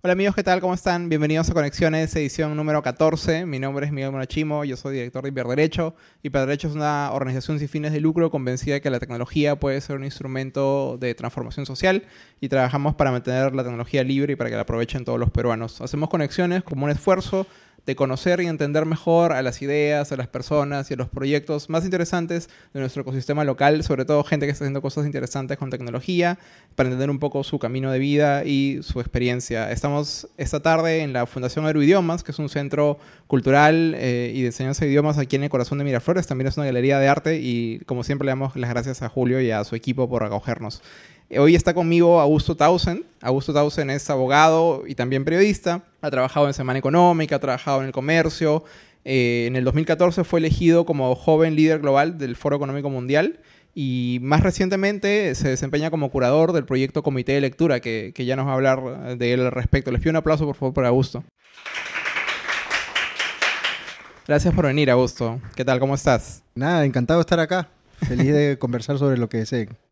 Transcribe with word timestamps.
Hola 0.00 0.12
amigos, 0.12 0.36
¿qué 0.36 0.44
tal? 0.44 0.60
¿Cómo 0.60 0.74
están? 0.74 1.08
Bienvenidos 1.08 1.50
a 1.50 1.54
Conexiones, 1.54 2.14
edición 2.14 2.56
número 2.56 2.84
14. 2.84 3.46
Mi 3.46 3.58
nombre 3.58 3.84
es 3.84 3.90
Miguel 3.90 4.12
Monachimo, 4.12 4.62
yo 4.64 4.76
soy 4.76 4.94
director 4.94 5.24
de 5.24 5.30
Hiperderecho. 5.30 5.96
Hiperderecho 6.22 6.68
es 6.68 6.76
una 6.76 7.10
organización 7.12 7.58
sin 7.58 7.68
fines 7.68 7.92
de 7.92 8.00
lucro 8.00 8.30
convencida 8.30 8.74
de 8.74 8.80
que 8.80 8.90
la 8.90 9.00
tecnología 9.00 9.58
puede 9.58 9.80
ser 9.80 9.96
un 9.96 10.04
instrumento 10.04 10.98
de 11.00 11.16
transformación 11.16 11.66
social 11.66 12.04
y 12.40 12.48
trabajamos 12.48 12.94
para 12.94 13.10
mantener 13.10 13.56
la 13.56 13.64
tecnología 13.64 14.04
libre 14.04 14.34
y 14.34 14.36
para 14.36 14.50
que 14.50 14.54
la 14.54 14.62
aprovechen 14.62 15.04
todos 15.04 15.18
los 15.18 15.32
peruanos. 15.32 15.80
Hacemos 15.80 16.08
conexiones 16.10 16.62
como 16.62 16.84
un 16.84 16.92
esfuerzo 16.92 17.48
de 17.86 17.96
conocer 17.96 18.40
y 18.40 18.46
entender 18.46 18.84
mejor 18.84 19.32
a 19.32 19.42
las 19.42 19.62
ideas, 19.62 20.12
a 20.12 20.16
las 20.16 20.28
personas 20.28 20.90
y 20.90 20.94
a 20.94 20.96
los 20.96 21.08
proyectos 21.08 21.70
más 21.70 21.84
interesantes 21.84 22.50
de 22.74 22.80
nuestro 22.80 23.02
ecosistema 23.02 23.44
local, 23.44 23.82
sobre 23.82 24.04
todo 24.04 24.24
gente 24.24 24.46
que 24.46 24.52
está 24.52 24.64
haciendo 24.64 24.82
cosas 24.82 25.06
interesantes 25.06 25.56
con 25.56 25.70
tecnología, 25.70 26.38
para 26.74 26.88
entender 26.88 27.10
un 27.10 27.18
poco 27.18 27.44
su 27.44 27.58
camino 27.58 27.90
de 27.90 27.98
vida 27.98 28.44
y 28.44 28.80
su 28.82 29.00
experiencia. 29.00 29.70
Estamos 29.70 30.28
esta 30.36 30.60
tarde 30.60 31.00
en 31.00 31.12
la 31.12 31.26
Fundación 31.26 31.66
Aeroidiomas, 31.66 32.22
que 32.22 32.32
es 32.32 32.38
un 32.38 32.48
centro 32.48 32.98
cultural 33.26 33.94
eh, 33.96 34.32
y 34.34 34.42
de 34.42 34.46
enseñanza 34.48 34.84
de 34.84 34.90
idiomas 34.90 35.18
aquí 35.18 35.36
en 35.36 35.44
el 35.44 35.50
corazón 35.50 35.78
de 35.78 35.84
Miraflores, 35.84 36.26
también 36.26 36.48
es 36.48 36.56
una 36.56 36.66
galería 36.66 36.98
de 36.98 37.08
arte 37.08 37.40
y 37.40 37.80
como 37.86 38.04
siempre 38.04 38.26
le 38.26 38.32
damos 38.32 38.56
las 38.56 38.70
gracias 38.70 39.02
a 39.02 39.08
Julio 39.08 39.40
y 39.40 39.50
a 39.50 39.64
su 39.64 39.74
equipo 39.74 40.08
por 40.08 40.24
acogernos. 40.24 40.82
Hoy 41.36 41.54
está 41.54 41.74
conmigo 41.74 42.20
Augusto 42.20 42.56
Tausen. 42.56 43.04
Augusto 43.20 43.52
Tausen 43.52 43.90
es 43.90 44.08
abogado 44.08 44.84
y 44.86 44.94
también 44.94 45.26
periodista. 45.26 45.82
Ha 46.00 46.10
trabajado 46.10 46.46
en 46.46 46.54
Semana 46.54 46.78
Económica, 46.78 47.36
ha 47.36 47.38
trabajado 47.38 47.80
en 47.80 47.86
el 47.86 47.92
comercio. 47.92 48.64
Eh, 49.04 49.44
en 49.46 49.54
el 49.54 49.64
2014 49.64 50.24
fue 50.24 50.40
elegido 50.40 50.86
como 50.86 51.14
joven 51.14 51.54
líder 51.54 51.80
global 51.80 52.16
del 52.16 52.34
Foro 52.34 52.56
Económico 52.56 52.88
Mundial 52.88 53.40
y 53.74 54.20
más 54.22 54.42
recientemente 54.42 55.34
se 55.34 55.50
desempeña 55.50 55.90
como 55.90 56.10
curador 56.10 56.52
del 56.52 56.64
proyecto 56.64 57.02
Comité 57.02 57.32
de 57.32 57.42
Lectura, 57.42 57.80
que, 57.80 58.12
ya 58.16 58.34
nos 58.34 58.46
va 58.46 58.52
a 58.52 58.54
hablar 58.54 59.18
de 59.18 59.32
él 59.34 59.40
al 59.40 59.52
respecto. 59.52 59.92
Les 59.92 60.00
pido 60.00 60.10
un 60.10 60.16
aplauso, 60.16 60.46
por 60.46 60.56
favor, 60.56 60.72
para 60.72 60.88
Augusto. 60.88 61.22
Gracias 64.26 64.54
por 64.54 64.64
venir, 64.64 64.90
Augusto. 64.90 65.40
¿Qué 65.54 65.64
tal? 65.64 65.78
¿Cómo 65.78 65.94
estás? 65.94 66.42
Nada, 66.54 66.86
encantado 66.86 67.20
de 67.20 67.22
estar 67.22 67.38
acá. 67.38 67.68
Feliz 68.08 68.32
de 68.32 68.56
conversar 68.60 68.98
sobre 68.98 69.18
lo 69.18 69.28
que 69.28 69.38
deseen. 69.38 69.87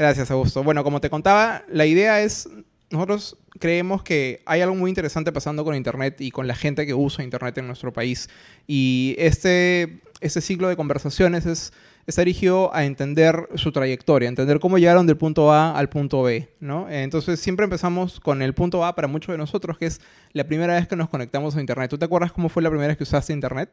Gracias, 0.00 0.30
Augusto. 0.30 0.64
Bueno, 0.64 0.82
como 0.82 0.98
te 1.02 1.10
contaba, 1.10 1.62
la 1.68 1.84
idea 1.84 2.22
es, 2.22 2.48
nosotros 2.88 3.36
creemos 3.58 4.02
que 4.02 4.40
hay 4.46 4.62
algo 4.62 4.74
muy 4.74 4.88
interesante 4.88 5.30
pasando 5.30 5.62
con 5.62 5.74
Internet 5.74 6.22
y 6.22 6.30
con 6.30 6.46
la 6.46 6.54
gente 6.54 6.86
que 6.86 6.94
usa 6.94 7.22
Internet 7.22 7.58
en 7.58 7.66
nuestro 7.66 7.92
país. 7.92 8.30
Y 8.66 9.14
este, 9.18 10.00
este 10.22 10.40
ciclo 10.40 10.70
de 10.70 10.76
conversaciones 10.76 11.44
es, 11.44 11.74
está 12.06 12.22
dirigido 12.22 12.74
a 12.74 12.86
entender 12.86 13.46
su 13.56 13.72
trayectoria, 13.72 14.30
entender 14.30 14.58
cómo 14.58 14.78
llegaron 14.78 15.06
del 15.06 15.18
punto 15.18 15.52
A 15.52 15.76
al 15.76 15.90
punto 15.90 16.22
B, 16.22 16.48
¿no? 16.60 16.88
Entonces 16.88 17.38
siempre 17.38 17.64
empezamos 17.64 18.20
con 18.20 18.40
el 18.40 18.54
punto 18.54 18.86
A 18.86 18.94
para 18.94 19.06
muchos 19.06 19.34
de 19.34 19.36
nosotros, 19.36 19.76
que 19.76 19.84
es 19.84 20.00
la 20.32 20.44
primera 20.44 20.76
vez 20.76 20.88
que 20.88 20.96
nos 20.96 21.10
conectamos 21.10 21.56
a 21.56 21.60
Internet. 21.60 21.90
¿Tú 21.90 21.98
te 21.98 22.06
acuerdas 22.06 22.32
cómo 22.32 22.48
fue 22.48 22.62
la 22.62 22.70
primera 22.70 22.88
vez 22.88 22.96
que 22.96 23.02
usaste 23.02 23.34
Internet? 23.34 23.70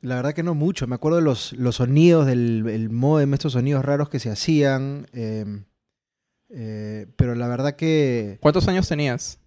La 0.00 0.16
verdad 0.16 0.32
que 0.32 0.42
no 0.42 0.54
mucho. 0.54 0.86
Me 0.86 0.94
acuerdo 0.94 1.16
de 1.16 1.24
los, 1.24 1.52
los 1.54 1.76
sonidos 1.76 2.26
del 2.26 2.68
el 2.68 2.90
modem, 2.90 3.34
estos 3.34 3.54
sonidos 3.54 3.84
raros 3.84 4.08
que 4.08 4.20
se 4.20 4.30
hacían. 4.30 5.06
Em, 5.12 5.64
eh, 6.50 7.06
pero 7.16 7.34
la 7.34 7.48
verdad 7.48 7.76
que. 7.76 8.38
¿Cuántos 8.40 8.68
años 8.68 8.88
tenías? 8.88 9.40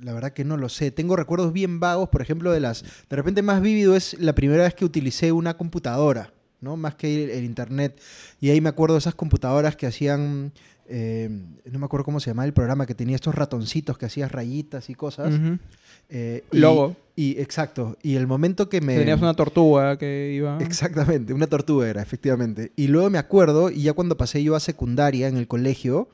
La 0.00 0.12
verdad 0.12 0.32
que 0.32 0.44
no 0.44 0.56
lo 0.56 0.68
sé. 0.68 0.90
Tengo 0.90 1.16
recuerdos 1.16 1.52
bien 1.52 1.80
vagos, 1.80 2.08
por 2.10 2.22
ejemplo, 2.22 2.52
de 2.52 2.60
las. 2.60 2.84
De 3.08 3.16
repente 3.16 3.42
más 3.42 3.60
vívido 3.60 3.96
es 3.96 4.18
la 4.20 4.34
primera 4.34 4.62
vez 4.62 4.74
que 4.74 4.84
utilicé 4.84 5.32
una 5.32 5.56
computadora, 5.56 6.32
¿no? 6.60 6.76
Más 6.76 6.94
que 6.94 7.36
el 7.36 7.44
internet. 7.44 8.00
Y 8.40 8.50
ahí 8.50 8.60
me 8.60 8.68
acuerdo 8.68 8.94
de 8.94 9.00
esas 9.00 9.14
computadoras 9.16 9.76
que 9.76 9.86
hacían 9.86 10.52
eh, 10.94 11.30
no 11.70 11.78
me 11.78 11.86
acuerdo 11.86 12.04
cómo 12.04 12.20
se 12.20 12.28
llamaba 12.28 12.44
el 12.44 12.52
programa, 12.52 12.84
que 12.84 12.94
tenía 12.94 13.16
estos 13.16 13.34
ratoncitos 13.34 13.96
que 13.96 14.04
hacías 14.04 14.30
rayitas 14.30 14.90
y 14.90 14.94
cosas. 14.94 15.32
Eh, 16.10 16.44
Logo. 16.50 16.96
Y, 17.16 17.40
exacto. 17.40 17.96
Y 18.02 18.16
el 18.16 18.26
momento 18.26 18.68
que 18.68 18.82
me. 18.82 18.98
Tenías 18.98 19.22
una 19.22 19.32
tortuga 19.32 19.96
que 19.96 20.32
iba. 20.34 20.58
Exactamente, 20.60 21.32
una 21.32 21.46
tortuga 21.46 21.88
era, 21.88 22.02
efectivamente. 22.02 22.72
Y 22.76 22.88
luego 22.88 23.08
me 23.08 23.16
acuerdo, 23.16 23.70
y 23.70 23.84
ya 23.84 23.94
cuando 23.94 24.18
pasé 24.18 24.42
yo 24.42 24.54
a 24.54 24.60
secundaria 24.60 25.28
en 25.28 25.38
el 25.38 25.48
colegio, 25.48 26.10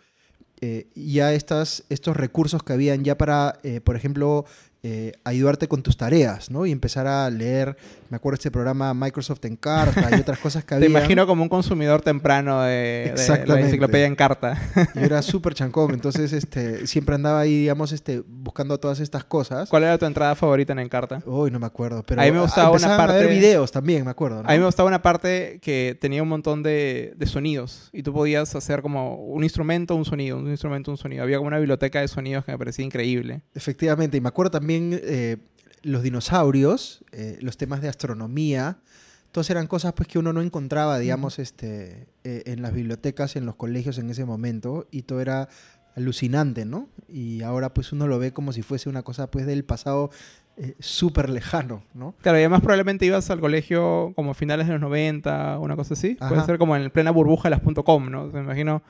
eh, 0.61 0.87
ya 0.95 1.33
estas, 1.33 1.83
estos 1.89 2.17
recursos 2.17 2.63
que 2.63 2.73
habían 2.73 3.03
ya 3.03 3.19
para, 3.19 3.59
por 3.83 3.97
ejemplo, 3.97 4.45
eh, 4.85 5.13
ayudarte 5.25 5.67
con 5.67 5.83
tus 5.83 5.97
tareas, 5.97 6.53
¿no? 6.53 6.65
Y 6.65 6.71
empezar 6.71 7.09
a 7.09 7.29
leer, 7.31 7.77
me 8.11 8.17
acuerdo 8.17 8.35
este 8.35 8.53
programa 8.53 8.95
Microsoft 8.95 9.45
en 9.45 9.57
carta 9.57 10.09
y 10.17 10.21
otras 10.21 10.39
cosas 10.39 10.65
que 10.65 10.75
había. 10.75 10.87
Te 10.89 10.91
imagino 10.91 11.27
como 11.27 11.43
un 11.43 11.49
consumidor 11.49 12.01
temprano 12.01 12.63
de, 12.63 13.13
la 13.47 13.61
enciclopedia 13.61 14.07
en 14.07 14.15
carta. 14.15 14.57
Yo 14.95 15.01
era 15.01 15.21
súper 15.23 15.55
chancón, 15.55 15.95
entonces 15.95 16.33
este, 16.33 16.87
siempre 16.87 17.17
andaba 17.17 17.41
ahí, 17.41 17.63
digamos, 17.63 17.91
este, 17.91 18.23
buscando 18.25 18.79
todas 18.79 19.01
estas 19.01 19.25
cosas. 19.25 19.69
¿Cuál 19.69 19.83
era 19.83 19.99
tu 19.99 20.07
entrada 20.07 20.37
favorita 20.37 20.73
en 20.75 20.79
Encarta? 20.79 21.23
Uy, 21.27 21.51
no 21.51 21.59
me 21.59 21.67
acuerdo, 21.67 22.05
pero 22.05 22.23
a 22.23 22.25
mí 22.25 22.31
me 22.31 22.41
gustaba 22.41 22.71
una 22.71 22.97
parte... 22.97 23.17
a 23.17 23.19
ver 23.19 23.31
videos 23.31 23.73
también, 23.73 24.05
me 24.05 24.13
acuerdo. 24.13 24.43
A 24.45 24.53
mí 24.53 24.59
me 24.59 24.65
gustaba 24.67 24.89
una 24.89 25.03
parte 25.03 25.59
que 25.61 25.99
tenía 26.01 26.23
un 26.23 26.29
montón 26.29 26.63
de, 26.63 27.17
sonidos 27.27 27.91
y 27.93 28.05
tú 28.05 28.13
podías 28.13 28.55
hacer 28.55 28.81
como 28.81 29.17
un 29.17 29.43
instrumento, 29.43 29.97
un 29.97 30.05
sonido, 30.05 30.39
un 30.39 30.49
instrumento, 30.49 30.93
un 30.93 30.97
sonido. 30.97 31.25
Había 31.25 31.39
como 31.39 31.49
una 31.49 31.59
biblioteca 31.59 32.01
de 32.01 32.07
sonidos 32.07 32.45
que 32.45 32.53
me 32.53 32.59
parecía 32.59 32.85
increíble. 32.85 33.43
Efectivamente, 33.55 34.17
y 34.17 34.21
me 34.21 34.29
acuerdo 34.29 34.53
también 34.53 34.69
también 34.79 35.01
eh, 35.03 35.37
los 35.83 36.03
dinosaurios, 36.03 37.05
eh, 37.13 37.39
los 37.41 37.57
temas 37.57 37.81
de 37.81 37.89
astronomía, 37.89 38.79
todas 39.33 39.51
eran 39.51 39.67
cosas 39.67 39.93
pues 39.93 40.09
que 40.09 40.19
uno 40.19 40.33
no 40.33 40.41
encontraba, 40.41 40.99
digamos, 40.99 41.39
este, 41.39 42.07
eh, 42.25 42.43
en 42.47 42.63
las 42.63 42.73
bibliotecas, 42.73 43.37
en 43.37 43.47
los 43.47 43.57
colegios 43.57 43.99
en 43.99 44.11
ese 44.11 44.25
momento, 44.25 44.87
y 44.91 45.03
todo 45.03 45.21
era 45.21 45.49
alucinante, 45.97 46.65
¿no? 46.65 46.89
Y 47.09 47.43
ahora 47.43 47.75
pues 47.75 47.93
uno 47.93 48.07
lo 48.07 48.19
ve 48.19 48.33
como 48.33 48.53
si 48.53 48.63
fuese 48.63 48.89
una 48.89 49.03
cosa 49.03 49.31
pues 49.31 49.47
del 49.47 49.65
pasado 49.65 50.11
súper 50.81 51.31
lejano, 51.31 51.85
¿no? 51.95 52.17
Claro, 52.21 52.39
y 52.39 52.41
además 52.41 52.63
probablemente 52.63 53.07
ibas 53.07 53.31
al 53.31 53.39
colegio 53.39 54.13
como 54.17 54.33
a 54.33 54.35
finales 54.35 54.67
de 54.67 54.73
los 54.73 54.83
90, 54.83 55.61
una 55.61 55.77
cosa 55.77 55.95
así. 55.95 56.17
Puede 56.17 56.45
ser 56.45 56.59
como 56.59 56.75
en 56.75 56.91
plena 56.91 57.13
burbuja 57.13 57.49
de 57.49 57.57
las 57.57 57.85
.com, 57.85 58.11
¿no? 58.11 58.27
me 58.27 58.41
imagino 58.41 58.83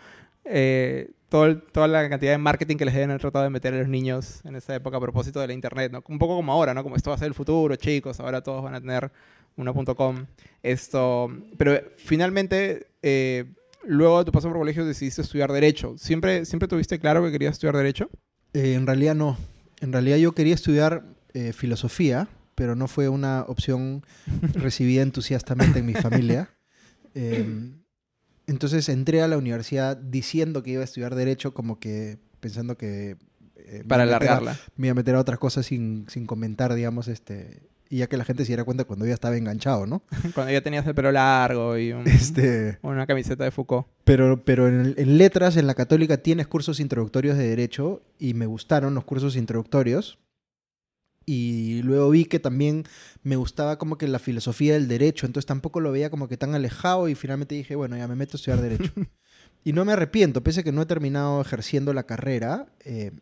eh, 0.45 1.11
toda 1.29 1.89
la 1.89 2.09
cantidad 2.09 2.33
de 2.33 2.39
marketing 2.39 2.77
que 2.77 2.85
les 2.85 2.95
deben 2.95 3.17
tratado 3.19 3.45
de 3.45 3.51
meter 3.51 3.75
a 3.75 3.79
los 3.79 3.89
niños 3.89 4.41
en 4.45 4.57
esa 4.57 4.75
época 4.75 4.97
a 4.97 5.01
propósito 5.01 5.41
de 5.41 5.47
la 5.47 5.53
internet, 5.53 5.93
¿no? 5.93 6.03
Un 6.09 6.19
poco 6.19 6.37
como 6.37 6.53
ahora, 6.53 6.73
¿no? 6.75 6.83
Como 6.83 6.97
esto 6.97 7.11
va 7.11 7.17
a 7.17 7.19
ser 7.19 7.29
el 7.29 7.35
futuro, 7.35 7.77
chicos, 7.77 8.19
ahora 8.21 8.43
todos 8.43 8.63
van 8.63 8.75
a 8.75 8.81
tener 8.81 9.11
una 9.57 9.73
.com. 9.73 10.27
Esto, 10.63 11.31
pero 11.59 11.79
finalmente, 11.97 12.89
eh, 13.03 13.45
luego 13.85 14.21
de 14.21 14.25
tu 14.25 14.33
paso 14.33 14.49
por 14.49 14.59
colegio 14.59 14.87
decidiste 14.87 15.23
estudiar 15.23 15.53
Derecho. 15.53 15.97
¿Siempre, 15.99 16.45
¿Siempre 16.45 16.69
tuviste 16.69 16.99
claro 16.99 17.23
que 17.25 17.31
querías 17.31 17.53
estudiar 17.53 17.77
Derecho? 17.77 18.09
Eh, 18.55 18.75
en 18.75 18.87
realidad 18.87 19.15
no. 19.15 19.37
En 19.81 19.93
realidad 19.93 20.17
yo 20.17 20.33
quería 20.33 20.55
estudiar 20.55 21.05
eh, 21.35 21.53
Filosofía, 21.53 22.29
pero 22.55 22.75
no 22.75 22.89
fue 22.89 23.09
una 23.09 23.45
opción 23.49 24.05
recibida 24.55 25.03
entusiastamente 25.03 25.81
en 25.81 25.87
mi 25.87 25.95
familia. 25.95 26.51
Entonces 28.49 28.89
entré 28.89 29.23
a 29.23 29.29
la 29.29 29.37
universidad 29.37 29.97
diciendo 29.97 30.63
que 30.63 30.71
iba 30.71 30.81
a 30.81 30.85
estudiar 30.85 31.15
Derecho, 31.15 31.53
como 31.53 31.79
que 31.79 32.19
pensando 32.41 32.77
que... 32.77 33.17
Eh, 33.57 33.85
Para 33.87 34.05
alargarla. 34.05 34.59
me 34.77 34.87
iba 34.87 34.93
a 34.93 34.95
meter 34.95 35.15
a 35.15 35.21
otras 35.21 35.39
cosas 35.39 35.67
sin, 35.67 36.07
comentar, 36.27 36.75
digamos, 36.75 37.09
este... 37.09 37.63
Y 37.91 37.99
ya 37.99 38.07
que 38.07 38.17
la 38.17 38.25
gente 38.25 38.45
se 38.45 38.49
diera 38.49 38.65
cuenta 38.65 38.85
cuando 38.85 39.07
ya 39.07 39.15
estaba 39.15 39.37
enganchado, 39.37 39.87
¿no? 39.87 40.03
cuando 40.35 40.53
ya 40.53 40.63
tenías 40.63 40.87
el 40.87 40.95
pelo 40.95 41.13
largo 41.13 41.77
y 41.77 41.91
este... 42.07 42.79
una 42.83 43.07
camiseta 43.07 43.45
de 43.45 43.51
Foucault. 43.51 43.87
Pero, 44.05 44.43
pero 44.45 44.67
en, 44.67 44.95
en 44.97 45.19
letras, 45.19 45.59
en 45.59 45.67
la 45.67 45.75
católica, 45.75 46.17
tienes 46.17 46.47
cursos 46.47 46.81
introductorios 46.81 47.37
de 47.37 47.49
Derecho 47.49 48.01
y 48.19 48.33
me 48.33 48.47
gustaron 48.47 48.95
los 48.95 49.05
cursos 49.05 49.37
introductorios 49.37 50.19
y 51.29 51.83
luego 51.83 52.09
vi 52.09 52.25
que 52.25 52.41
también 52.41 52.85
me 53.23 53.37
gustaba 53.37 53.77
como 53.77 53.99
que 53.99 54.09
la 54.09 54.19
filosofía 54.19 54.73
del 54.73 54.89
derecho, 54.89 55.27
entonces 55.27 55.45
tampoco 55.45 55.79
lo 55.79 55.93
veía 55.93 56.09
como 56.09 56.27
que 56.27 56.39
tan 56.39 56.55
alejado 56.55 57.07
y 57.11 57.15
finalmente 57.15 57.55
dije, 57.55 57.77
bueno, 57.77 57.99
ya 57.99 58.09
me 58.09 58.17
meto 58.17 58.37
a 58.37 58.39
estudiar 58.39 58.63
derecho. 58.63 58.91
y 59.63 59.75
no 59.75 59.85
me 59.85 59.93
arrepiento, 59.93 60.43
pese 60.43 60.61
a 60.61 60.63
que 60.63 60.73
no 60.73 60.81
he 60.81 60.87
terminado 60.87 61.43
ejerciendo 61.43 61.93
la 61.93 62.05
carrera, 62.05 62.73
eh, 62.83 63.13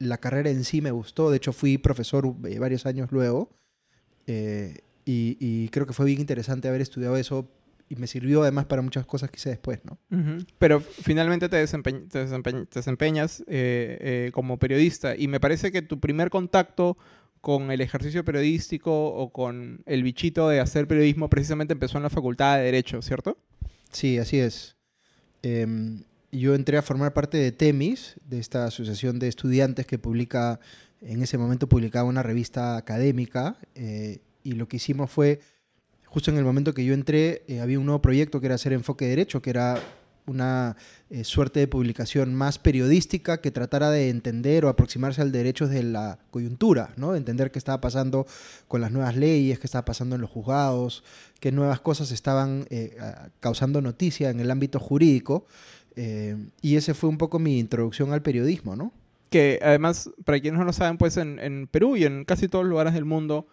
la 0.00 0.18
carrera 0.18 0.50
en 0.50 0.64
sí 0.64 0.80
me 0.80 0.90
gustó, 0.90 1.30
de 1.30 1.36
hecho 1.36 1.52
fui 1.52 1.78
profesor 1.78 2.34
eh, 2.48 2.58
varios 2.58 2.84
años 2.84 3.12
luego 3.12 3.52
eh, 4.26 4.78
y, 5.04 5.68
creo 5.68 5.86
que 5.86 5.92
fue 5.92 6.06
bien 6.06 6.18
interesante 6.18 6.66
haber 6.66 6.80
estudiado 6.80 7.16
eso 7.16 7.48
y 7.88 7.94
me 7.94 8.08
sirvió 8.08 8.42
además 8.42 8.66
para 8.66 8.82
muchas 8.82 9.06
cosas 9.06 9.30
que 9.30 9.36
hice 9.36 9.50
después, 9.50 9.80
¿no? 9.84 9.98
Pero 10.58 10.80
finalmente 10.80 11.48
te, 11.48 11.56
desempeñas 11.56 13.44
como 14.32 14.58
periodista 14.58 15.16
y 15.16 15.26
me 15.26 15.40
parece 15.40 15.72
que 15.72 15.82
tu 15.82 15.98
primer 15.98 16.30
contacto 16.30 16.96
con 17.40 17.70
el 17.70 17.80
ejercicio 17.80 18.24
periodístico 18.24 19.08
o 19.08 19.32
con 19.32 19.82
el 19.86 20.02
bichito 20.02 20.48
de 20.48 20.60
hacer 20.60 20.86
periodismo 20.86 21.30
precisamente 21.30 21.72
empezó 21.72 21.96
en 21.96 22.02
la 22.02 22.10
Facultad 22.10 22.58
de 22.58 22.64
Derecho, 22.64 23.00
¿cierto? 23.02 23.38
Sí, 23.90 24.18
así 24.18 24.38
es. 24.38 24.76
Em, 25.42 26.02
yo 26.30 26.54
entré 26.54 26.76
a 26.76 26.82
formar 26.82 27.12
parte 27.12 27.38
de 27.38 27.50
TEMIS, 27.50 28.16
de 28.24 28.38
esta 28.38 28.66
asociación 28.66 29.18
de 29.18 29.28
estudiantes 29.28 29.86
que 29.86 29.98
publica, 29.98 30.60
en 31.00 31.22
ese 31.22 31.38
momento 31.38 31.68
publicaba 31.68 32.08
una 32.08 32.22
revista 32.22 32.76
académica, 32.76 33.56
eh, 33.74 34.20
y 34.44 34.52
lo 34.52 34.68
que 34.68 34.76
hicimos 34.76 35.10
fue, 35.10 35.40
justo 36.04 36.30
en 36.30 36.36
el 36.36 36.44
momento 36.44 36.74
que 36.74 36.84
yo 36.84 36.94
entré, 36.94 37.42
eh, 37.48 37.60
había 37.60 37.78
un 37.78 37.86
nuevo 37.86 38.02
proyecto 38.02 38.40
que 38.40 38.46
era 38.46 38.54
hacer 38.56 38.72
enfoque 38.72 39.06
de 39.06 39.10
derecho, 39.10 39.40
que 39.40 39.50
era 39.50 39.80
una 40.30 40.76
eh, 41.10 41.24
suerte 41.24 41.60
de 41.60 41.68
publicación 41.68 42.34
más 42.34 42.58
periodística 42.58 43.40
que 43.40 43.50
tratara 43.50 43.90
de 43.90 44.08
entender 44.08 44.64
o 44.64 44.68
aproximarse 44.68 45.20
al 45.20 45.32
derecho 45.32 45.68
de 45.68 45.82
la 45.82 46.18
coyuntura, 46.30 46.92
¿no? 46.96 47.12
De 47.12 47.18
entender 47.18 47.50
qué 47.50 47.58
estaba 47.58 47.80
pasando 47.80 48.26
con 48.68 48.80
las 48.80 48.92
nuevas 48.92 49.16
leyes, 49.16 49.58
qué 49.58 49.66
estaba 49.66 49.84
pasando 49.84 50.14
en 50.14 50.22
los 50.22 50.30
juzgados, 50.30 51.04
qué 51.40 51.52
nuevas 51.52 51.80
cosas 51.80 52.12
estaban 52.12 52.66
eh, 52.70 52.96
causando 53.40 53.82
noticia 53.82 54.30
en 54.30 54.40
el 54.40 54.50
ámbito 54.50 54.78
jurídico. 54.78 55.46
Eh, 55.96 56.36
y 56.62 56.76
ese 56.76 56.94
fue 56.94 57.10
un 57.10 57.18
poco 57.18 57.38
mi 57.38 57.58
introducción 57.58 58.12
al 58.12 58.22
periodismo, 58.22 58.76
¿no? 58.76 58.92
Que 59.28 59.60
además, 59.62 60.10
para 60.24 60.40
quienes 60.40 60.58
no 60.58 60.64
lo 60.64 60.72
saben, 60.72 60.96
pues 60.98 61.16
en, 61.16 61.38
en 61.38 61.66
Perú 61.66 61.96
y 61.96 62.04
en 62.04 62.24
casi 62.24 62.48
todos 62.48 62.64
los 62.64 62.70
lugares 62.70 62.94
del 62.94 63.04
mundo, 63.04 63.46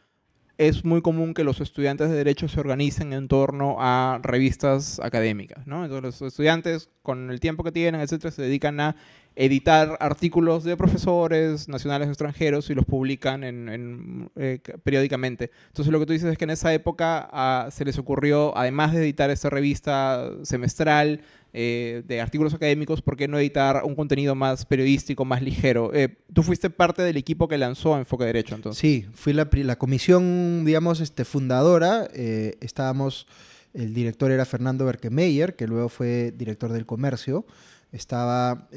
es 0.57 0.83
muy 0.83 1.01
común 1.01 1.33
que 1.33 1.44
los 1.44 1.62
estudiantes 1.62 2.09
de 2.09 2.15
Derecho 2.15 2.48
se 2.48 2.59
organicen 2.59 3.13
en 3.13 3.27
torno 3.27 3.77
a 3.80 4.19
revistas 4.24 5.00
académicas, 5.00 5.68
¿no? 5.68 5.83
Entonces 5.83 6.21
los 6.21 6.21
estudiantes, 6.33 6.89
con 7.04 7.30
el 7.30 7.39
tiempo 7.39 7.63
que 7.63 7.71
tienen, 7.71 8.01
etcétera, 8.01 8.31
se 8.31 8.42
dedican 8.42 8.80
a 8.80 8.95
editar 9.36 9.98
artículos 10.00 10.63
de 10.63 10.75
profesores 10.75 11.69
nacionales 11.69 12.07
o 12.07 12.12
extranjeros 12.12 12.71
y 12.71 12.74
los 12.74 12.86
publican 12.86 13.44
eh, 13.44 14.59
periódicamente. 14.83 15.51
Entonces 15.68 15.92
lo 15.92 16.00
que 16.00 16.07
tú 16.07 16.13
dices 16.13 16.31
es 16.31 16.38
que 16.39 16.45
en 16.45 16.50
esa 16.50 16.74
época 16.74 17.30
ah, 17.31 17.69
se 17.71 17.86
les 17.86 18.00
ocurrió, 18.00 18.57
además 18.57 18.94
de 18.94 19.04
editar 19.04 19.30
esta 19.30 19.51
revista 19.51 20.31
semestral, 20.42 21.21
eh, 21.59 22.04
de 22.06 22.21
artículos 22.21 22.54
académicos, 22.54 23.01
¿por 23.01 23.18
qué 23.18 23.27
no 23.27 23.39
editar 23.39 23.81
un 23.83 23.95
contenido 23.95 24.36
más 24.36 24.63
periodístico, 24.63 25.25
más 25.25 25.42
ligero? 25.42 25.92
Eh, 25.92 26.15
tú 26.31 26.44
fuiste 26.44 26.69
parte 26.69 27.01
del 27.01 27.18
equipo 27.18 27.48
que 27.48 27.57
lanzó 27.57 27.98
Enfoque 27.98 28.25
Derecho, 28.25 28.54
entonces. 28.54 28.80
Sí, 28.80 29.07
fui 29.15 29.33
la, 29.33 29.75
comisión, 29.77 30.65
digamos, 30.65 31.00
este, 31.00 31.25
fundadora. 31.25 32.07
Eh, 32.13 32.59
estábamos, 32.62 33.25
el 33.74 33.95
director 33.95 34.30
era 34.30 34.45
Fernando 34.45 34.86
Berkemeyer, 34.86 35.56
que 35.56 35.65
luego 35.65 35.89
fue 35.89 36.31
director 36.31 36.71
del 36.71 36.86
comercio. 36.86 37.44
Estaba 37.92 38.69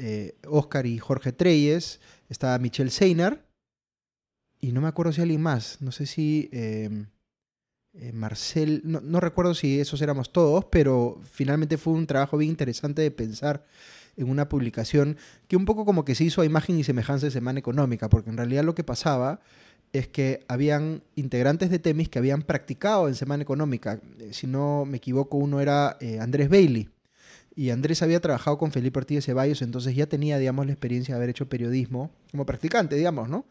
Oscar 0.47 0.87
y 0.87 0.97
Jorge 0.97 1.33
Treyes, 1.33 1.99
estaba 2.29 2.57
Michelle 2.57 2.89
Seinar, 2.89 3.45
y 4.59 4.71
no 4.71 4.81
me 4.81 4.87
acuerdo 4.87 5.11
si 5.11 5.21
alguien 5.21 5.41
más, 5.41 5.77
no 5.81 5.91
sé 5.91 6.07
si... 6.07 6.49
Eh, 7.93 8.13
Marcel, 8.13 8.81
no, 8.85 9.19
recuerdo 9.19 9.53
si 9.53 9.79
esos 9.79 10.01
éramos 10.01 10.31
todos, 10.31 10.65
pero 10.65 11.19
finalmente 11.29 11.77
fue 11.77 11.93
un 11.93 12.07
trabajo 12.07 12.37
bien 12.37 12.51
interesante 12.51 13.01
de 13.01 13.11
pensar 13.11 13.65
en 14.15 14.29
una 14.29 14.47
publicación 14.47 15.17
que 15.47 15.57
un 15.57 15.65
poco 15.65 15.83
como 15.85 16.05
que 16.05 16.15
se 16.15 16.23
hizo 16.23 16.41
a 16.41 16.45
imagen 16.45 16.79
y 16.79 16.83
semejanza 16.83 17.25
de 17.25 17.31
Semana 17.31 17.59
Económica, 17.59 18.09
porque 18.09 18.29
en 18.29 18.37
realidad 18.37 18.63
lo 18.63 18.75
que 18.75 18.83
pasaba 18.83 19.41
es 19.91 20.07
que 20.07 20.45
habían 20.47 21.03
integrantes 21.15 21.69
de 21.69 21.79
Temis 21.79 22.07
que 22.07 22.19
habían 22.19 22.43
practicado 22.43 23.09
en 23.09 23.15
Semana 23.15 23.43
Económica. 23.43 23.99
Eh, 24.19 24.29
si 24.31 24.47
no 24.47 24.85
me 24.85 24.97
equivoco, 24.97 25.37
uno 25.37 25.59
era 25.59 25.97
eh, 25.99 26.19
Andrés 26.19 26.49
Bailey. 26.49 26.89
Y 27.55 27.71
Andrés 27.71 28.01
había 28.01 28.21
trabajado 28.21 28.57
con 28.57 28.71
Felipe 28.71 28.99
Ortiz 28.99 29.17
de 29.17 29.21
Ceballos, 29.21 29.61
entonces 29.61 29.93
ya 29.93 30.07
tenía, 30.07 30.37
digamos, 30.37 30.65
la 30.65 30.71
experiencia 30.71 31.13
de 31.13 31.17
haber 31.17 31.29
hecho 31.31 31.49
periodismo 31.49 32.09
como 32.31 32.45
practicante, 32.45 32.95
digamos, 32.95 33.27
¿no? 33.27 33.45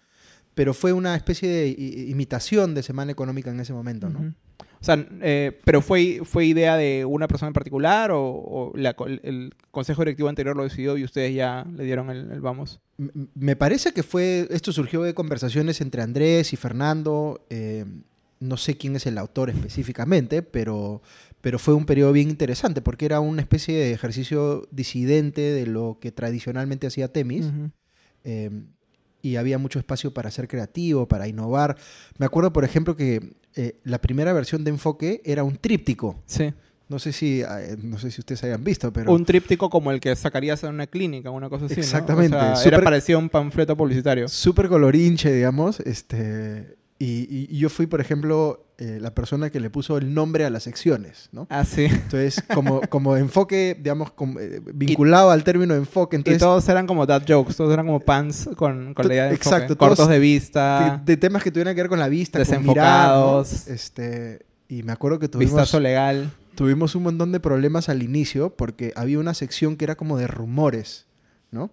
Pero 0.55 0.75
fue 0.75 0.93
una 0.93 1.17
especie 1.17 1.49
de 1.49 1.69
imitación 2.09 2.75
de 2.75 2.83
Semana 2.83 3.13
Económica 3.13 3.51
en 3.51 3.61
ese 3.61 3.73
momento, 3.73 4.09
¿no? 4.09 4.35
O 4.81 4.85
sea, 4.85 5.07
eh, 5.21 5.59
pero 5.65 5.83
fue, 5.83 6.23
fue 6.25 6.47
idea 6.47 6.77
de 6.77 7.05
una 7.05 7.29
persona 7.29 7.49
en 7.49 7.53
particular 7.53 8.11
o, 8.15 8.73
el 8.75 9.55
consejo 9.71 10.03
directivo 10.03 10.29
anterior 10.29 10.57
lo 10.57 10.65
decidió 10.65 10.97
y 10.97 11.05
ustedes 11.05 11.35
ya 11.35 11.67
le 11.77 11.85
dieron 11.85 12.09
el, 12.09 12.41
vamos. 12.41 12.81
Me 12.97 13.57
parece 13.57 13.93
que 13.93 14.03
fue, 14.03 14.49
esto 14.51 14.73
surgió 14.73 15.03
de 15.03 15.13
conversaciones 15.13 15.83
entre 15.83 16.03
Andrés 16.03 16.55
y 16.55 16.57
Fernando. 16.57 17.45
Eh, 17.51 17.85
no 18.39 18.57
sé 18.57 18.79
quién 18.79 18.97
es 18.97 19.05
el 19.05 19.19
autor 19.19 19.51
específicamente, 19.51 20.43
pero, 20.43 21.03
pero 21.43 21.59
fue 21.59 21.75
un 21.75 21.85
periodo 21.85 22.13
bien 22.13 22.31
interesante 22.31 22.81
porque 22.81 23.05
era 23.05 23.21
una 23.21 23.43
especie 23.43 23.77
de 23.77 23.93
ejercicio 23.93 24.67
disidente 24.71 25.43
de 25.43 25.67
lo 25.67 25.99
que 26.01 26.11
tradicionalmente 26.11 26.87
hacía 26.87 27.13
Temis 27.13 27.51
y 29.23 29.37
había 29.37 29.59
mucho 29.59 29.79
espacio 29.79 30.13
para 30.13 30.31
ser 30.31 30.49
creativo, 30.49 31.07
para 31.07 31.29
innovar. 31.29 31.77
Me 32.19 32.27
acuerdo, 32.27 32.53
por 32.53 32.65
ejemplo, 32.65 32.97
que 32.97 33.35
eh, 33.55 33.77
la 33.85 33.99
primera 34.01 34.33
versión 34.33 34.65
de 34.65 34.71
Enfoque 34.71 35.21
era 35.25 35.45
un 35.45 35.57
tríptico. 35.57 36.23
Sí. 36.27 36.53
No 36.89 36.99
sé 36.99 37.13
si 37.13 37.43
eh, 37.43 37.77
no 37.81 37.99
sé 37.99 38.11
si 38.11 38.21
ustedes 38.21 38.43
hayan 38.43 38.65
visto, 38.65 38.93
pero 38.93 39.13
un 39.13 39.25
tríptico 39.25 39.71
como 39.71 39.93
el 39.93 40.01
que 40.01 40.15
sacarías 40.17 40.65
en 40.65 40.71
una 40.71 40.89
clínica, 40.89 41.31
una 41.31 41.49
cosa 41.49 41.67
así, 41.67 41.79
Exactamente. 41.79 42.37
¿no? 42.37 42.53
O 42.53 42.57
sea, 42.57 42.67
era 42.67 42.83
parecido 42.83 43.21
a 43.21 43.23
un 43.23 43.29
panfleto 43.29 43.77
publicitario. 43.77 44.29
Súper 44.29 44.69
colorinche, 44.69 45.33
digamos, 45.33 45.79
este 45.81 46.81
y, 47.03 47.57
yo 47.57 47.71
fui, 47.71 47.87
por 47.87 48.03
ejemplo, 48.03 48.67
eh, 48.81 48.99
la 48.99 49.15
persona 49.15 49.51
que 49.51 49.61
le 49.61 49.69
puso 49.69 49.99
el 49.99 50.15
nombre 50.15 50.47
a 50.47 50.49
las 50.49 50.63
secciones, 50.63 51.29
¿no? 51.33 51.47
Ah, 51.51 51.67
sí. 51.67 51.85
Entonces, 51.85 52.43
como, 52.55 52.81
como 52.89 53.15
enfoque, 53.15 53.77
digamos, 53.79 54.13
eh, 54.41 54.63
vinculado 54.73 55.31
al 55.31 55.45
término 55.45 55.75
enfoque. 55.75 56.17
Entonces, 56.17 56.41
y 56.41 56.41
todos 56.41 56.67
eran 56.67 56.87
como 56.87 57.05
dad 57.05 57.23
jokes, 57.29 57.55
todos 57.55 57.71
eran 57.75 57.85
como 57.85 58.01
pants 58.01 58.49
con, 58.57 58.95
con 58.95 59.07
la 59.07 59.13
idea 59.13 59.25
de 59.25 59.31
enfoque. 59.33 59.49
Exacto. 59.49 59.77
Cortos 59.77 60.09
de 60.09 60.19
vista. 60.19 61.03
De, 61.05 61.19
temas 61.19 61.43
que 61.43 61.51
tuvieran 61.51 61.75
que 61.75 61.83
ver 61.83 61.91
con 61.91 61.99
la 61.99 62.09
vista, 62.09 62.39
Desenfocados. 62.39 63.49
Con 63.49 63.59
mirar, 63.59 63.75
este, 63.75 64.47
y 64.67 64.83
me 64.83 64.93
acuerdo 64.93 65.19
que 65.19 65.29
tuvimos... 65.29 65.53
Vistazo 65.53 65.79
legal. 65.79 66.31
Tuvimos 66.55 66.95
un 66.95 67.03
montón 67.03 67.33
de 67.33 67.41
problemas 67.41 67.91
al 67.91 68.03
inicio 68.03 68.57
porque 68.57 68.95
había 68.97 69.19
una 69.19 69.35
sección 69.35 69.77
que 69.77 69.85
era 69.85 69.95
como 69.95 70.17
de 70.17 70.27
rumores. 70.27 71.07
¿No? 71.51 71.69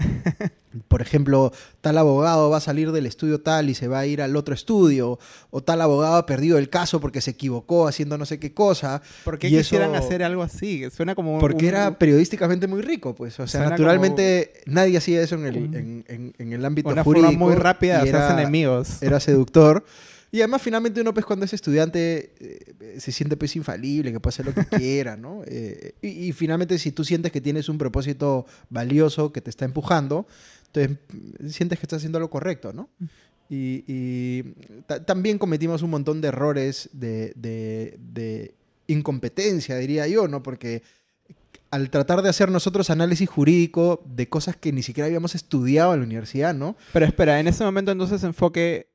Por 0.88 1.02
ejemplo, 1.02 1.52
tal 1.82 1.98
abogado 1.98 2.50
va 2.50 2.58
a 2.58 2.62
salir 2.62 2.92
del 2.92 3.06
estudio 3.06 3.42
tal 3.42 3.70
y 3.70 3.74
se 3.74 3.88
va 3.88 4.00
a 4.00 4.06
ir 4.06 4.22
al 4.22 4.36
otro 4.36 4.54
estudio, 4.54 5.20
o 5.50 5.62
tal 5.62 5.82
abogado 5.82 6.16
ha 6.16 6.26
perdido 6.26 6.58
el 6.58 6.70
caso 6.70 7.00
porque 7.00 7.22
se 7.22 7.32
equivocó 7.32 7.88
haciendo 7.88 8.18
no 8.18 8.26
sé 8.26 8.40
qué 8.40 8.54
cosa. 8.54 9.02
¿Por 9.24 9.40
qué 9.40 9.50
quisieran 9.50 9.96
hacer 9.96 10.24
algo 10.24 10.44
así? 10.44 10.90
Suena 10.90 11.16
como... 11.16 11.40
Porque 11.40 11.68
era 11.68 11.98
periodísticamente 11.98 12.68
muy 12.68 12.82
rico, 12.82 13.16
pues. 13.16 13.40
O 13.40 13.48
sea, 13.48 13.70
naturalmente 13.70 14.54
nadie 14.66 14.98
hacía 14.98 15.22
eso 15.22 15.36
en 15.36 15.46
el, 15.46 15.56
en, 15.58 16.34
en, 16.38 16.54
el 16.54 16.66
ámbito 16.66 16.90
una 16.90 17.04
jurídico. 17.04 17.32
Forma 17.32 17.46
muy 17.46 17.56
rápida 17.56 18.04
de 18.04 18.10
hacerse 18.10 18.34
enemigos. 18.34 19.02
Era 19.02 19.20
seductor. 19.20 19.84
Y 20.32 20.40
además, 20.40 20.62
finalmente, 20.62 21.02
uno, 21.02 21.14
pues, 21.14 21.26
cuando 21.26 21.46
es 21.46 21.54
estudiante, 21.54 22.34
eh, 22.40 23.00
se 23.00 23.12
siente, 23.12 23.38
pues, 23.38 23.56
infalible, 23.56 24.12
que 24.12 24.20
puede 24.20 24.34
hacer 24.34 24.46
lo 24.46 24.54
que 24.54 24.66
quiera, 24.84 25.16
¿no? 25.16 25.42
Eh, 25.46 25.96
y, 26.02 26.32
finalmente, 26.34 26.78
si 26.80 26.92
tú 26.92 27.04
sientes 27.04 27.32
que 27.32 27.42
tienes 27.42 27.70
un 27.70 27.78
propósito 27.78 28.46
valioso 28.70 29.32
que 29.32 29.42
te 29.42 29.50
está 29.50 29.66
empujando, 29.66 30.28
entonces 30.68 30.98
sientes 31.56 31.80
que 31.80 31.86
estás 31.86 31.98
haciendo 31.98 32.20
lo 32.20 32.30
correcto, 32.30 32.74
¿no? 32.74 32.90
Y, 33.50 34.44
también 35.06 35.38
cometimos 35.38 35.82
un 35.82 35.92
montón 35.92 36.20
de 36.20 36.28
errores 36.28 36.90
de, 36.92 37.34
de, 37.36 38.54
incompetencia, 38.88 39.78
diría 39.78 40.08
yo, 40.08 40.28
¿no? 40.28 40.44
Porque 40.44 40.82
al 41.72 41.90
tratar 41.90 42.22
de 42.22 42.30
hacer 42.30 42.50
nosotros 42.50 42.90
análisis 42.90 43.30
jurídico 43.30 44.02
de 44.06 44.30
cosas 44.30 44.56
que 44.56 44.72
ni 44.72 44.82
siquiera 44.82 45.08
habíamos 45.08 45.36
estudiado 45.36 45.94
en 45.94 46.00
la 46.00 46.06
universidad, 46.06 46.54
¿no? 46.54 46.78
Pero 46.94 47.06
espera, 47.06 47.40
en 47.40 47.48
ese 47.48 47.66
momento 47.66 47.92
entonces 47.92 48.24
enfoque 48.24 48.88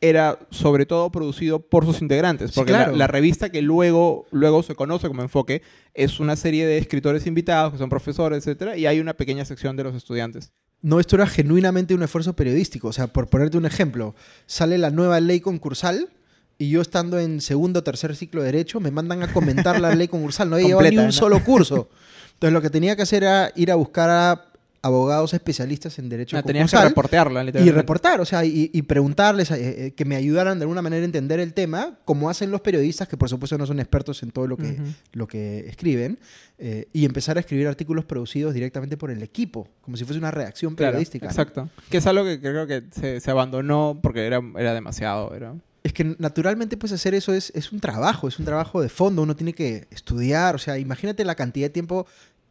era 0.00 0.38
sobre 0.50 0.86
todo 0.86 1.10
producido 1.10 1.58
por 1.58 1.84
sus 1.84 2.00
integrantes, 2.00 2.52
porque 2.52 2.72
la, 2.72 3.06
revista 3.06 3.50
que 3.50 3.60
luego, 3.60 4.26
luego 4.30 4.62
se 4.62 4.74
conoce 4.74 5.08
como 5.08 5.22
Enfoque 5.22 5.62
es 5.92 6.20
una 6.20 6.36
serie 6.36 6.66
de 6.66 6.78
escritores 6.78 7.26
invitados, 7.26 7.72
que 7.72 7.78
son 7.78 7.90
profesores, 7.90 8.38
etcétera, 8.38 8.76
y 8.76 8.86
hay 8.86 8.98
una 9.00 9.14
pequeña 9.14 9.44
sección 9.44 9.76
de 9.76 9.84
los 9.84 9.94
estudiantes. 9.94 10.52
No, 10.82 10.98
esto 10.98 11.16
era 11.16 11.26
genuinamente 11.26 11.94
un 11.94 12.02
esfuerzo 12.02 12.34
periodístico. 12.34 12.88
O 12.88 12.92
sea, 12.92 13.08
por 13.08 13.28
ponerte 13.28 13.58
un 13.58 13.66
ejemplo, 13.66 14.14
sale 14.46 14.78
la 14.78 14.90
nueva 14.90 15.20
ley 15.20 15.40
concursal 15.40 16.08
y 16.56 16.70
yo 16.70 16.80
estando 16.80 17.18
en 17.18 17.40
segundo 17.42 17.80
o 17.80 17.82
tercer 17.82 18.16
ciclo 18.16 18.40
de 18.40 18.52
Derecho 18.52 18.80
me 18.80 18.90
mandan 18.90 19.22
a 19.22 19.32
comentar 19.32 19.78
la 19.80 19.94
ley 19.94 20.08
concursal. 20.08 20.48
No 20.48 20.56
había 20.56 20.68
llevado 20.68 20.90
ni 20.90 20.96
un 20.96 21.12
solo 21.12 21.44
curso. 21.44 21.90
Entonces 22.34 22.54
lo 22.54 22.62
que 22.62 22.70
tenía 22.70 22.96
que 22.96 23.02
hacer 23.02 23.24
era 23.24 23.52
ir 23.54 23.70
a 23.70 23.74
buscar 23.74 24.08
a 24.08 24.49
abogados 24.82 25.34
especialistas 25.34 25.98
en 25.98 26.08
derecho 26.08 26.36
ah, 26.38 26.42
Tenías 26.42 26.70
que 26.70 26.80
reportearla, 26.80 27.44
Y 27.44 27.70
reportar, 27.70 28.20
o 28.20 28.24
sea, 28.24 28.44
y, 28.44 28.82
preguntarles, 28.82 29.50
eh, 29.50 29.86
eh, 29.86 29.90
que 29.92 30.04
me 30.04 30.16
ayudaran 30.16 30.58
de 30.58 30.64
alguna 30.64 30.82
manera 30.82 31.02
a 31.02 31.04
entender 31.04 31.40
el 31.40 31.52
tema, 31.52 31.98
como 32.04 32.30
hacen 32.30 32.50
los 32.50 32.60
periodistas, 32.60 33.08
que 33.08 33.16
por 33.16 33.28
supuesto 33.28 33.58
no 33.58 33.66
son 33.66 33.80
expertos 33.80 34.22
en 34.22 34.30
todo 34.30 34.46
lo 34.46 34.56
que, 34.56 34.78
lo 35.12 35.26
que 35.26 35.60
escriben, 35.68 36.18
eh, 36.58 36.88
y 36.92 37.04
empezar 37.04 37.36
a 37.36 37.40
escribir 37.40 37.68
artículos 37.68 38.04
producidos 38.04 38.54
directamente 38.54 38.96
por 38.96 39.10
el 39.10 39.22
equipo, 39.22 39.68
como 39.82 39.96
si 39.96 40.04
fuese 40.04 40.18
una 40.18 40.30
reacción 40.30 40.74
periodística. 40.76 41.26
exacto. 41.26 41.68
Que 41.90 41.98
es 41.98 42.06
algo 42.06 42.24
que 42.24 42.40
creo 42.40 42.66
que 42.66 42.84
se, 42.90 43.30
abandonó 43.30 43.98
porque 44.02 44.26
era, 44.26 44.40
era 44.56 44.74
demasiado. 44.74 45.34
Era... 45.34 45.54
Es 45.82 45.94
que 45.94 46.16
naturalmente 46.18 46.76
pues 46.76 46.92
hacer 46.92 47.14
eso 47.14 47.32
es, 47.32 47.50
es 47.54 47.72
un 47.72 47.80
trabajo, 47.80 48.28
es 48.28 48.38
un 48.38 48.44
trabajo 48.44 48.82
de 48.82 48.90
fondo, 48.90 49.22
uno 49.22 49.34
tiene 49.34 49.54
que 49.54 49.86
estudiar, 49.90 50.54
o 50.54 50.58
sea, 50.58 50.76
imagínate 50.76 51.24
la 51.24 51.34
cantidad 51.34 51.66
de 51.66 51.70
tiempo 51.70 52.06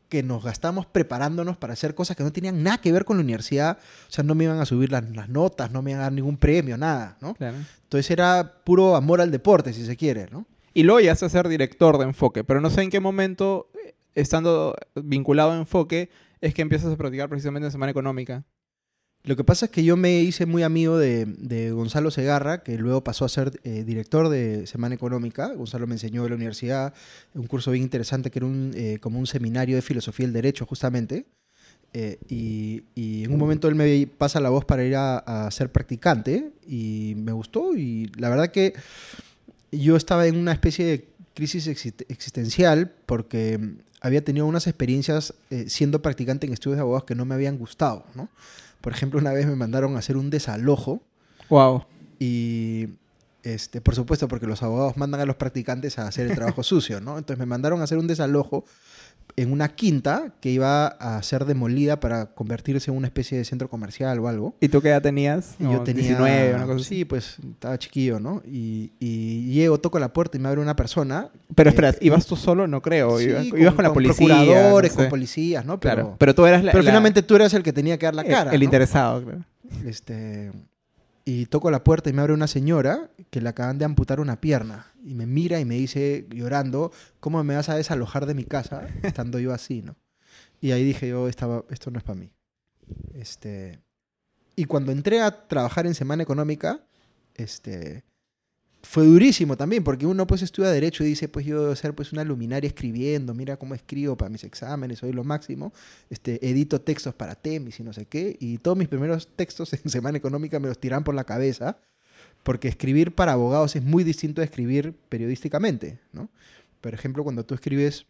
que 0.09 0.23
nos 0.23 0.43
gastamos 0.43 0.87
preparándonos 0.87 1.55
para 1.57 1.73
hacer 1.73 1.95
cosas 1.95 2.17
que 2.17 2.23
no 2.23 2.31
tenían 2.31 2.63
nada 2.63 2.79
que 2.79 2.91
ver 2.91 3.05
con 3.05 3.17
la 3.17 3.23
universidad. 3.23 3.77
O 4.07 4.11
sea, 4.11 4.23
no 4.23 4.35
me 4.35 4.45
iban 4.45 4.59
a 4.59 4.65
subir 4.65 4.91
las, 4.91 5.29
notas, 5.29 5.71
no 5.71 5.81
me 5.81 5.91
iban 5.91 6.01
a 6.01 6.05
dar 6.05 6.13
ningún 6.13 6.37
premio, 6.37 6.77
nada, 6.77 7.17
¿no? 7.21 7.35
Entonces 7.39 8.09
era 8.11 8.61
puro 8.65 8.95
amor 8.95 9.21
al 9.21 9.31
deporte, 9.31 9.71
si 9.71 9.85
se 9.85 9.95
quiere, 9.95 10.27
¿no? 10.31 10.45
Y 10.73 10.83
luego 10.83 10.99
ya 10.99 11.11
a 11.11 11.15
ser 11.15 11.47
director 11.47 11.97
de 11.97 12.05
Enfoque, 12.05 12.43
pero 12.43 12.61
no 12.61 12.69
sé 12.69 12.81
en 12.81 12.89
qué 12.89 12.99
momento, 12.99 13.69
estando 14.15 14.75
vinculado 14.95 15.51
a 15.51 15.57
Enfoque, 15.57 16.09
es 16.41 16.53
que 16.53 16.61
empiezas 16.61 16.93
a 16.93 16.97
practicar 16.97 17.29
precisamente 17.29 17.67
en 17.67 17.71
Semana 17.71 17.91
Económica. 17.91 18.43
Lo 19.29 19.35
que 19.35 19.43
pasa 19.43 19.67
es 19.67 19.71
que 19.71 19.83
yo 19.83 19.95
me 19.95 20.21
hice 20.21 20.47
muy 20.47 20.63
amigo 20.63 20.97
de, 20.97 21.71
Gonzalo 21.71 22.09
Segarra, 22.09 22.63
que 22.63 22.79
luego 22.79 23.03
pasó 23.03 23.25
a 23.25 23.29
ser 23.29 23.61
eh, 23.63 23.83
director 23.83 24.27
de 24.27 24.65
Semana 24.65 24.95
Económica. 24.95 25.53
Gonzalo 25.53 25.85
me 25.85 25.93
enseñó 25.93 26.23
en 26.23 26.31
la 26.31 26.35
universidad 26.35 26.95
un 27.35 27.45
curso 27.45 27.69
bien 27.69 27.83
interesante 27.83 28.31
que 28.31 28.39
era 28.39 28.47
un, 28.47 28.71
eh, 28.73 28.97
como 28.99 29.19
un 29.19 29.27
seminario 29.27 29.75
de 29.75 29.83
filosofía 29.83 30.25
del 30.25 30.33
derecho, 30.33 30.65
justamente. 30.65 31.27
Eh, 31.93 32.17
y, 32.27 32.81
en 33.23 33.31
un 33.31 33.37
momento 33.37 33.67
él 33.67 33.75
me 33.75 34.07
pasa 34.07 34.39
la 34.39 34.49
voz 34.49 34.65
para 34.65 34.83
ir 34.83 34.95
a, 34.95 35.47
ser 35.51 35.71
practicante 35.71 36.51
y 36.67 37.13
me 37.15 37.31
gustó. 37.31 37.75
Y 37.77 38.11
la 38.17 38.29
verdad 38.29 38.47
que 38.47 38.73
yo 39.71 39.95
estaba 39.95 40.25
en 40.25 40.37
una 40.37 40.53
especie 40.53 40.85
de 40.85 41.07
crisis 41.35 41.67
exist- 41.67 42.03
existencial 42.09 42.95
porque 43.05 43.59
había 44.01 44.23
tenido 44.23 44.47
unas 44.47 44.65
experiencias 44.65 45.35
siendo 45.67 46.01
practicante 46.01 46.47
en 46.47 46.53
estudios 46.53 46.77
de 46.77 46.81
abogados 46.81 47.03
que 47.03 47.13
no 47.13 47.25
me 47.25 47.35
habían 47.35 47.59
gustado, 47.59 48.05
¿no? 48.15 48.27
Por 48.81 48.93
ejemplo, 48.93 49.19
una 49.19 49.31
vez 49.33 49.45
me 49.45 49.55
mandaron 49.55 49.95
a 49.95 49.99
hacer 49.99 50.17
un 50.17 50.29
desalojo 50.29 51.01
Wow. 51.49 51.85
y, 52.19 52.89
este, 53.43 53.81
por 53.81 53.95
supuesto, 53.95 54.27
porque 54.27 54.45
los 54.47 54.61
abogados 54.63 54.97
mandan 54.97 55.21
a 55.21 55.25
los 55.25 55.35
practicantes 55.37 55.97
a 55.99 56.07
hacer 56.07 56.27
el 56.27 56.35
trabajo 56.35 56.63
sucio, 56.63 56.99
¿no? 57.01 57.17
Entonces 57.17 57.39
me 57.39 57.45
mandaron 57.45 57.81
a 57.81 57.83
hacer 57.85 57.97
un 57.97 58.07
desalojo 58.07 58.65
en 59.41 59.51
una 59.51 59.69
quinta 59.69 60.33
que 60.41 60.49
iba 60.51 60.87
a 60.87 61.21
ser 61.23 61.45
demolida 61.45 61.99
para 61.99 62.27
convertirse 62.27 62.91
en 62.91 62.97
una 62.97 63.07
especie 63.07 63.37
de 63.37 63.45
centro 63.45 63.69
comercial 63.69 64.19
o 64.19 64.27
algo. 64.27 64.55
¿Y 64.59 64.69
tú 64.69 64.81
qué 64.81 64.89
edad 64.89 65.01
tenías? 65.01 65.55
Y 65.59 65.63
yo 65.63 65.81
tenía... 65.81 66.03
19, 66.03 66.55
una 66.55 66.65
cosa 66.65 66.75
así. 66.77 66.83
Sí, 66.95 67.05
pues 67.05 67.37
estaba 67.53 67.77
chiquillo, 67.77 68.19
¿no? 68.19 68.41
Y, 68.45 68.91
y 68.99 69.51
llego, 69.53 69.79
toco 69.79 69.99
la 69.99 70.11
puerta 70.13 70.37
y 70.37 70.41
me 70.41 70.47
abre 70.49 70.61
una 70.61 70.75
persona. 70.75 71.29
Pero 71.55 71.69
espera, 71.69 71.95
¿ibas 72.01 72.25
tú 72.25 72.35
solo? 72.35 72.67
No 72.67 72.81
creo. 72.81 73.17
Sí, 73.19 73.25
ibas, 73.25 73.45
ibas 73.45 73.73
con, 73.73 73.83
la 73.83 73.93
policía. 73.93 74.15
procuradores, 74.27 74.91
no 74.91 74.95
sé. 74.97 75.03
con 75.03 75.09
policías, 75.09 75.65
¿no? 75.65 75.79
Pero, 75.79 75.93
Claro. 75.95 76.15
Pero 76.19 76.35
tú 76.35 76.45
eras 76.45 76.63
la, 76.63 76.71
pero 76.71 76.83
la- 76.83 76.89
finalmente 76.91 77.21
tú 77.23 77.35
eras 77.35 77.53
el 77.53 77.63
que 77.63 77.73
tenía 77.73 77.97
que 77.97 78.05
dar 78.05 78.15
la 78.15 78.21
el- 78.23 78.27
cara. 78.29 78.51
el, 78.51 78.59
¿no? 78.59 78.63
interesado, 78.65 79.23
claro. 79.23 79.45
Este, 79.85 80.51
y 81.29 81.45
toco 81.45 81.69
la 81.69 81.83
puerta 81.83 82.09
y 82.09 82.13
me 82.13 82.21
abre 82.21 82.33
una 82.33 82.47
señora 82.47 83.11
que 83.29 83.39
le 83.39 83.49
acaban 83.49 83.77
de 83.77 83.85
amputar 83.85 84.19
una 84.19 84.41
pierna. 84.41 84.91
Y 85.03 85.13
me 85.13 85.27
mira 85.27 85.59
y 85.59 85.65
me 85.65 85.75
dice, 85.75 86.25
llorando, 86.31 86.91
¿cómo 87.19 87.43
me 87.43 87.55
vas 87.55 87.69
a 87.69 87.75
desalojar 87.75 88.25
de 88.25 88.33
mi 88.33 88.45
casa 88.45 88.87
estando 89.03 89.37
yo 89.37 89.53
así, 89.53 89.83
no? 89.83 89.95
Y 90.59 90.71
ahí 90.71 90.83
dije 90.83 91.07
yo, 91.07 91.27
esto 91.27 91.91
no 91.91 91.99
es 91.99 92.03
para 92.03 92.19
mí. 92.19 92.31
Este, 93.13 93.79
y 94.55 94.65
cuando 94.65 94.91
entré 94.91 95.21
a 95.21 95.47
trabajar 95.47 95.85
en 95.85 95.93
Semana 95.93 96.23
Económica, 96.23 96.83
este, 97.35 98.03
fue 98.89 99.05
durísimo 99.05 99.55
también, 99.55 99.83
porque 99.83 100.07
uno 100.07 100.25
pues 100.25 100.41
estudia 100.41 100.71
Derecho 100.71 101.03
y 101.03 101.09
dice, 101.09 101.29
pues 101.29 101.45
yo 101.45 101.61
debo 101.61 101.75
ser 101.75 101.93
pues 101.93 102.11
una 102.11 102.23
luminaria 102.23 102.67
escribiendo, 102.67 103.35
mira 103.35 103.55
cómo 103.55 103.75
escribo 103.75 104.17
para 104.17 104.29
mis 104.29 104.43
exámenes, 104.43 104.97
soy 104.97 105.13
lo 105.13 105.23
máximo, 105.23 105.71
este, 106.09 106.43
edito 106.49 106.81
textos 106.81 107.13
para 107.13 107.35
Temis 107.35 107.79
y 107.79 107.83
no 107.83 107.93
sé 107.93 108.07
qué, 108.07 108.35
y 108.39 108.57
todos 108.57 108.75
mis 108.75 108.87
primeros 108.87 109.27
textos 109.35 109.73
en 109.85 109.91
Semana 109.91 110.17
Económica 110.17 110.59
me 110.59 110.69
los 110.69 110.79
tiran 110.79 111.03
por 111.03 111.13
la 111.13 111.23
cabeza, 111.23 111.77
porque 112.41 112.67
escribir 112.67 113.13
para 113.13 113.33
abogados 113.33 113.75
es 113.75 113.83
muy 113.83 114.03
distinto 114.03 114.41
a 114.41 114.43
escribir 114.43 114.95
periodísticamente, 115.07 115.99
¿no? 116.11 116.27
Por 116.81 116.95
ejemplo, 116.95 117.23
cuando 117.23 117.45
tú 117.45 117.53
escribes 117.53 118.07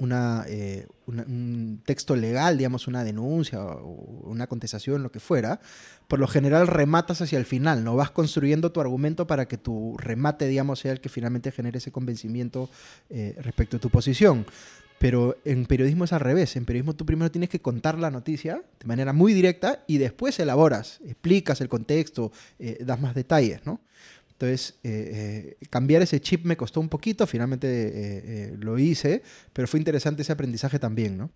eh, 0.00 0.86
una- 1.06 1.24
un 1.26 1.80
texto 1.84 2.16
legal, 2.16 2.58
digamos, 2.58 2.86
una 2.86 3.04
denuncia 3.04 3.62
o 3.62 4.22
una 4.30 4.46
contestación, 4.46 5.02
lo 5.02 5.10
que 5.10 5.20
fuera, 5.20 5.60
por 6.08 6.18
lo 6.18 6.26
general 6.26 6.66
rematas 6.66 7.20
hacia 7.22 7.38
el 7.38 7.44
final, 7.46 7.82
¿no? 7.84 7.96
Vas 7.96 8.10
construyendo 8.10 8.72
tu 8.72 8.80
argumento 8.80 9.26
para 9.26 9.46
que 9.48 9.58
tu 9.58 9.96
remate, 9.98 10.46
digamos, 10.48 10.80
sea 10.80 10.92
el 10.92 11.00
que 11.00 11.08
finalmente 11.08 11.50
genere 11.52 11.78
ese 11.78 11.92
convencimiento 11.92 12.68
eh, 13.10 13.36
respecto 13.40 13.78
a 13.78 13.80
tu 13.80 13.90
posición. 13.90 14.46
Pero 14.98 15.36
en 15.44 15.66
periodismo 15.66 16.04
es 16.04 16.14
al 16.14 16.20
revés. 16.20 16.56
En 16.56 16.64
periodismo 16.64 16.94
tú 16.96 17.04
primero 17.04 17.30
tienes 17.30 17.50
que 17.50 17.60
contar 17.60 17.98
la 17.98 18.10
noticia 18.10 18.62
de 18.80 18.86
manera 18.86 19.12
muy 19.12 19.34
directa 19.34 19.84
y 19.86 19.98
después 19.98 20.38
elaboras, 20.38 21.00
explicas 21.04 21.60
el 21.60 21.68
contexto, 21.68 22.32
eh, 22.58 22.78
das 22.80 22.98
más 22.98 23.14
detalles, 23.14 23.66
¿no? 23.66 23.80
Entonces, 24.38 24.78
eh, 24.84 25.56
eh, 25.60 25.66
cambiar 25.70 26.02
ese 26.02 26.20
chip 26.20 26.44
me 26.44 26.58
costó 26.58 26.80
un 26.80 26.90
poquito, 26.90 27.26
finalmente 27.26 27.68
eh, 27.70 28.56
lo 28.58 28.78
hice, 28.78 29.22
pero 29.54 29.66
fue 29.66 29.80
interesante 29.80 30.20
ese 30.20 30.32
aprendizaje 30.32 30.78
también, 30.78 31.16
¿no? 31.16 31.30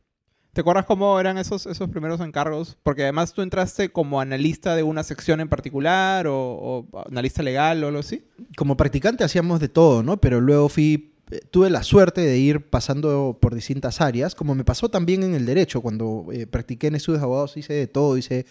¿Te 0.53 0.61
acuerdas 0.61 0.85
cómo 0.85 1.19
eran 1.19 1.39
esos, 1.39 1.65
esos 1.65 1.89
primeros 1.89 2.21
encargos? 2.21 2.77
Porque 2.83 3.05
además 3.05 3.33
tú 3.33 3.41
entraste 3.41 3.91
como 3.91 4.21
analista 4.21 4.77
de 4.77 4.83
una 4.83 5.03
sección 5.03 5.41
en 5.41 5.49
particular 5.49 6.27
o, 6.27 6.37
o 6.37 7.05
analista 7.09 7.43
legal 7.43 7.83
o 7.85 7.87
algo 7.87 8.01
así. 8.01 8.23
como 8.57 8.77
practicante 8.77 9.25
hacíamos 9.25 9.61
de 9.61 9.69
todo, 9.69 10.03
¿no? 10.03 10.21
Pero 10.21 10.43
luego 10.43 10.69
fui, 10.69 11.15
tuve 11.51 11.71
la 11.71 11.83
suerte 11.83 12.21
de 12.21 12.39
ir 12.39 12.69
pasando 12.69 13.39
por 13.41 13.55
distintas 13.55 14.01
áreas, 14.01 14.35
como 14.35 14.55
me 14.55 14.65
pasó 14.65 14.89
también 14.89 15.23
en 15.23 15.35
el 15.35 15.47
derecho, 15.47 15.81
cuando 15.81 16.27
eh, 16.33 16.47
practiqué 16.47 16.89
en 16.89 16.97
estudios 16.97 17.21
de 17.21 17.25
abogados 17.25 17.57
hice 17.57 17.73
de 17.75 17.87
todo, 17.87 18.17
hice 18.17 18.47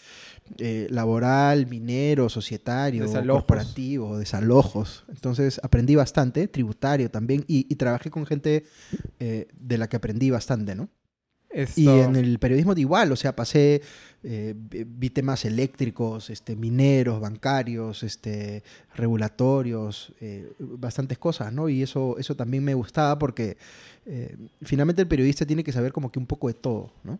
eh, 0.57 0.87
laboral, 0.89 1.67
minero, 1.67 2.29
societario, 2.29 3.03
Desalojos. 3.03 3.43
corporativo, 3.43 4.17
desalojos. 4.17 5.03
Entonces 5.09 5.59
aprendí 5.63 5.95
bastante, 5.95 6.47
tributario 6.47 7.11
también, 7.11 7.43
y, 7.47 7.65
y 7.69 7.75
trabajé 7.75 8.09
con 8.09 8.25
gente 8.25 8.65
eh, 9.19 9.47
de 9.59 9.77
la 9.77 9.87
que 9.89 9.97
aprendí 9.97 10.29
bastante, 10.29 10.75
¿no? 10.75 10.89
Esto- 11.51 11.81
Y 11.81 11.87
en 11.87 12.15
el 12.15 12.37
periodismo 12.39 12.75
de 12.75 12.81
igual, 12.81 13.11
o 13.11 13.15
sea, 13.15 13.35
pasé, 13.35 13.81
eh, 14.23 14.53
vi 14.55 15.09
temas 15.09 15.45
eléctricos, 15.45 16.29
este, 16.29 16.55
mineros, 16.55 17.19
bancarios, 17.19 18.03
este, 18.03 18.63
regulatorios, 18.95 20.13
eh, 20.21 20.51
bastantes 20.59 21.17
cosas, 21.17 21.51
¿no? 21.53 21.69
Y 21.69 21.81
eso, 21.81 22.17
eso 22.19 22.35
también 22.35 22.63
me 22.63 22.73
gustaba 22.73 23.17
porque 23.17 23.57
eh, 24.05 24.35
finalmente 24.61 25.01
el 25.01 25.07
periodista 25.07 25.45
tiene 25.45 25.63
que 25.63 25.71
saber 25.71 25.91
como 25.91 26.11
que 26.11 26.19
un 26.19 26.25
poco 26.27 26.47
de 26.47 26.53
todo, 26.53 26.93
¿no? 27.03 27.19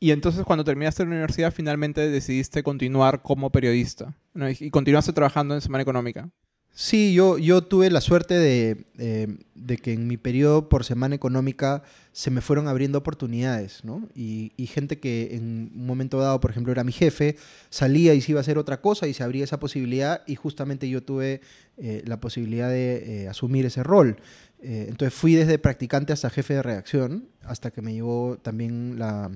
Y 0.00 0.12
entonces 0.12 0.44
cuando 0.44 0.62
terminaste 0.64 1.02
la 1.02 1.08
universidad 1.10 1.52
finalmente 1.52 2.08
decidiste 2.08 2.62
continuar 2.62 3.20
como 3.22 3.50
periodista 3.50 4.14
¿no? 4.32 4.48
y 4.48 4.70
continuaste 4.70 5.12
trabajando 5.12 5.54
en 5.56 5.60
Semana 5.60 5.82
Económica. 5.82 6.30
Sí, 6.72 7.12
yo, 7.12 7.38
yo 7.38 7.62
tuve 7.62 7.90
la 7.90 8.00
suerte 8.00 8.34
de, 8.34 8.86
eh, 8.98 9.36
de 9.56 9.78
que 9.78 9.92
en 9.92 10.06
mi 10.06 10.16
periodo 10.16 10.68
por 10.68 10.84
semana 10.84 11.16
económica 11.16 11.82
se 12.12 12.30
me 12.30 12.40
fueron 12.40 12.68
abriendo 12.68 12.98
oportunidades, 12.98 13.84
¿no? 13.84 14.08
Y, 14.14 14.52
y 14.56 14.66
gente 14.66 15.00
que 15.00 15.34
en 15.34 15.72
un 15.74 15.86
momento 15.86 16.18
dado, 16.20 16.40
por 16.40 16.52
ejemplo, 16.52 16.70
era 16.70 16.84
mi 16.84 16.92
jefe, 16.92 17.36
salía 17.68 18.14
y 18.14 18.20
se 18.20 18.32
iba 18.32 18.40
a 18.40 18.42
hacer 18.42 18.58
otra 18.58 18.80
cosa 18.80 19.08
y 19.08 19.14
se 19.14 19.24
abría 19.24 19.42
esa 19.42 19.58
posibilidad 19.58 20.22
y 20.26 20.36
justamente 20.36 20.88
yo 20.88 21.02
tuve 21.02 21.40
eh, 21.76 22.02
la 22.06 22.20
posibilidad 22.20 22.68
de 22.70 23.22
eh, 23.22 23.28
asumir 23.28 23.66
ese 23.66 23.82
rol. 23.82 24.16
Eh, 24.60 24.86
entonces 24.88 25.14
fui 25.14 25.34
desde 25.34 25.58
practicante 25.58 26.12
hasta 26.12 26.30
jefe 26.30 26.54
de 26.54 26.62
redacción, 26.62 27.28
hasta 27.42 27.70
que 27.70 27.82
me 27.82 27.92
llegó 27.92 28.38
también 28.40 28.98
la, 28.98 29.30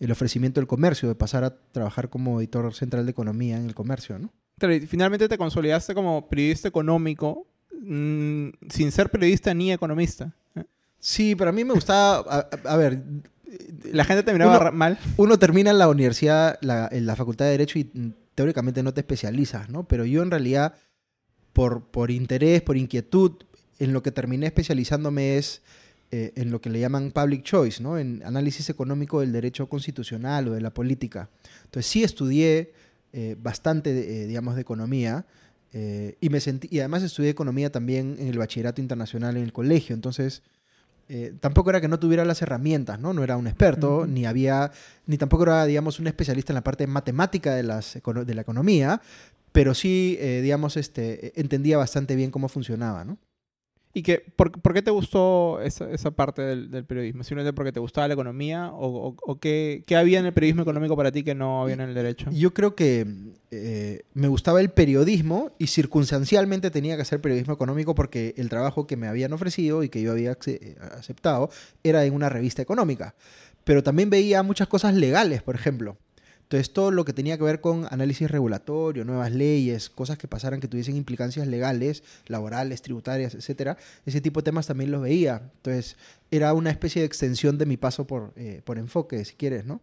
el 0.00 0.10
ofrecimiento 0.10 0.60
del 0.60 0.66
comercio, 0.66 1.08
de 1.08 1.14
pasar 1.14 1.44
a 1.44 1.56
trabajar 1.72 2.08
como 2.10 2.40
editor 2.40 2.74
central 2.74 3.04
de 3.04 3.10
economía 3.10 3.56
en 3.58 3.66
el 3.66 3.74
comercio, 3.74 4.18
¿no? 4.18 4.32
Finalmente 4.86 5.28
te 5.28 5.38
consolidaste 5.38 5.94
como 5.94 6.28
periodista 6.28 6.68
económico 6.68 7.46
mm, 7.80 8.48
sin 8.70 8.92
ser 8.92 9.10
periodista 9.10 9.52
ni 9.54 9.72
economista. 9.72 10.32
¿eh? 10.54 10.64
Sí, 10.98 11.34
pero 11.36 11.50
a 11.50 11.52
mí 11.52 11.64
me 11.64 11.74
gustaba, 11.74 12.48
a, 12.64 12.76
ver, 12.76 13.00
La 13.92 14.04
gente 14.04 14.22
te 14.22 14.32
miraba 14.32 14.58
Uno- 14.58 14.72
mal. 14.72 14.98
uno 15.16 15.38
termina 15.38 15.70
en 15.70 15.78
la 15.78 15.88
universidad, 15.88 16.58
la, 16.60 16.88
en 16.90 17.06
la 17.06 17.16
facultad 17.16 17.44
de 17.46 17.52
Derecho 17.52 17.78
y 17.78 17.90
mm, 17.92 18.08
teóricamente 18.34 18.82
no 18.82 18.92
te 18.92 19.00
especializas, 19.00 19.68
¿no? 19.68 19.86
Pero 19.86 20.04
yo 20.04 20.22
en 20.22 20.30
realidad, 20.30 20.74
por, 21.52 21.84
por 21.86 22.10
interés, 22.10 22.62
por 22.62 22.76
inquietud, 22.76 23.32
en 23.78 23.92
lo 23.92 24.02
que 24.02 24.10
terminé 24.12 24.46
especializándome 24.46 25.38
es 25.38 25.62
eh, 26.10 26.32
en 26.36 26.50
lo 26.50 26.60
que 26.60 26.70
le 26.70 26.80
llaman 26.80 27.10
public 27.12 27.42
choice, 27.42 27.82
¿no? 27.82 27.98
En 27.98 28.22
análisis 28.24 28.68
económico 28.70 29.20
del 29.20 29.30
derecho 29.32 29.68
constitucional 29.68 30.48
o 30.48 30.52
de 30.52 30.60
la 30.60 30.72
política. 30.74 31.28
Entonces 31.64 31.86
sí 31.90 32.02
estudié 32.02 32.72
eh, 33.12 33.36
bastante, 33.40 33.90
eh, 33.90 34.26
digamos, 34.26 34.54
de 34.54 34.60
economía. 34.62 35.24
eh, 35.72 36.16
y 36.20 36.30
me 36.30 36.40
sentí, 36.40 36.68
y 36.70 36.78
además 36.78 37.02
estudié 37.02 37.30
economía 37.30 37.70
también 37.70 38.16
en 38.18 38.28
el 38.28 38.38
bachillerato 38.38 38.80
internacional 38.80 39.36
en 39.36 39.44
el 39.44 39.52
colegio. 39.52 39.94
Entonces, 39.94 40.42
tampoco 41.40 41.70
era 41.70 41.80
que 41.80 41.88
no 41.88 41.98
tuviera 41.98 42.24
las 42.24 42.42
herramientas, 42.42 43.00
¿no? 43.00 43.14
No 43.14 43.24
era 43.24 43.36
un 43.38 43.46
experto, 43.46 44.06
ni 44.06 44.26
había, 44.26 44.72
ni 45.06 45.16
tampoco 45.16 45.44
era, 45.44 45.64
digamos, 45.64 46.00
un 46.00 46.06
especialista 46.06 46.52
en 46.52 46.56
la 46.56 46.64
parte 46.64 46.86
matemática 46.86 47.54
de, 47.54 47.62
las, 47.62 47.98
de 48.26 48.34
la 48.34 48.42
economía, 48.42 49.00
pero 49.52 49.74
sí, 49.74 50.18
digamos, 50.20 50.76
este, 50.76 51.38
entendía 51.40 51.78
bastante 51.78 52.14
bien 52.14 52.30
cómo 52.30 52.48
funcionaba, 52.48 53.04
¿no? 53.04 53.16
¿Y 53.98 54.02
que, 54.04 54.22
por, 54.36 54.52
por 54.52 54.74
qué 54.74 54.80
te 54.80 54.92
gustó 54.92 55.60
esa, 55.60 55.90
esa 55.90 56.12
parte 56.12 56.40
del, 56.40 56.70
del 56.70 56.84
periodismo? 56.84 57.24
¿Simplemente 57.24 57.52
porque 57.52 57.72
te 57.72 57.80
gustaba 57.80 58.06
la 58.06 58.14
economía? 58.14 58.68
¿O, 58.70 59.08
o- 59.08 59.16
o 59.26 59.40
qué, 59.40 59.82
qué 59.88 59.96
había 59.96 60.20
en 60.20 60.26
el 60.26 60.32
periodismo 60.32 60.62
económico 60.62 60.96
para 60.96 61.10
ti 61.10 61.24
que 61.24 61.34
no 61.34 61.62
había 61.62 61.74
en 61.74 61.80
el 61.80 61.94
derecho? 61.94 62.30
Yo 62.30 62.54
creo 62.54 62.76
que 62.76 63.04
eh, 63.50 64.02
me 64.14 64.28
gustaba 64.28 64.60
el 64.60 64.68
periodismo 64.70 65.50
y 65.58 65.66
circunstancialmente 65.66 66.70
tenía 66.70 66.94
que 66.94 67.02
hacer 67.02 67.20
periodismo 67.20 67.54
económico 67.54 67.96
porque 67.96 68.34
el 68.36 68.48
trabajo 68.48 68.86
que 68.86 68.96
me 68.96 69.08
habían 69.08 69.32
ofrecido 69.32 69.82
y 69.82 69.88
que 69.88 70.00
yo 70.00 70.12
había 70.12 70.38
eh, 70.46 70.76
aceptado 70.96 71.50
era 71.82 72.04
en 72.04 72.14
una 72.14 72.28
revista 72.28 72.62
económica. 72.62 73.16
Pero 73.64 73.82
también 73.82 74.10
veía 74.10 74.44
muchas 74.44 74.68
cosas 74.68 74.94
legales, 74.94 75.42
por 75.42 75.56
ejemplo. 75.56 75.96
Entonces, 76.48 76.72
todo 76.72 76.90
lo 76.90 77.04
que 77.04 77.12
tenía 77.12 77.36
que 77.36 77.44
ver 77.44 77.60
con 77.60 77.86
análisis 77.90 78.30
regulatorio, 78.30 79.04
nuevas 79.04 79.30
leyes, 79.32 79.90
cosas 79.90 80.16
que 80.16 80.28
pasaran 80.28 80.60
que 80.60 80.66
tuviesen 80.66 80.96
implicancias 80.96 81.46
legales, 81.46 82.02
laborales, 82.26 82.80
tributarias, 82.80 83.34
etcétera, 83.34 83.76
ese 84.06 84.22
tipo 84.22 84.40
de 84.40 84.44
temas 84.44 84.66
también 84.66 84.90
los 84.90 85.02
veía. 85.02 85.42
Entonces, 85.56 85.98
era 86.30 86.54
una 86.54 86.70
especie 86.70 87.02
de 87.02 87.06
extensión 87.06 87.58
de 87.58 87.66
mi 87.66 87.76
paso 87.76 88.06
por, 88.06 88.32
eh, 88.36 88.62
por 88.64 88.78
enfoque, 88.78 89.22
si 89.26 89.34
quieres, 89.34 89.66
¿no? 89.66 89.82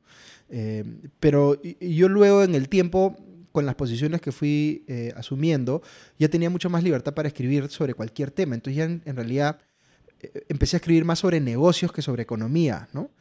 Eh, 0.50 0.84
pero 1.20 1.62
yo 1.62 2.10
luego, 2.10 2.42
en 2.42 2.56
el 2.56 2.68
tiempo, 2.68 3.16
con 3.52 3.68
las 3.68 3.76
posiciones 3.76 4.20
que 4.20 4.32
fui 4.32 4.86
eh, 4.88 5.14
asumiendo, 5.16 5.84
ya 6.18 6.30
tenía 6.30 6.50
mucho 6.50 6.72
más 6.72 6.82
libertad 6.82 7.14
para 7.14 7.28
escribir 7.28 7.70
sobre 7.70 7.94
cualquier 7.94 8.32
tema. 8.32 8.56
Entonces, 8.56 8.78
ya 8.78 8.86
en 8.86 9.16
realidad 9.16 9.60
empecé 10.50 10.78
a 10.78 10.80
escribir 10.80 11.06
más 11.06 11.20
sobre 11.20 11.40
negocios 11.40 11.92
que 11.92 12.02
sobre 12.02 12.24
economía, 12.24 12.88
¿no? 12.92 13.12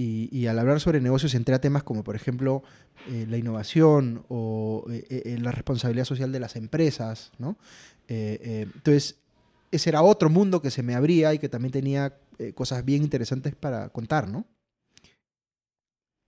Y, 0.00 0.46
al 0.46 0.56
hablar 0.60 0.78
sobre 0.78 1.00
negocios 1.00 1.34
entré 1.34 1.56
a 1.56 1.60
temas 1.60 1.82
como, 1.82 2.04
por 2.04 2.14
ejemplo, 2.14 2.62
eh, 3.08 3.26
la 3.28 3.36
innovación 3.36 4.24
o 4.28 4.86
eh, 4.88 5.04
eh, 5.10 5.38
la 5.40 5.50
responsabilidad 5.50 6.04
social 6.04 6.30
de 6.30 6.38
las 6.38 6.54
empresas, 6.54 7.32
¿no? 7.38 7.58
entonces, 8.10 9.18
ese 9.70 9.90
era 9.90 10.00
otro 10.00 10.30
mundo 10.30 10.62
que 10.62 10.70
se 10.70 10.82
me 10.82 10.94
abría 10.94 11.34
y 11.34 11.38
que 11.38 11.50
también 11.50 11.72
tenía 11.72 12.16
cosas 12.54 12.82
bien 12.82 13.02
interesantes 13.02 13.54
para 13.54 13.90
contar, 13.90 14.30
¿no? 14.30 14.46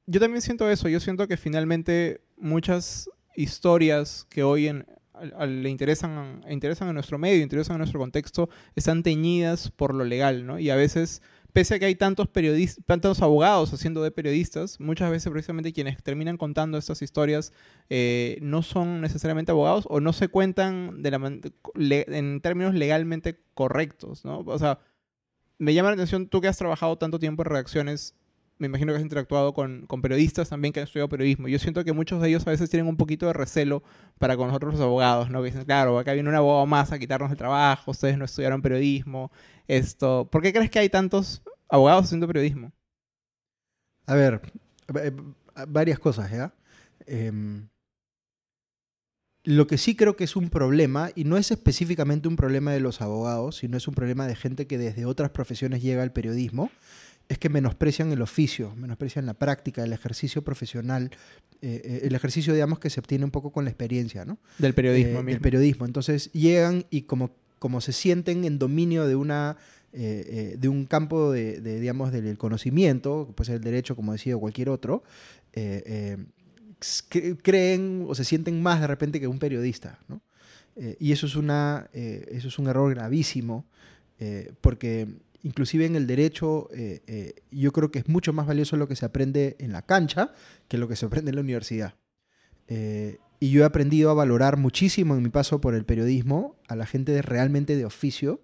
Yo 0.04 0.20
también 0.20 0.42
siento 0.42 0.68
eso. 0.68 0.90
Yo 0.90 1.00
siento 1.00 1.26
que 1.26 1.38
finalmente 1.38 2.20
muchas 2.36 3.08
historias 3.34 4.26
que 4.28 4.42
hoy 4.42 4.70
le 5.48 5.70
interesan, 5.70 6.44
interesan 6.50 6.88
a 6.88 6.92
nuestro 6.92 7.16
medio, 7.16 7.42
interesan 7.42 7.76
a 7.76 7.78
nuestro 7.78 7.98
contexto, 7.98 8.50
están 8.74 9.02
teñidas 9.02 9.70
por 9.70 9.94
lo 9.94 10.04
legal, 10.04 10.46
¿no? 10.46 10.58
Y 10.58 10.68
a 10.68 10.76
veces 10.76 11.22
pese 11.52 11.74
a 11.74 11.78
que 11.78 11.86
hay 11.86 11.94
tantos 11.94 12.28
periodistas, 12.28 12.84
tantos 12.86 13.22
abogados 13.22 13.72
haciendo 13.72 14.02
de 14.02 14.10
periodistas, 14.10 14.80
muchas 14.80 15.10
veces 15.10 15.30
precisamente 15.30 15.72
quienes 15.72 16.02
terminan 16.02 16.36
contando 16.36 16.78
estas 16.78 17.02
historias 17.02 17.52
eh, 17.88 18.38
no 18.42 18.62
son 18.62 19.00
necesariamente 19.00 19.52
abogados 19.52 19.86
o 19.88 20.00
no 20.00 20.12
se 20.12 20.28
cuentan 20.28 21.02
de 21.02 21.10
la 21.10 21.20
en 21.76 22.40
términos 22.40 22.74
legalmente 22.74 23.40
correctos, 23.54 24.24
¿no? 24.24 24.40
O 24.40 24.58
sea, 24.58 24.80
me 25.58 25.74
llama 25.74 25.90
la 25.90 25.94
atención, 25.94 26.26
tú 26.26 26.40
que 26.40 26.48
has 26.48 26.56
trabajado 26.56 26.96
tanto 26.96 27.18
tiempo 27.18 27.42
en 27.42 27.50
redacciones, 27.50 28.14
me 28.60 28.66
imagino 28.66 28.92
que 28.92 28.98
has 28.98 29.02
interactuado 29.02 29.54
con, 29.54 29.86
con, 29.86 30.02
periodistas 30.02 30.50
también 30.50 30.72
que 30.72 30.80
han 30.80 30.84
estudiado 30.84 31.08
periodismo. 31.08 31.48
Yo 31.48 31.58
siento 31.58 31.82
que 31.82 31.94
muchos 31.94 32.20
de 32.20 32.28
ellos 32.28 32.46
a 32.46 32.50
veces 32.50 32.68
tienen 32.68 32.86
un 32.86 32.96
poquito 32.98 33.26
de 33.26 33.32
recelo 33.32 33.82
para 34.18 34.36
con 34.36 34.48
nosotros 34.48 34.74
los 34.74 34.82
abogados, 34.82 35.30
¿no? 35.30 35.42
Dicen, 35.42 35.64
claro, 35.64 35.98
acá 35.98 36.12
viene 36.12 36.28
un 36.28 36.34
abogado 36.34 36.66
más 36.66 36.92
a 36.92 36.98
quitarnos 36.98 37.30
el 37.30 37.38
trabajo, 37.38 37.90
ustedes 37.90 38.18
no 38.18 38.26
estudiaron 38.26 38.60
periodismo, 38.60 39.32
esto. 39.66 40.28
¿Por 40.30 40.42
qué 40.42 40.52
crees 40.52 40.70
que 40.70 40.78
hay 40.78 40.90
tantos 40.90 41.42
abogados 41.68 42.04
haciendo 42.04 42.26
periodismo? 42.26 42.70
A 44.06 44.14
ver, 44.14 44.42
eh, 45.02 45.12
varias 45.66 45.98
cosas, 45.98 46.30
¿ya? 46.30 46.52
Em, 47.06 47.66
lo 49.42 49.66
que 49.66 49.78
sí 49.78 49.96
creo 49.96 50.16
que 50.16 50.24
es 50.24 50.36
un 50.36 50.50
problema, 50.50 51.10
y 51.14 51.24
no 51.24 51.38
es 51.38 51.50
específicamente 51.50 52.28
un 52.28 52.36
problema 52.36 52.72
de 52.72 52.80
los 52.80 53.00
abogados, 53.00 53.56
sino 53.56 53.78
es 53.78 53.88
un 53.88 53.94
problema 53.94 54.26
de 54.26 54.36
gente 54.36 54.66
que 54.66 54.76
desde 54.76 55.06
otras 55.06 55.30
profesiones 55.30 55.82
llega 55.82 56.02
al 56.02 56.12
periodismo, 56.12 56.70
es 57.30 57.38
que 57.38 57.48
menosprecian 57.48 58.10
el 58.10 58.22
oficio, 58.22 58.74
menosprecian 58.74 59.24
la 59.24 59.34
práctica, 59.34 59.84
el 59.84 59.92
ejercicio 59.92 60.42
profesional, 60.42 61.12
eh, 61.62 61.80
eh, 61.84 62.00
el 62.02 62.16
ejercicio, 62.16 62.52
digamos, 62.52 62.80
que 62.80 62.90
se 62.90 62.98
obtiene 62.98 63.24
un 63.24 63.30
poco 63.30 63.52
con 63.52 63.64
la 63.64 63.70
experiencia, 63.70 64.24
¿no? 64.24 64.40
Del 64.58 64.74
periodismo. 64.74 65.22
del 65.22 65.40
periodismo. 65.40 65.86
Entonces 65.86 66.32
llegan 66.32 66.86
y 66.90 67.02
como, 67.02 67.30
como 67.60 67.80
se 67.80 67.92
sienten 67.92 68.44
en 68.44 68.58
dominio 68.58 69.06
de 69.06 69.14
una... 69.14 69.56
Eh, 69.92 70.54
de 70.56 70.68
un 70.68 70.86
campo 70.86 71.32
de, 71.32 71.60
digamos, 71.80 72.12
del 72.12 72.38
conocimiento, 72.38 73.26
que 73.26 73.32
puede 73.32 73.46
ser 73.46 73.56
el 73.56 73.62
derecho, 73.62 73.96
como 73.96 74.12
decía, 74.12 74.36
o 74.36 74.38
cualquier 74.38 74.68
otro, 74.68 75.02
creen 77.42 78.04
o 78.06 78.14
se 78.14 78.22
sienten 78.22 78.62
más 78.62 78.80
de 78.80 78.86
repente 78.86 79.18
que 79.18 79.26
un 79.26 79.40
periodista, 79.40 79.98
¿no? 80.06 80.22
y 81.00 81.10
eso 81.10 81.26
es, 81.26 81.34
una, 81.34 81.90
eso 81.92 82.46
es 82.46 82.56
un 82.60 82.68
error 82.68 82.94
gravísimo, 82.94 83.66
porque 84.60 85.08
inclusive 85.42 85.86
en 85.86 85.96
el 85.96 86.06
derecho, 86.06 86.68
eh, 86.72 87.02
eh, 87.06 87.34
yo 87.50 87.72
creo 87.72 87.90
que 87.90 88.00
es 88.00 88.08
mucho 88.08 88.32
más 88.32 88.46
valioso 88.46 88.76
lo 88.76 88.88
que 88.88 88.96
se 88.96 89.06
aprende 89.06 89.56
en 89.58 89.72
la 89.72 89.82
cancha 89.82 90.32
que 90.68 90.78
lo 90.78 90.88
que 90.88 90.96
se 90.96 91.06
aprende 91.06 91.30
en 91.30 91.36
la 91.36 91.42
universidad. 91.42 91.94
Eh, 92.68 93.18
y 93.40 93.50
yo 93.50 93.62
he 93.62 93.64
aprendido 93.64 94.10
a 94.10 94.14
valorar 94.14 94.56
muchísimo 94.56 95.14
en 95.14 95.22
mi 95.22 95.30
paso 95.30 95.60
por 95.60 95.74
el 95.74 95.84
periodismo 95.84 96.56
a 96.68 96.76
la 96.76 96.86
gente 96.86 97.22
realmente 97.22 97.76
de 97.76 97.84
oficio 97.84 98.42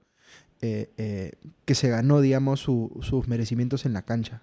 que 0.58 1.74
se 1.74 1.88
ganó, 1.90 2.20
digamos, 2.22 2.60
sus 2.60 3.28
merecimientos 3.28 3.84
en 3.84 3.92
la 3.92 4.02
cancha. 4.02 4.42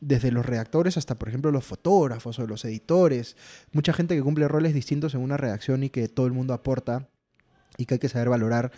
desde 0.00 0.32
los 0.32 0.46
redactores 0.46 0.96
hasta, 0.96 1.18
por 1.18 1.28
ejemplo, 1.28 1.52
los 1.52 1.64
fotógrafos 1.64 2.38
o 2.38 2.46
los 2.46 2.64
editores. 2.64 3.36
Mucha 3.72 3.92
gente 3.92 4.16
que 4.16 4.22
cumple 4.22 4.48
roles 4.48 4.72
distintos 4.72 5.14
en 5.14 5.20
una 5.20 5.36
redacción 5.36 5.84
y 5.84 5.90
que 5.90 6.08
todo 6.08 6.26
el 6.26 6.32
mundo 6.32 6.54
aporta 6.54 7.10
y 7.76 7.84
que 7.84 7.94
hay 7.94 8.00
que 8.00 8.08
saber 8.08 8.30
valorar 8.30 8.72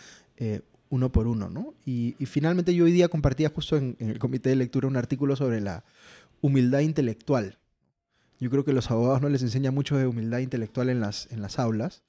uno 0.90 1.12
por 1.12 1.27
uno, 1.27 1.48
¿no? 1.48 1.74
Y, 1.85 2.14
finalmente 2.27 2.74
yo 2.74 2.85
hoy 2.85 2.92
día 2.92 3.09
compartía 3.09 3.51
justo 3.51 3.77
en, 3.77 3.96
el 3.98 4.18
comité 4.18 4.51
de 4.51 4.57
lectura 4.57 4.88
un 4.88 4.96
artículo 4.96 5.37
sobre 5.37 5.61
la 5.61 5.85
humildad 6.40 6.81
intelectual. 6.81 7.59
Yo 8.40 8.51
creo 8.51 8.64
que 8.64 8.72
los 8.72 8.90
abogados 8.90 9.20
no 9.20 9.29
les 9.29 9.42
enseñan 9.42 9.74
mucho 9.74 9.96
de 9.96 10.07
humildad 10.07 10.38
intelectual 10.38 10.88
en 10.90 11.01
las, 11.01 11.31
en 11.33 11.42
las 11.42 11.59
aulas, 11.59 12.03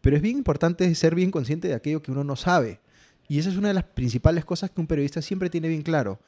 pero 0.00 0.16
es 0.16 0.22
bien 0.22 0.36
importante 0.36 0.94
ser 0.94 1.14
bien 1.14 1.30
consciente 1.30 1.68
de 1.68 1.74
aquello 1.74 2.02
que 2.02 2.12
uno 2.12 2.24
no 2.24 2.36
sabe. 2.36 2.80
Y 3.28 3.38
esa 3.38 3.48
es 3.48 3.56
una 3.56 3.68
de 3.68 3.74
las 3.74 3.84
principales 3.84 4.44
cosas 4.44 4.70
que 4.70 4.80
un 4.80 4.86
periodista 4.86 5.22
siempre 5.22 5.48
tiene 5.48 5.68
bien 5.68 5.82
claro. 5.82 6.20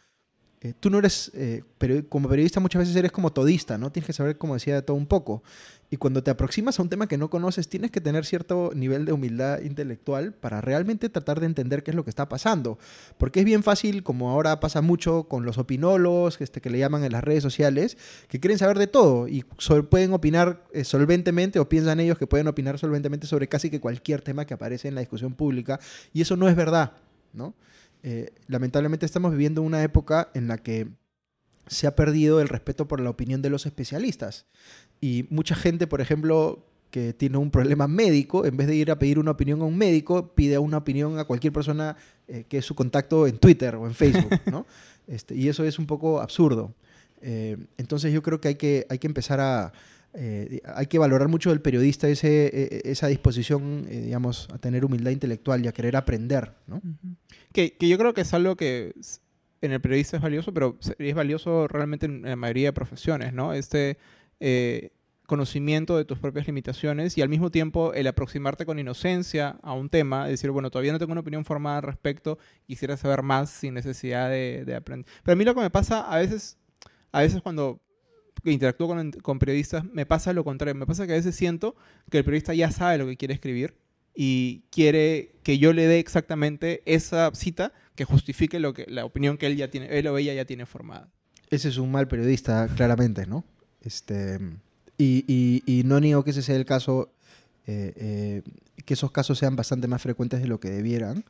Eh, 0.64 0.72
tú 0.80 0.88
no 0.88 0.98
eres, 0.98 1.30
eh, 1.34 1.62
como 2.08 2.26
periodista 2.26 2.58
muchas 2.58 2.80
veces 2.80 2.96
eres 2.96 3.12
como 3.12 3.30
todista, 3.30 3.76
¿no? 3.76 3.92
Tienes 3.92 4.06
que 4.06 4.14
saber, 4.14 4.38
como 4.38 4.54
decía, 4.54 4.74
de 4.74 4.80
todo 4.80 4.96
un 4.96 5.04
poco. 5.04 5.42
Y 5.90 5.98
cuando 5.98 6.22
te 6.22 6.30
aproximas 6.30 6.78
a 6.78 6.82
un 6.82 6.88
tema 6.88 7.06
que 7.06 7.18
no 7.18 7.28
conoces, 7.28 7.68
tienes 7.68 7.90
que 7.90 8.00
tener 8.00 8.24
cierto 8.24 8.70
nivel 8.74 9.04
de 9.04 9.12
humildad 9.12 9.60
intelectual 9.60 10.32
para 10.32 10.62
realmente 10.62 11.10
tratar 11.10 11.40
de 11.40 11.46
entender 11.46 11.82
qué 11.82 11.90
es 11.90 11.94
lo 11.94 12.02
que 12.02 12.08
está 12.08 12.30
pasando. 12.30 12.78
Porque 13.18 13.40
es 13.40 13.44
bien 13.44 13.62
fácil, 13.62 14.02
como 14.02 14.30
ahora 14.30 14.58
pasa 14.58 14.80
mucho 14.80 15.24
con 15.24 15.44
los 15.44 15.58
opinólogos, 15.58 16.40
este, 16.40 16.62
que 16.62 16.70
le 16.70 16.78
llaman 16.78 17.04
en 17.04 17.12
las 17.12 17.22
redes 17.22 17.42
sociales, 17.42 17.98
que 18.28 18.40
quieren 18.40 18.56
saber 18.56 18.78
de 18.78 18.86
todo 18.86 19.28
y 19.28 19.44
pueden 19.90 20.14
opinar 20.14 20.64
eh, 20.72 20.84
solventemente 20.84 21.58
o 21.58 21.68
piensan 21.68 22.00
ellos 22.00 22.16
que 22.16 22.26
pueden 22.26 22.48
opinar 22.48 22.78
solventemente 22.78 23.26
sobre 23.26 23.48
casi 23.48 23.68
que 23.68 23.80
cualquier 23.80 24.22
tema 24.22 24.46
que 24.46 24.54
aparece 24.54 24.88
en 24.88 24.94
la 24.94 25.02
discusión 25.02 25.34
pública. 25.34 25.78
Y 26.14 26.22
eso 26.22 26.36
no 26.36 26.48
es 26.48 26.56
verdad, 26.56 26.92
¿no? 27.34 27.52
Eh, 28.06 28.34
lamentablemente 28.48 29.06
estamos 29.06 29.32
viviendo 29.32 29.62
una 29.62 29.82
época 29.82 30.30
en 30.34 30.46
la 30.46 30.58
que 30.58 30.88
se 31.66 31.86
ha 31.86 31.96
perdido 31.96 32.42
el 32.42 32.48
respeto 32.48 32.86
por 32.86 33.00
la 33.00 33.08
opinión 33.08 33.40
de 33.40 33.48
los 33.48 33.64
especialistas. 33.64 34.44
Y 35.00 35.26
mucha 35.30 35.54
gente, 35.54 35.86
por 35.86 36.02
ejemplo, 36.02 36.66
que 36.90 37.14
tiene 37.14 37.38
un 37.38 37.50
problema 37.50 37.88
médico, 37.88 38.44
en 38.44 38.58
vez 38.58 38.66
de 38.66 38.76
ir 38.76 38.90
a 38.90 38.98
pedir 38.98 39.18
una 39.18 39.30
opinión 39.30 39.62
a 39.62 39.64
un 39.64 39.78
médico, 39.78 40.34
pide 40.34 40.58
una 40.58 40.76
opinión 40.76 41.18
a 41.18 41.24
cualquier 41.24 41.54
persona 41.54 41.96
eh, 42.28 42.44
que 42.46 42.58
es 42.58 42.66
su 42.66 42.74
contacto 42.74 43.26
en 43.26 43.38
Twitter 43.38 43.74
o 43.74 43.86
en 43.86 43.94
Facebook, 43.94 44.38
¿no? 44.52 44.66
Este, 45.06 45.34
y 45.34 45.48
eso 45.48 45.64
es 45.64 45.78
un 45.78 45.86
poco 45.86 46.20
absurdo. 46.20 46.74
Eh, 47.22 47.56
entonces 47.78 48.12
yo 48.12 48.22
creo 48.22 48.38
que 48.38 48.48
hay 48.48 48.54
que, 48.56 48.86
hay 48.90 48.98
que 48.98 49.06
empezar 49.06 49.40
a, 49.40 49.72
eh, 50.16 50.60
hay 50.64 50.86
que 50.86 50.98
valorar 50.98 51.28
mucho 51.28 51.50
del 51.50 51.60
periodista 51.60 52.08
ese, 52.08 52.46
e, 52.46 52.80
e, 52.84 52.90
esa 52.92 53.08
disposición, 53.08 53.84
eh, 53.88 54.00
digamos, 54.00 54.48
a 54.52 54.58
tener 54.58 54.84
humildad 54.84 55.10
intelectual 55.10 55.64
y 55.64 55.68
a 55.68 55.72
querer 55.72 55.96
aprender, 55.96 56.52
¿no? 56.68 56.80
que, 57.52 57.76
yo 57.80 57.98
creo 57.98 58.14
que 58.14 58.20
es 58.20 58.32
algo 58.32 58.56
que 58.56 58.94
en 59.60 59.72
el 59.72 59.80
periodista 59.80 60.16
es 60.16 60.22
valioso, 60.22 60.54
pero 60.54 60.78
es 60.98 61.14
valioso 61.14 61.66
realmente 61.66 62.06
en 62.06 62.22
la 62.22 62.36
mayoría 62.36 62.68
de 62.68 62.72
profesiones, 62.72 63.32
¿no? 63.32 63.54
Este 63.54 63.96
eh, 64.38 64.92
conocimiento 65.26 65.96
de 65.96 66.04
tus 66.04 66.18
propias 66.18 66.46
limitaciones 66.46 67.16
y 67.16 67.22
al 67.22 67.30
mismo 67.30 67.50
tiempo 67.50 67.94
el 67.94 68.06
aproximarte 68.06 68.66
con 68.66 68.78
inocencia 68.78 69.56
a 69.62 69.72
un 69.72 69.88
tema, 69.88 70.28
decir, 70.28 70.50
bueno, 70.50 70.70
todavía 70.70 70.92
no 70.92 70.98
tengo 70.98 71.12
una 71.12 71.22
opinión 71.22 71.44
formada 71.44 71.78
al 71.78 71.82
respecto, 71.82 72.38
quisiera 72.66 72.96
saber 72.96 73.22
más 73.22 73.50
sin 73.50 73.74
necesidad 73.74 74.28
de, 74.28 74.64
de 74.66 74.74
aprender. 74.76 75.10
Pero 75.22 75.32
a 75.32 75.36
mí 75.36 75.44
lo 75.44 75.54
que 75.54 75.62
me 75.62 75.70
pasa 75.70 76.02
a 76.02 76.18
veces, 76.18 76.58
a 77.10 77.20
veces 77.22 77.40
cuando 77.40 77.80
que 78.44 78.52
interactúo 78.52 78.94
con, 79.22 79.38
periodistas, 79.38 79.84
me 79.84 80.06
pasa 80.06 80.32
lo 80.32 80.44
contrario. 80.44 80.74
Me 80.74 80.86
pasa 80.86 81.06
que 81.06 81.12
a 81.12 81.16
veces 81.16 81.34
siento 81.34 81.74
que 82.10 82.18
el 82.18 82.24
periodista 82.24 82.54
ya 82.54 82.70
sabe 82.70 82.98
lo 82.98 83.06
que 83.06 83.16
quiere 83.16 83.34
escribir 83.34 83.74
y 84.14 84.62
quiere 84.70 85.32
que 85.42 85.58
yo 85.58 85.72
le 85.72 85.86
dé 85.86 85.98
exactamente 85.98 86.82
esa 86.86 87.30
cita 87.34 87.72
que 87.96 88.04
justifique 88.04 88.60
lo 88.60 88.72
que, 88.72 88.86
la 88.88 89.04
opinión 89.04 89.36
que 89.36 89.46
él 89.46 89.56
ya 89.56 89.68
tiene, 89.68 89.98
él 89.98 90.06
o 90.06 90.18
ella 90.18 90.34
ya 90.34 90.44
tiene 90.44 90.66
formada. 90.66 91.08
Ese 91.50 91.68
es 91.68 91.78
un 91.78 91.90
mal 91.90 92.06
periodista, 92.06 92.68
claramente, 92.74 93.26
¿no? 93.26 93.44
Este, 93.80 94.38
y, 94.98 95.82
no 95.84 96.00
niego 96.00 96.24
que 96.24 96.30
ese 96.30 96.42
sea 96.42 96.56
el 96.56 96.64
caso, 96.64 97.12
eh, 97.66 97.92
eh, 97.96 98.42
que 98.84 98.94
esos 98.94 99.10
casos 99.10 99.38
sean 99.38 99.56
bastante 99.56 99.88
más 99.88 100.02
frecuentes 100.02 100.40
de 100.40 100.46
lo 100.46 100.60
que 100.60 100.70
debieran. 100.70 101.24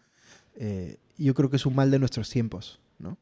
Eh, 0.57 0.98
yo 1.18 1.35
creo 1.35 1.50
que 1.50 1.57
es 1.57 1.66
un 1.66 1.74
mal 1.74 1.90
de 1.90 1.98
nuestros 1.98 2.29
tiempos, 2.31 2.81
¿no? 2.98 3.18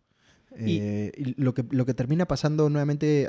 Eh, 0.58 1.34
lo, 1.36 1.54
que, 1.54 1.64
lo 1.70 1.86
que 1.86 1.94
termina 1.94 2.26
pasando, 2.26 2.68
nuevamente 2.68 3.28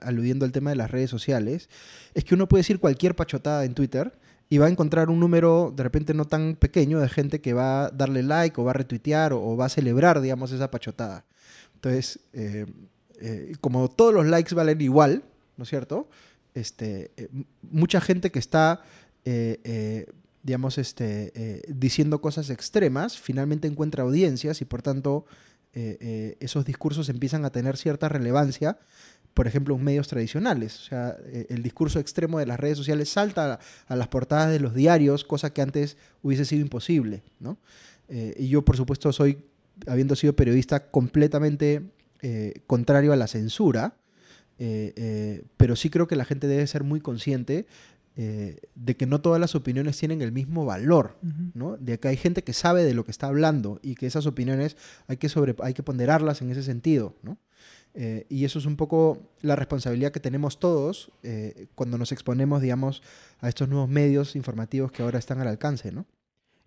aludiendo 0.00 0.44
al 0.44 0.52
tema 0.52 0.70
de 0.70 0.76
las 0.76 0.90
redes 0.90 1.10
sociales, 1.10 1.68
es 2.14 2.24
que 2.24 2.34
uno 2.34 2.48
puede 2.48 2.60
decir 2.60 2.78
cualquier 2.78 3.16
pachotada 3.16 3.64
en 3.64 3.74
Twitter 3.74 4.18
y 4.50 4.58
va 4.58 4.66
a 4.66 4.70
encontrar 4.70 5.10
un 5.10 5.20
número 5.20 5.72
de 5.76 5.82
repente 5.82 6.14
no 6.14 6.24
tan 6.24 6.56
pequeño 6.56 7.00
de 7.00 7.08
gente 7.08 7.40
que 7.40 7.52
va 7.52 7.86
a 7.86 7.90
darle 7.90 8.22
like 8.22 8.60
o 8.60 8.64
va 8.64 8.70
a 8.70 8.74
retuitear 8.74 9.32
o, 9.32 9.56
va 9.56 9.66
a 9.66 9.68
celebrar, 9.68 10.20
digamos, 10.20 10.52
esa 10.52 10.70
pachotada. 10.70 11.24
Entonces, 11.74 12.20
eh, 12.32 12.66
eh, 13.20 13.52
como 13.60 13.88
todos 13.88 14.14
los 14.14 14.26
likes 14.26 14.54
valen 14.54 14.80
igual, 14.80 15.22
¿no 15.56 15.64
es 15.64 15.68
cierto? 15.68 16.08
Este, 16.54 17.10
eh, 17.16 17.28
mucha 17.62 18.00
gente 18.00 18.30
que 18.30 18.38
está, 18.38 18.82
eh, 19.24 19.60
eh, 19.64 20.06
digamos, 20.42 20.78
este, 20.78 21.32
eh, 21.34 21.62
diciendo 21.68 22.20
cosas 22.20 22.50
extremas, 22.50 23.18
finalmente 23.18 23.68
encuentra 23.68 24.02
audiencias 24.02 24.60
y 24.62 24.64
por 24.64 24.82
tanto 24.82 25.26
eh, 25.80 25.96
eh, 26.00 26.36
esos 26.40 26.64
discursos 26.64 27.08
empiezan 27.08 27.44
a 27.44 27.50
tener 27.50 27.76
cierta 27.76 28.08
relevancia, 28.08 28.80
por 29.32 29.46
ejemplo, 29.46 29.76
en 29.76 29.84
medios 29.84 30.08
tradicionales. 30.08 30.76
O 30.80 30.82
sea, 30.82 31.16
eh, 31.26 31.46
el 31.50 31.62
discurso 31.62 32.00
extremo 32.00 32.40
de 32.40 32.46
las 32.46 32.58
redes 32.58 32.76
sociales 32.76 33.08
salta 33.08 33.54
a, 33.54 33.60
a 33.86 33.94
las 33.94 34.08
portadas 34.08 34.50
de 34.50 34.58
los 34.58 34.74
diarios, 34.74 35.22
cosa 35.22 35.52
que 35.52 35.62
antes 35.62 35.96
hubiese 36.20 36.44
sido 36.44 36.62
imposible, 36.62 37.22
¿no? 37.38 37.58
Y 38.10 38.48
yo, 38.48 38.64
por 38.64 38.74
supuesto, 38.76 39.12
soy, 39.12 39.44
habiendo 39.86 40.16
sido 40.16 40.34
periodista, 40.34 40.90
completamente 40.90 41.82
contrario 42.66 43.12
a 43.12 43.16
la 43.16 43.26
censura, 43.26 43.96
pero 44.56 45.76
sí 45.76 45.90
creo 45.90 46.08
que 46.08 46.16
la 46.16 46.24
gente 46.24 46.46
debe 46.46 46.66
ser 46.66 46.84
muy 46.84 47.00
consciente 47.02 47.66
eh, 48.20 48.56
de 48.74 48.96
que 48.96 49.06
no 49.06 49.20
todas 49.20 49.40
las 49.40 49.54
opiniones 49.54 49.96
tienen 49.96 50.22
el 50.22 50.32
mismo 50.32 50.64
valor, 50.64 51.16
¿no? 51.54 51.76
De 51.76 52.00
que 52.00 52.08
hay 52.08 52.16
gente 52.16 52.42
que 52.42 52.52
sabe 52.52 52.82
de 52.82 52.92
lo 52.92 53.04
que 53.04 53.12
está 53.12 53.28
hablando 53.28 53.78
y 53.80 53.94
que 53.94 54.06
esas 54.06 54.26
opiniones 54.26 54.76
hay 55.06 55.18
que, 55.18 55.28
sobre, 55.28 55.54
hay 55.62 55.72
que 55.72 55.84
ponderarlas 55.84 56.42
en 56.42 56.50
ese 56.50 56.64
sentido, 56.64 57.14
¿no? 57.22 57.38
Eh, 57.94 58.26
y 58.28 58.44
eso 58.44 58.58
es 58.58 58.66
un 58.66 58.74
poco 58.74 59.30
la 59.40 59.54
responsabilidad 59.54 60.10
que 60.10 60.18
tenemos 60.18 60.58
todos 60.58 61.12
eh, 61.22 61.68
cuando 61.76 61.96
nos 61.96 62.10
exponemos, 62.10 62.60
digamos, 62.60 63.04
a 63.38 63.48
estos 63.48 63.68
nuevos 63.68 63.88
medios 63.88 64.34
informativos 64.34 64.90
que 64.90 65.04
ahora 65.04 65.20
están 65.20 65.40
al 65.40 65.46
alcance, 65.46 65.92
¿no? 65.92 66.04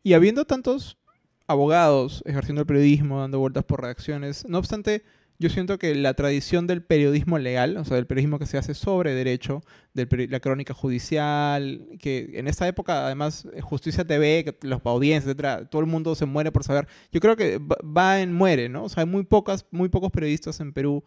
Y 0.03 0.13
habiendo 0.13 0.45
tantos 0.45 0.99
abogados 1.47 2.23
ejerciendo 2.25 2.61
el 2.61 2.65
periodismo, 2.65 3.19
dando 3.19 3.39
vueltas 3.39 3.65
por 3.65 3.81
redacciones, 3.81 4.47
no 4.47 4.57
obstante, 4.57 5.03
yo 5.41 5.49
siento 5.49 5.79
que 5.79 5.95
la 5.95 6.13
tradición 6.13 6.67
del 6.67 6.83
periodismo 6.83 7.39
legal, 7.39 7.75
o 7.77 7.83
sea, 7.83 7.95
del 7.95 8.05
periodismo 8.05 8.37
que 8.37 8.45
se 8.45 8.59
hace 8.59 8.75
sobre 8.75 9.15
derecho, 9.15 9.63
de 9.95 10.27
la 10.29 10.39
crónica 10.39 10.75
judicial, 10.75 11.87
que 11.99 12.29
en 12.35 12.47
esta 12.47 12.67
época, 12.67 13.07
además, 13.07 13.47
eh, 13.53 13.59
Justicia 13.61 14.05
TV, 14.05 14.55
los 14.61 14.81
audiencias, 14.85 15.25
etcétera, 15.25 15.65
todo 15.65 15.81
el 15.81 15.87
mundo 15.87 16.13
se 16.13 16.27
muere 16.27 16.51
por 16.51 16.63
saber. 16.63 16.87
Yo 17.11 17.19
creo 17.19 17.35
que 17.35 17.59
va 17.59 18.21
en 18.21 18.33
muere, 18.33 18.69
¿no? 18.69 18.83
O 18.83 18.89
sea, 18.89 19.01
hay 19.01 19.09
muy 19.09 19.23
pocas, 19.23 19.65
muy 19.71 19.89
pocos 19.89 20.11
periodistas 20.11 20.59
en 20.59 20.73
Perú 20.73 21.03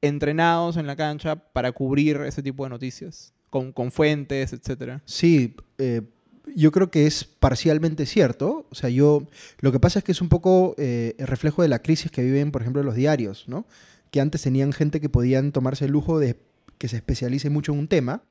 entrenados 0.00 0.76
en 0.76 0.86
la 0.86 0.94
cancha 0.94 1.34
para 1.34 1.72
cubrir 1.72 2.18
ese 2.18 2.42
tipo 2.42 2.62
de 2.62 2.70
noticias, 2.70 3.34
con, 3.50 3.72
con 3.72 3.90
fuentes, 3.90 4.52
etcétera. 4.52 5.02
Sí, 5.06 5.56
eh, 5.78 6.02
yo 6.54 6.72
creo 6.72 6.90
que 6.90 7.06
es 7.06 7.24
parcialmente 7.24 8.06
cierto. 8.06 8.66
O 8.70 8.74
sea, 8.74 8.90
yo. 8.90 9.26
Lo 9.60 9.72
que 9.72 9.80
pasa 9.80 10.00
es 10.00 10.04
que 10.04 10.12
es 10.12 10.20
un 10.20 10.28
poco 10.28 10.74
eh, 10.78 11.14
el 11.18 11.26
reflejo 11.26 11.62
de 11.62 11.68
la 11.68 11.80
crisis 11.80 12.10
que 12.10 12.22
viven, 12.22 12.52
por 12.52 12.62
ejemplo, 12.62 12.82
los 12.82 12.94
diarios, 12.94 13.44
¿no? 13.48 13.66
Que 14.10 14.20
antes 14.20 14.42
tenían 14.42 14.72
gente 14.72 15.00
que 15.00 15.08
podían 15.08 15.52
tomarse 15.52 15.86
el 15.86 15.92
lujo 15.92 16.18
de 16.18 16.36
que 16.78 16.88
se 16.88 16.96
especialice 16.96 17.50
mucho 17.50 17.72
en 17.72 17.78
un 17.80 17.88
tema. 17.88 18.22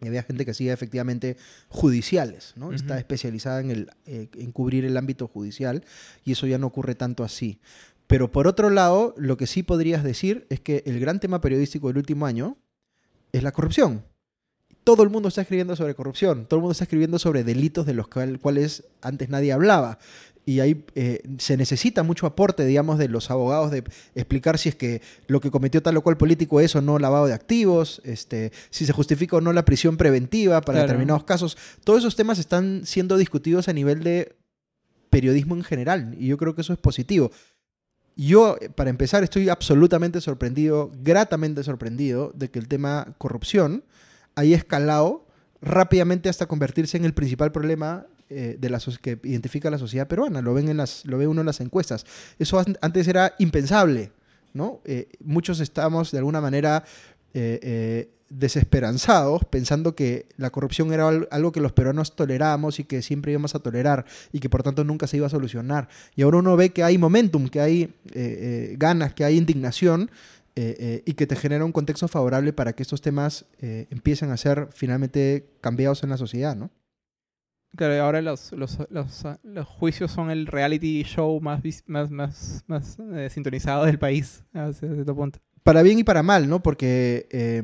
Y 0.00 0.08
había 0.08 0.22
gente 0.22 0.44
que 0.44 0.50
hacía 0.50 0.72
efectivamente 0.72 1.36
judiciales, 1.68 2.52
¿no? 2.56 2.72
Está 2.72 2.98
especializada 2.98 3.60
en, 3.60 3.70
el, 3.70 3.90
eh, 4.06 4.28
en 4.34 4.52
cubrir 4.52 4.84
el 4.84 4.96
ámbito 4.96 5.28
judicial 5.28 5.84
y 6.24 6.32
eso 6.32 6.46
ya 6.46 6.58
no 6.58 6.66
ocurre 6.66 6.94
tanto 6.94 7.24
así. 7.24 7.60
Pero 8.06 8.30
por 8.30 8.46
otro 8.46 8.70
lado, 8.70 9.14
lo 9.16 9.36
que 9.36 9.46
sí 9.46 9.62
podrías 9.62 10.02
decir 10.02 10.46
es 10.50 10.60
que 10.60 10.82
el 10.84 11.00
gran 11.00 11.20
tema 11.20 11.40
periodístico 11.40 11.88
del 11.88 11.98
último 11.98 12.26
año 12.26 12.58
es 13.32 13.42
la 13.42 13.52
corrupción. 13.52 14.04
Todo 14.84 15.02
el 15.02 15.08
mundo 15.10 15.28
está 15.28 15.40
escribiendo 15.40 15.74
sobre 15.76 15.94
corrupción, 15.94 16.44
todo 16.46 16.58
el 16.58 16.62
mundo 16.62 16.72
está 16.72 16.84
escribiendo 16.84 17.18
sobre 17.18 17.42
delitos 17.42 17.86
de 17.86 17.94
los 17.94 18.06
cual- 18.08 18.38
cuales 18.38 18.84
antes 19.00 19.28
nadie 19.30 19.52
hablaba. 19.52 19.98
Y 20.46 20.60
ahí 20.60 20.84
eh, 20.94 21.22
se 21.38 21.56
necesita 21.56 22.02
mucho 22.02 22.26
aporte, 22.26 22.66
digamos, 22.66 22.98
de 22.98 23.08
los 23.08 23.30
abogados 23.30 23.70
de 23.70 23.82
explicar 24.14 24.58
si 24.58 24.68
es 24.68 24.74
que 24.74 25.00
lo 25.26 25.40
que 25.40 25.50
cometió 25.50 25.82
tal 25.82 25.96
o 25.96 26.02
cual 26.02 26.18
político 26.18 26.60
es 26.60 26.76
o 26.76 26.82
no 26.82 26.98
lavado 26.98 27.26
de 27.26 27.32
activos, 27.32 28.02
este, 28.04 28.52
si 28.68 28.84
se 28.84 28.92
justifica 28.92 29.36
o 29.36 29.40
no 29.40 29.54
la 29.54 29.64
prisión 29.64 29.96
preventiva 29.96 30.60
para 30.60 30.76
Claro. 30.80 30.88
determinados 30.88 31.24
casos. 31.24 31.56
Todos 31.82 32.00
esos 32.00 32.14
temas 32.14 32.38
están 32.38 32.82
siendo 32.84 33.16
discutidos 33.16 33.68
a 33.68 33.72
nivel 33.72 34.02
de 34.04 34.36
periodismo 35.08 35.54
en 35.54 35.64
general 35.64 36.14
y 36.20 36.26
yo 36.26 36.36
creo 36.36 36.54
que 36.54 36.60
eso 36.60 36.74
es 36.74 36.78
positivo. 36.78 37.30
Yo, 38.14 38.58
eh, 38.60 38.68
para 38.68 38.90
empezar, 38.90 39.24
estoy 39.24 39.48
absolutamente 39.48 40.20
sorprendido, 40.20 40.92
gratamente 41.02 41.64
sorprendido, 41.64 42.32
de 42.34 42.50
que 42.50 42.58
el 42.58 42.68
tema 42.68 43.14
corrupción 43.16 43.82
haya 44.34 44.56
escalado 44.56 45.26
rápidamente 45.60 46.28
hasta 46.28 46.46
convertirse 46.46 46.96
en 46.96 47.04
el 47.04 47.14
principal 47.14 47.52
problema 47.52 48.06
eh, 48.28 48.56
de 48.58 48.70
la 48.70 48.78
que 49.00 49.18
identifica 49.24 49.70
la 49.70 49.78
sociedad 49.78 50.08
peruana. 50.08 50.42
Lo, 50.42 50.54
ven 50.54 50.68
en 50.68 50.76
las, 50.76 51.04
lo 51.06 51.18
ve 51.18 51.26
uno 51.26 51.40
en 51.42 51.46
las 51.46 51.60
encuestas. 51.60 52.04
Eso 52.38 52.58
an- 52.58 52.76
antes 52.80 53.06
era 53.08 53.34
impensable, 53.38 54.12
¿no? 54.52 54.80
Eh, 54.84 55.08
muchos 55.20 55.60
estamos, 55.60 56.10
de 56.10 56.18
alguna 56.18 56.40
manera, 56.40 56.84
eh, 57.34 58.10
desesperanzados, 58.30 59.44
pensando 59.44 59.94
que 59.94 60.26
la 60.36 60.50
corrupción 60.50 60.92
era 60.92 61.08
al- 61.08 61.28
algo 61.30 61.52
que 61.52 61.60
los 61.60 61.72
peruanos 61.72 62.16
tolerábamos 62.16 62.80
y 62.80 62.84
que 62.84 63.02
siempre 63.02 63.32
íbamos 63.32 63.54
a 63.54 63.58
tolerar 63.60 64.04
y 64.32 64.40
que 64.40 64.48
por 64.50 64.62
tanto 64.62 64.84
nunca 64.84 65.06
se 65.06 65.18
iba 65.18 65.26
a 65.26 65.30
solucionar. 65.30 65.88
Y 66.16 66.22
ahora 66.22 66.38
uno 66.38 66.56
ve 66.56 66.70
que 66.70 66.82
hay 66.82 66.98
momentum, 66.98 67.48
que 67.48 67.60
hay 67.60 67.94
ganas, 68.76 69.14
que 69.14 69.24
hay 69.24 69.36
indignación 69.36 70.10
eh, 70.56 70.76
eh, 70.78 71.02
y 71.06 71.14
que 71.14 71.26
te 71.26 71.36
genera 71.36 71.64
un 71.64 71.72
contexto 71.72 72.06
favorable 72.08 72.52
para 72.52 72.72
que 72.74 72.82
estos 72.82 73.00
temas 73.00 73.46
eh, 73.60 73.86
empiecen 73.90 74.30
a 74.30 74.36
ser 74.36 74.68
finalmente 74.72 75.50
cambiados 75.60 76.02
en 76.04 76.10
la 76.10 76.16
sociedad, 76.16 76.54
¿no? 76.56 76.70
Claro, 77.76 77.96
y 77.96 77.98
ahora 77.98 78.22
los, 78.22 78.52
los, 78.52 78.78
los, 78.88 79.24
los 79.42 79.66
juicios 79.66 80.12
son 80.12 80.30
el 80.30 80.46
reality 80.46 81.02
show 81.02 81.40
más, 81.40 81.60
más, 81.86 82.10
más, 82.10 82.62
más 82.68 82.96
sintonizado 83.30 83.84
del 83.84 83.98
país, 83.98 84.44
hasta 84.52 84.86
cierto 84.94 85.16
punto. 85.16 85.40
Para 85.64 85.82
bien 85.82 85.98
y 85.98 86.04
para 86.04 86.22
mal, 86.22 86.48
¿no? 86.48 86.62
Porque 86.62 87.26
eh, 87.32 87.62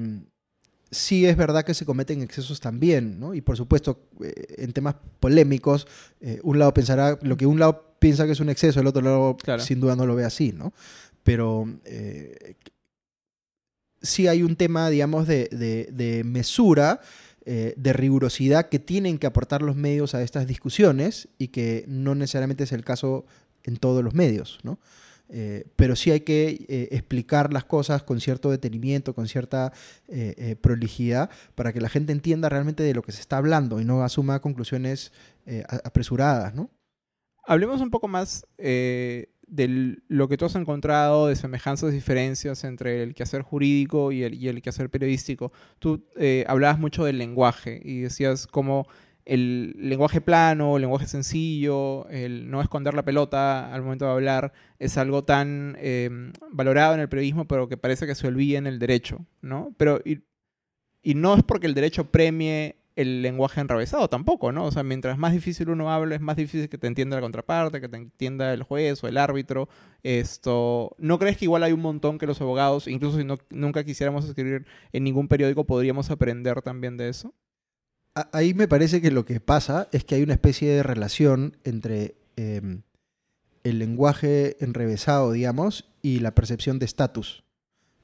sí 0.90 1.26
es 1.26 1.36
verdad 1.36 1.64
que 1.64 1.74
se 1.74 1.84
cometen 1.84 2.22
excesos 2.22 2.58
también, 2.58 3.20
¿no? 3.20 3.34
Y 3.34 3.40
por 3.40 3.56
supuesto, 3.56 4.08
eh, 4.24 4.32
en 4.58 4.72
temas 4.72 4.96
polémicos, 5.20 5.86
eh, 6.20 6.40
un 6.42 6.58
lado 6.58 6.74
pensará, 6.74 7.16
lo 7.22 7.36
que 7.36 7.46
un 7.46 7.60
lado 7.60 7.94
piensa 8.00 8.26
que 8.26 8.32
es 8.32 8.40
un 8.40 8.48
exceso, 8.48 8.80
el 8.80 8.86
otro 8.88 9.02
lado 9.02 9.36
Claro. 9.36 9.62
sin 9.62 9.78
duda 9.78 9.94
no 9.94 10.06
lo 10.06 10.16
ve 10.16 10.24
así, 10.24 10.52
¿no? 10.52 10.72
Pero 11.22 11.66
eh, 11.84 12.56
sí 14.02 14.26
hay 14.28 14.42
un 14.42 14.56
tema, 14.56 14.90
digamos, 14.90 15.26
de, 15.26 15.48
de- 15.50 15.88
de 15.92 16.24
mesura, 16.24 17.00
eh, 17.46 17.74
de 17.76 17.92
rigurosidad 17.92 18.68
que 18.68 18.78
tienen 18.78 19.18
que 19.18 19.26
aportar 19.26 19.62
los 19.62 19.74
medios 19.76 20.14
a 20.14 20.22
estas 20.22 20.46
discusiones 20.46 21.28
y 21.38 21.48
que 21.48 21.84
no 21.88 22.14
necesariamente 22.14 22.64
es 22.64 22.72
el 22.72 22.84
caso 22.84 23.24
en 23.64 23.76
todos 23.76 24.04
los 24.04 24.14
medios, 24.14 24.58
¿no? 24.62 24.78
Eh, 25.32 25.64
pero 25.76 25.94
sí 25.94 26.10
hay 26.10 26.20
que 26.20 26.66
eh, 26.68 26.88
explicar 26.90 27.52
las 27.52 27.64
cosas 27.64 28.02
con 28.02 28.20
cierto 28.20 28.50
detenimiento, 28.50 29.14
con 29.14 29.28
cierta 29.28 29.72
prolijidad, 30.60 31.30
para 31.54 31.72
que 31.72 31.80
la 31.80 31.88
gente 31.88 32.12
entienda 32.12 32.48
realmente 32.48 32.82
de 32.82 32.94
lo 32.94 33.02
que 33.02 33.12
se 33.12 33.20
está 33.20 33.36
hablando 33.36 33.80
y 33.80 33.84
no 33.84 34.02
asuma 34.02 34.40
conclusiones 34.40 35.12
apresuradas, 35.84 36.54
¿no? 36.54 36.70
Hablemos 37.46 37.80
un 37.80 37.90
poco 37.90 38.08
más 38.08 38.44
de 39.50 39.98
lo 40.08 40.28
que 40.28 40.36
tú 40.36 40.44
has 40.44 40.54
encontrado, 40.54 41.26
de 41.26 41.36
semejanzas 41.36 41.92
diferencias 41.92 42.62
entre 42.64 43.02
el 43.02 43.14
quehacer 43.14 43.42
jurídico 43.42 44.12
y 44.12 44.22
el, 44.22 44.34
y 44.34 44.48
el 44.48 44.62
quehacer 44.62 44.88
periodístico. 44.90 45.52
Tú 45.78 46.06
eh, 46.16 46.44
hablabas 46.46 46.78
mucho 46.78 47.04
del 47.04 47.18
lenguaje 47.18 47.80
y 47.84 48.00
decías 48.00 48.46
cómo 48.46 48.86
el 49.24 49.74
lenguaje 49.76 50.20
plano, 50.20 50.76
el 50.76 50.82
lenguaje 50.82 51.06
sencillo, 51.06 52.08
el 52.08 52.50
no 52.50 52.62
esconder 52.62 52.94
la 52.94 53.04
pelota 53.04 53.72
al 53.72 53.82
momento 53.82 54.06
de 54.06 54.12
hablar, 54.12 54.52
es 54.78 54.96
algo 54.96 55.24
tan 55.24 55.76
eh, 55.78 56.32
valorado 56.52 56.94
en 56.94 57.00
el 57.00 57.08
periodismo, 57.08 57.46
pero 57.46 57.68
que 57.68 57.76
parece 57.76 58.06
que 58.06 58.14
se 58.14 58.28
olvida 58.28 58.58
en 58.58 58.66
el 58.66 58.78
derecho, 58.78 59.26
¿no? 59.42 59.74
Pero, 59.76 60.00
y, 60.04 60.20
y 61.02 61.14
no 61.14 61.34
es 61.34 61.42
porque 61.42 61.66
el 61.66 61.74
derecho 61.74 62.10
premie 62.10 62.79
el 63.00 63.22
lenguaje 63.22 63.60
enrevesado 63.60 64.08
tampoco, 64.08 64.52
¿no? 64.52 64.66
O 64.66 64.70
sea, 64.70 64.82
mientras 64.82 65.16
más 65.16 65.32
difícil 65.32 65.70
uno 65.70 65.90
habla, 65.90 66.14
es 66.14 66.20
más 66.20 66.36
difícil 66.36 66.68
que 66.68 66.76
te 66.76 66.86
entienda 66.86 67.16
la 67.16 67.22
contraparte, 67.22 67.80
que 67.80 67.88
te 67.88 67.96
entienda 67.96 68.52
el 68.52 68.62
juez 68.62 69.02
o 69.02 69.08
el 69.08 69.16
árbitro. 69.16 69.68
Esto, 70.02 70.94
¿no 70.98 71.18
crees 71.18 71.38
que 71.38 71.46
igual 71.46 71.62
hay 71.62 71.72
un 71.72 71.80
montón 71.80 72.18
que 72.18 72.26
los 72.26 72.40
abogados, 72.40 72.88
incluso 72.88 73.18
si 73.18 73.24
no, 73.24 73.38
nunca 73.48 73.84
quisiéramos 73.84 74.26
escribir 74.26 74.66
en 74.92 75.04
ningún 75.04 75.28
periódico, 75.28 75.64
podríamos 75.64 76.10
aprender 76.10 76.60
también 76.60 76.96
de 76.96 77.08
eso? 77.08 77.34
Ahí 78.32 78.52
me 78.52 78.68
parece 78.68 79.00
que 79.00 79.10
lo 79.10 79.24
que 79.24 79.40
pasa 79.40 79.88
es 79.92 80.04
que 80.04 80.16
hay 80.16 80.22
una 80.22 80.34
especie 80.34 80.70
de 80.70 80.82
relación 80.82 81.56
entre 81.64 82.16
eh, 82.36 82.80
el 83.64 83.78
lenguaje 83.78 84.56
enrevesado, 84.62 85.32
digamos, 85.32 85.88
y 86.02 86.20
la 86.20 86.34
percepción 86.34 86.78
de 86.78 86.86
estatus. 86.86 87.44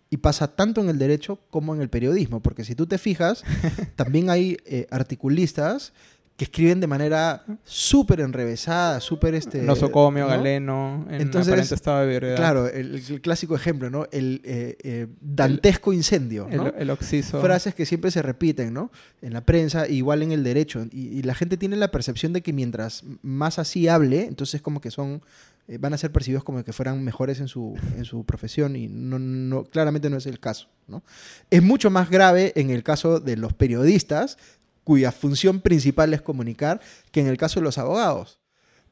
Y 0.09 0.19
pasa 0.19 0.55
tanto 0.55 0.81
en 0.81 0.89
el 0.89 0.99
derecho 0.99 1.41
como 1.51 1.75
en 1.75 1.81
el 1.81 1.89
periodismo, 1.89 2.41
porque 2.41 2.65
si 2.65 2.75
tú 2.75 2.87
te 2.87 2.99
fijas, 2.99 3.43
también 3.97 4.31
hay 4.31 4.57
eh, 4.65 4.87
articulistas 4.91 5.93
que 6.37 6.45
escriben 6.45 6.81
de 6.81 6.87
manera 6.87 7.45
súper 7.65 8.21
enrevesada, 8.21 9.01
súper 9.01 9.35
este... 9.35 9.63
Nosocomio, 9.63 10.25
¿no? 10.25 10.31
Galeno, 10.31 11.07
en 11.09 11.23
Entonces, 11.23 11.49
aparente 11.49 11.75
estado 11.75 12.07
de 12.07 12.15
ebriedad. 12.15 12.37
Claro, 12.37 12.69
el, 12.69 13.03
el 13.09 13.21
clásico 13.23 13.57
ejemplo, 13.57 13.89
¿no? 13.89 14.07
El 14.13 14.43
eh, 14.45 14.77
eh, 14.83 15.07
dantesco 15.23 15.95
incendio, 15.95 16.47
¿no? 16.51 16.67
El, 16.67 16.75
el 16.77 16.91
oxiso. 16.91 17.41
frases 17.41 17.75
que 17.75 17.87
siempre 17.87 18.11
se 18.11 18.21
repiten, 18.21 18.75
¿no? 18.75 18.91
En 19.23 19.33
la 19.33 19.41
prensa, 19.41 19.89
igual 19.89 20.23
en 20.23 20.33
el 20.33 20.45
derecho. 20.45 20.87
Y, 20.93 21.19
y 21.19 21.23
la 21.23 21.35
gente 21.35 21.57
tiene 21.57 21.77
la 21.77 21.91
percepción 21.91 22.35
de 22.35 22.43
que 22.43 22.53
mientras 22.53 23.03
más 23.23 23.59
así 23.59 23.89
hable, 23.89 24.27
entonces 24.27 24.61
como 24.61 24.83
que 24.83 24.91
son 24.91 25.23
eh, 25.69 25.79
van 25.79 25.95
a 25.95 25.99
ser 25.99 26.13
percibidos 26.13 26.45
como 26.45 26.63
que 26.65 26.73
fueran 26.73 27.03
mejores 27.03 27.41
en 27.41 27.49
su, 27.49 27.77
en 27.97 28.05
su 28.05 28.25
profesión 28.25 28.77
y 28.77 28.89
no, 28.89 29.19
no, 29.19 29.65
claramente 29.65 30.11
no 30.11 30.17
es 30.17 30.27
el 30.27 30.41
caso. 30.41 30.69
¿no? 30.87 31.03
Es 31.51 31.63
mucho 31.63 31.91
más 31.91 32.11
grave 32.11 32.53
en 32.57 32.71
el 32.71 32.83
caso 32.83 33.21
de 33.21 33.37
los 33.37 33.53
periodistas, 33.53 34.39
cuya 34.85 35.11
función 35.11 35.61
principal 35.61 36.15
es 36.15 36.23
comunicar, 36.23 36.81
que 37.11 37.21
en 37.21 37.27
el 37.27 37.37
caso 37.37 37.61
de 37.61 37.65
los 37.65 37.79
abogados. 37.79 38.39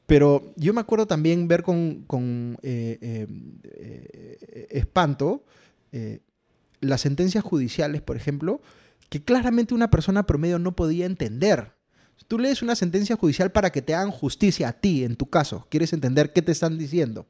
Pero 0.05 0.53
yo 0.55 0.73
me 0.73 0.81
acuerdo 0.81 1.07
también 1.07 1.47
ver 1.47 1.63
con, 1.63 2.03
con 2.03 2.57
eh, 2.61 2.97
eh, 3.01 3.27
eh, 3.63 4.67
espanto 4.71 5.43
las 6.81 6.99
sentencias 6.99 7.41
judiciales, 7.41 8.01
por 8.01 8.17
ejemplo, 8.17 8.61
que 9.07 9.23
claramente 9.23 9.73
una 9.73 9.89
persona 9.89 10.27
promedio 10.27 10.59
no 10.59 10.75
podía 10.75 11.05
entender. 11.05 11.71
Tú 12.27 12.39
lees 12.39 12.61
una 12.61 12.75
sentencia 12.75 13.15
judicial 13.15 13.51
para 13.51 13.71
que 13.71 13.81
te 13.81 13.93
hagan 13.93 14.11
justicia 14.11 14.69
a 14.69 14.73
ti, 14.73 15.03
en 15.03 15.15
tu 15.15 15.29
caso. 15.29 15.67
Quieres 15.69 15.93
entender 15.93 16.33
qué 16.33 16.41
te 16.41 16.51
están 16.51 16.77
diciendo. 16.77 17.27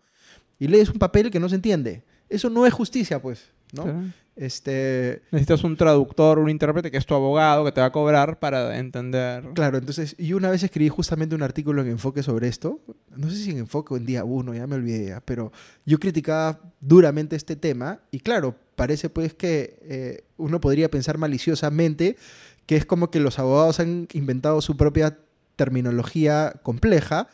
Y 0.58 0.68
lees 0.68 0.90
un 0.90 1.00
papel 1.00 1.32
que 1.32 1.40
no 1.40 1.50
se 1.50 1.56
entiende. 1.56 2.04
Eso 2.30 2.50
no 2.50 2.66
es 2.66 2.74
justicia, 2.74 3.22
pues. 3.22 3.52
¿no? 3.74 4.12
Este, 4.36 5.22
Necesitas 5.32 5.64
un 5.64 5.78
traductor, 5.78 6.40
un 6.40 6.50
intérprete 6.50 6.92
que 6.92 6.98
es 6.98 7.06
tu 7.06 7.14
abogado, 7.16 7.64
que 7.64 7.72
te 7.72 7.80
va 7.80 7.88
a 7.88 7.92
cobrar 7.92 8.40
para 8.40 8.78
entender. 8.78 9.46
Claro, 9.54 9.78
entonces 9.78 10.16
yo 10.18 10.36
una 10.36 10.50
vez 10.50 10.62
escribí 10.62 10.90
justamente 10.90 11.36
un 11.36 11.42
artículo 11.42 11.82
en 11.82 11.88
Enfoque 11.88 12.22
sobre 12.22 12.50
esto, 12.50 12.82
no 13.16 13.30
sé 13.30 13.38
si 13.38 13.52
en 13.52 13.60
Enfoque 13.60 13.94
o 13.94 13.98
en 13.98 14.06
Día 14.06 14.26
1, 14.26 14.54
ya 14.54 14.68
me 14.68 14.76
olvidé, 14.76 15.08
ya, 15.08 15.22
pero 15.22 15.54
yo 15.86 16.00
criticaba 16.00 16.60
duramente 16.82 17.38
este 17.38 17.56
tema 17.56 18.02
y 18.12 18.20
claro, 18.20 18.56
parece 18.76 19.10
pues 19.10 19.34
que 19.34 19.80
eh, 19.84 20.26
uno 20.36 20.60
podría 20.60 20.92
pensar 20.92 21.18
maliciosamente 21.18 22.18
que 22.66 22.76
es 22.76 22.86
como 22.86 23.12
que 23.12 23.20
los 23.20 23.40
abogados 23.40 23.80
han 23.80 24.08
inventado 24.14 24.62
su 24.62 24.78
propia 24.78 25.18
terminología 25.56 26.54
compleja 26.64 27.28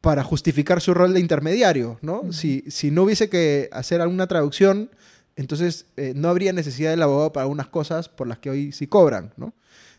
para 0.00 0.22
justificar 0.22 0.80
su 0.80 0.94
rol 0.94 1.14
de 1.14 1.20
intermediario, 1.20 1.98
¿no? 2.02 2.32
Si, 2.32 2.64
si 2.68 2.90
no 2.90 3.04
hubiese 3.04 3.28
que 3.28 3.68
hacer 3.72 4.00
alguna 4.00 4.26
traducción, 4.26 4.90
entonces 5.36 5.86
eh, 5.96 6.12
no 6.14 6.28
habría 6.28 6.52
necesidad 6.52 6.90
del 6.90 7.02
abogado 7.02 7.32
para 7.32 7.46
unas 7.46 7.68
cosas 7.68 8.08
por 8.08 8.26
las 8.26 8.38
que 8.38 8.50
hoy 8.50 8.72
sí 8.72 8.86
cobran, 8.86 9.32
¿no? 9.36 9.54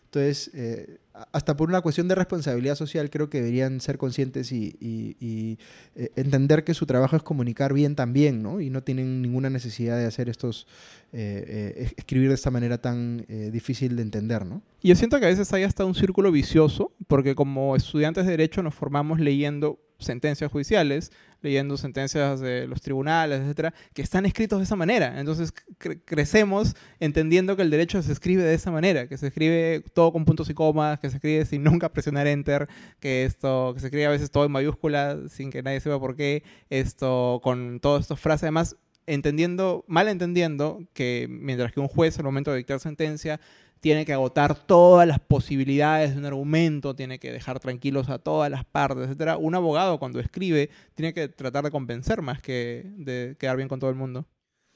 Entonces, 0.05 0.49
eh, 0.53 0.99
hasta 1.31 1.57
por 1.57 1.69
una 1.69 1.81
cuestión 1.81 2.07
de 2.07 2.15
responsabilidad 2.15 2.75
social, 2.75 3.09
creo 3.09 3.29
que 3.29 3.39
deberían 3.39 3.81
ser 3.81 3.97
conscientes 3.97 4.51
y, 4.51 5.57
eh, 5.95 6.11
entender 6.15 6.63
que 6.63 6.73
su 6.73 6.85
trabajo 6.85 7.15
es 7.15 7.23
comunicar 7.23 7.73
bien 7.73 7.95
también, 7.95 8.43
¿no? 8.43 8.61
Y 8.61 8.69
no 8.69 8.83
tienen 8.83 9.21
ninguna 9.21 9.49
necesidad 9.49 9.97
de 9.97 10.05
hacer 10.05 10.29
estos, 10.29 10.67
eh, 11.13 11.73
eh, 11.77 11.93
escribir 11.97 12.29
de 12.29 12.35
esta 12.35 12.51
manera 12.51 12.79
tan 12.79 13.25
difícil 13.51 13.95
de 13.95 14.01
entender, 14.01 14.45
¿no? 14.45 14.61
Y 14.81 14.89
yo 14.89 14.95
siento 14.95 15.19
que 15.19 15.25
a 15.25 15.29
veces 15.29 15.51
hay 15.53 15.63
hasta 15.63 15.85
un 15.85 15.95
círculo 15.95 16.31
vicioso, 16.31 16.91
porque 17.07 17.35
como 17.35 17.75
estudiantes 17.75 18.25
de 18.25 18.31
Derecho 18.31 18.61
nos 18.61 18.75
formamos 18.75 19.19
leyendo 19.19 19.79
sentencias 19.99 20.51
judiciales, 20.51 21.11
leyendo 21.41 21.77
sentencias 21.77 22.39
de 22.39 22.67
los 22.67 22.81
tribunales, 22.81 23.41
etcétera, 23.41 23.73
que 23.93 24.01
están 24.01 24.25
escritos 24.25 24.59
de 24.59 24.63
esa 24.63 24.75
manera. 24.75 25.19
Entonces 25.19 25.53
cre- 25.79 26.01
crecemos 26.03 26.75
entendiendo 26.99 27.55
que 27.55 27.61
el 27.61 27.69
derecho 27.69 28.01
se 28.01 28.11
escribe 28.11 28.43
de 28.43 28.53
esa 28.55 28.71
manera, 28.71 29.07
que 29.07 29.17
se 29.17 29.27
escribe 29.27 29.83
todo 29.93 30.11
con 30.11 30.25
puntos 30.25 30.49
y 30.49 30.53
comas, 30.53 30.99
que 30.99 31.09
se 31.09 31.17
escribe 31.17 31.45
sin 31.45 31.63
nunca 31.63 31.89
presionar 31.89 32.27
enter, 32.27 32.67
que 32.99 33.25
esto, 33.25 33.73
que 33.73 33.79
se 33.79 33.87
escribe 33.87 34.07
a 34.07 34.09
veces 34.09 34.31
todo 34.31 34.45
en 34.45 34.51
mayúscula 34.51 35.17
sin 35.29 35.51
que 35.51 35.61
nadie 35.61 35.79
sepa 35.79 35.99
por 35.99 36.15
qué, 36.15 36.43
esto 36.69 37.39
con 37.43 37.79
todas 37.79 38.01
estas 38.01 38.19
frases, 38.19 38.43
además 38.43 38.75
entendiendo, 39.05 39.85
mal 39.87 40.09
entendiendo 40.09 40.79
que 40.93 41.27
mientras 41.29 41.71
que 41.71 41.79
un 41.79 41.87
juez 41.87 42.17
al 42.17 42.25
momento 42.25 42.51
de 42.51 42.57
dictar 42.57 42.79
sentencia 42.79 43.39
tiene 43.79 44.05
que 44.05 44.13
agotar 44.13 44.55
todas 44.55 45.07
las 45.07 45.19
posibilidades 45.19 46.13
de 46.13 46.19
un 46.19 46.25
argumento, 46.25 46.95
tiene 46.95 47.19
que 47.19 47.31
dejar 47.31 47.59
tranquilos 47.59 48.09
a 48.09 48.19
todas 48.19 48.49
las 48.51 48.65
partes, 48.65 49.05
etcétera. 49.05 49.37
Un 49.37 49.55
abogado 49.55 49.99
cuando 49.99 50.19
escribe 50.19 50.69
tiene 50.95 51.13
que 51.13 51.27
tratar 51.27 51.63
de 51.63 51.71
convencer 51.71 52.21
más 52.21 52.41
que 52.41 52.85
de 52.97 53.35
quedar 53.39 53.57
bien 53.57 53.67
con 53.67 53.79
todo 53.79 53.89
el 53.89 53.95
mundo. 53.95 54.25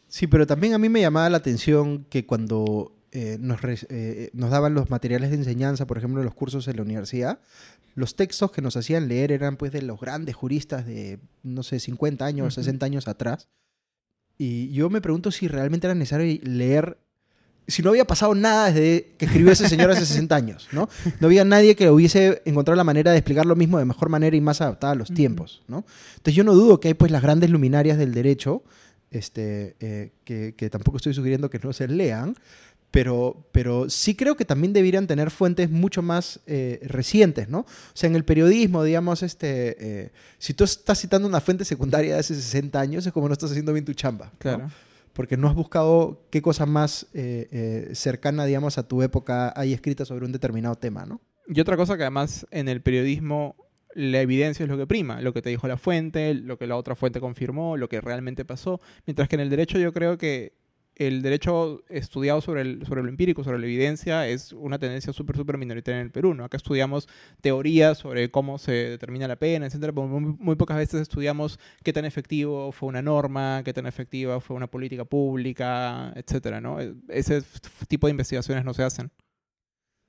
Sí, 0.08 0.28
pero 0.28 0.46
también 0.46 0.74
a 0.74 0.78
mí 0.78 0.90
me 0.90 1.02
llamaba 1.02 1.30
la 1.30 1.38
atención 1.38 2.06
que 2.10 2.26
cuando 2.26 2.94
eh, 3.14 3.38
nos, 3.40 3.60
eh, 3.90 4.30
nos 4.34 4.50
daban 4.50 4.74
los 4.74 4.90
materiales 4.90 5.30
de 5.32 5.38
enseñanza, 5.38 5.88
por 5.88 5.98
ejemplo, 5.98 6.24
los 6.24 6.34
cursos 6.34 6.68
en 6.68 6.78
la 6.78 6.82
universidad, 6.84 7.40
los 7.96 8.16
textos 8.16 8.52
que 8.52 8.62
nos 8.62 8.78
hacían 8.78 9.08
leer 9.08 9.32
eran 9.32 9.58
pues 9.58 9.72
de 9.72 9.82
los 9.82 10.00
grandes 10.00 10.36
juristas 10.36 10.86
de, 10.86 11.20
no 11.44 11.64
sé, 11.64 11.80
50 11.80 12.26
años, 12.26 12.54
Ujú. 12.54 12.64
60 12.64 12.86
años 12.86 13.08
atrás. 13.08 13.50
Y 14.38 14.72
yo 14.72 14.90
me 14.90 15.02
pregunto 15.02 15.30
si 15.32 15.48
realmente 15.48 15.88
era 15.88 15.94
necesario 15.94 16.40
leer, 16.44 16.98
si 17.72 17.82
no 17.82 17.90
había 17.90 18.06
pasado 18.06 18.36
nada 18.36 18.72
desde 18.72 19.14
que 19.18 19.26
escribió 19.26 19.52
ese 19.52 19.68
señor 19.68 19.92
hace 19.92 20.06
60 20.06 20.36
años, 20.36 20.68
¿no? 20.72 20.90
No 21.20 21.28
había 21.28 21.46
nadie 21.46 21.76
que 21.76 21.90
hubiese 21.90 22.42
encontrado 22.46 22.76
la 22.76 22.84
manera 22.84 23.12
de 23.12 23.18
explicar 23.18 23.46
lo 23.46 23.56
mismo 23.56 23.80
de 23.80 23.86
mejor 23.86 24.10
manera 24.10 24.36
y 24.36 24.42
más 24.42 24.62
adaptada 24.62 24.94
a 24.94 24.96
los 24.96 25.14
tiempos, 25.14 25.64
¿no? 25.68 25.86
Entonces 26.12 26.36
yo 26.36 26.44
no 26.44 26.54
dudo 26.54 26.80
que 26.80 26.90
hay 26.90 26.94
pues 26.94 27.12
las 27.12 27.22
grandes 27.22 27.50
luminarias 27.50 27.98
del 27.98 28.14
derecho, 28.14 28.64
este, 29.10 29.76
eh, 29.80 30.12
que, 30.24 30.54
que 30.56 30.70
tampoco 30.70 30.98
estoy 30.98 31.14
sugiriendo 31.14 31.50
que 31.50 31.60
no 31.60 31.74
se 31.74 31.88
lean, 31.88 32.36
pero, 32.92 33.48
pero 33.54 33.90
sí 33.90 34.16
creo 34.16 34.36
que 34.36 34.44
también 34.44 34.74
deberían 34.74 35.08
tener 35.08 35.32
fuentes 35.32 35.72
mucho 35.72 36.02
más 36.02 36.42
eh, 36.46 36.80
recientes, 36.84 37.48
¿no? 37.48 37.60
O 37.60 37.66
sea, 37.94 38.10
en 38.10 38.18
el 38.18 38.26
periodismo, 38.26 38.84
digamos, 38.84 39.24
este, 39.24 39.78
eh, 39.80 40.12
si 40.38 40.54
tú 40.54 40.66
estás 40.66 41.00
citando 41.00 41.28
una 41.28 41.40
fuente 41.40 41.64
secundaria 41.64 42.16
de 42.16 42.20
hace 42.20 42.36
60 42.36 42.80
años, 42.80 43.06
es 43.06 43.14
como 43.14 43.28
no 43.28 43.34
estás 43.34 43.52
haciendo 43.52 43.72
bien 43.72 43.86
tu 43.86 43.94
chamba. 43.94 44.32
¿no? 44.44 44.70
Porque 45.14 45.38
no 45.38 45.48
has 45.48 45.56
buscado 45.56 46.28
qué 46.30 46.42
cosa 46.42 46.66
más 46.66 47.08
eh, 47.14 47.48
eh, 47.52 47.96
cercana, 47.96 48.46
digamos, 48.46 48.78
a 48.78 48.88
tu 48.88 49.02
época 49.02 49.54
hay 49.56 49.74
escrita 49.74 50.06
sobre 50.06 50.26
un 50.26 50.32
determinado 50.32 50.76
tema, 50.76 51.06
¿no? 51.06 51.22
Y 51.48 51.60
otra 51.60 51.76
cosa 51.76 51.98
que 51.98 52.04
además 52.04 52.48
en 52.52 52.70
el 52.70 52.82
periodismo 52.82 53.56
la 53.94 54.22
evidencia 54.22 54.64
es 54.64 54.70
lo 54.70 54.78
que 54.78 54.88
prima, 54.88 55.22
lo 55.22 55.34
que 55.34 55.42
te 55.42 55.50
dijo 55.50 55.68
la 55.68 55.78
fuente, 55.78 56.34
lo 56.34 56.58
que 56.58 56.68
la 56.68 56.78
otra 56.78 56.96
fuente 56.96 57.20
confirmó, 57.20 57.76
lo 57.78 57.90
que 57.90 58.00
realmente 58.00 58.46
pasó, 58.46 58.80
mientras 59.06 59.28
que 59.28 59.36
en 59.36 59.42
el 59.42 59.50
derecho 59.50 59.78
yo 59.78 59.92
creo 59.92 60.18
que 60.18 60.54
el 61.08 61.22
derecho 61.22 61.84
estudiado 61.90 62.42
sobre, 62.42 62.62
el, 62.62 62.86
sobre 62.86 63.02
lo 63.04 63.10
empírico, 63.10 63.44
sobre 63.44 63.60
la 63.60 63.66
evidencia, 63.66 64.28
es 64.28 64.54
una 64.54 64.80
tendencia 64.80 65.14
súper, 65.14 65.36
súper 65.36 65.58
minoritaria 65.58 66.00
en 66.00 66.06
el 66.06 66.12
Perú. 66.12 66.34
¿no? 66.34 66.44
Acá 66.44 66.58
estudiamos 66.58 67.08
teorías 67.42 67.98
sobre 67.98 68.30
cómo 68.30 68.58
se 68.58 68.72
determina 68.72 69.28
la 69.28 69.36
pena, 69.36 69.66
etcétera, 69.66 69.92
pero 69.94 70.08
muy, 70.08 70.36
muy 70.40 70.56
pocas 70.56 70.78
veces 70.78 71.02
estudiamos 71.02 71.60
qué 71.84 71.94
tan 71.94 72.06
efectivo 72.06 72.72
fue 72.72 72.90
una 72.90 73.02
norma, 73.02 73.62
qué 73.66 73.74
tan 73.74 73.86
efectiva 73.88 74.40
fue 74.40 74.56
una 74.56 74.68
política 74.68 75.06
pública, 75.06 76.14
etcétera, 76.16 76.62
¿no? 76.62 76.78
Ese 77.10 77.38
f- 77.38 77.60
tipo 77.88 78.08
de 78.08 78.12
investigaciones 78.12 78.64
no 78.66 78.74
se 78.74 78.84
hacen. 78.84 79.12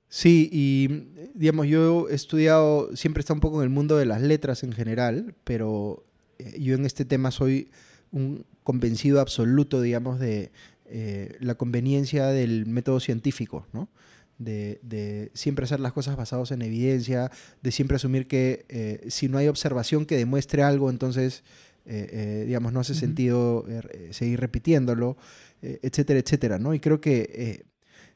Sí, 0.09 0.47
y 0.51 0.87
digamos, 1.33 1.65
yo 1.67 2.07
he 2.09 2.13
estudiado, 2.13 2.95
siempre 2.95 3.21
está 3.21 3.33
un 3.33 3.39
poco 3.39 3.57
en 3.57 3.63
el 3.63 3.69
mundo 3.69 3.97
de 3.97 4.05
las 4.05 4.21
letras 4.21 4.61
en 4.63 4.71
general, 4.71 5.33
pero 5.43 6.05
eh, 6.37 6.55
yo 6.59 6.75
en 6.75 6.85
este 6.85 7.03
tema 7.03 7.31
soy 7.31 7.71
un 8.11 8.45
convencido 8.63 9.19
absoluto, 9.19 9.81
digamos, 9.81 10.19
de 10.19 10.51
eh, 10.85 11.37
la 11.39 11.55
conveniencia 11.55 12.27
del 12.27 12.65
método 12.65 12.99
científico, 12.99 13.65
¿no? 13.73 13.89
De, 14.37 14.79
de 14.81 15.31
siempre 15.33 15.65
hacer 15.65 15.79
las 15.79 15.93
cosas 15.93 16.15
basadas 16.15 16.51
en 16.51 16.61
evidencia, 16.61 17.31
de 17.61 17.71
siempre 17.71 17.95
asumir 17.95 18.27
que 18.27 18.65
eh, 18.67 19.05
si 19.09 19.29
no 19.29 19.37
hay 19.37 19.47
observación 19.47 20.05
que 20.05 20.17
demuestre 20.17 20.63
algo, 20.63 20.89
entonces, 20.89 21.43
eh, 21.85 22.43
digamos, 22.47 22.73
no 22.73 22.79
hace 22.79 22.95
sentido 22.95 23.65
seguir 24.11 24.39
repitiéndolo, 24.39 25.17
etcétera, 25.61 26.19
etcétera, 26.19 26.59
¿no? 26.59 26.73
Y 26.73 26.79
creo 26.79 26.99
que 26.99 27.65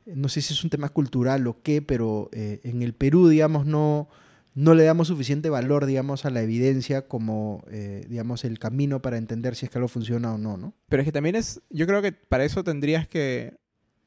no 0.05 0.27
sé 0.27 0.41
si 0.41 0.53
es 0.53 0.63
un 0.63 0.69
tema 0.69 0.89
cultural 0.89 1.45
o 1.47 1.61
qué, 1.61 1.81
pero 1.81 2.29
en 2.33 2.81
el 2.81 2.93
Perú, 2.93 3.29
digamos, 3.29 3.65
no, 3.65 4.09
no 4.57 4.73
le 4.73 4.83
damos 4.83 5.09
suficiente 5.09 5.51
valor, 5.51 5.85
digamos, 5.85 6.25
a 6.25 6.31
la 6.31 6.41
evidencia 6.41 7.07
como, 7.07 7.63
eh, 7.69 8.03
digamos, 8.09 8.43
el 8.43 8.57
camino 8.57 9.03
para 9.03 9.17
entender 9.17 9.55
si 9.55 9.67
es 9.67 9.71
que 9.71 9.77
algo 9.77 9.87
funciona 9.87 10.33
o 10.33 10.39
no, 10.39 10.57
¿no? 10.57 10.73
Pero 10.89 11.03
es 11.03 11.05
que 11.05 11.11
también 11.11 11.35
es, 11.35 11.61
yo 11.69 11.85
creo 11.85 12.01
que 12.01 12.11
para 12.11 12.43
eso 12.43 12.63
tendrías 12.63 13.07
que 13.07 13.53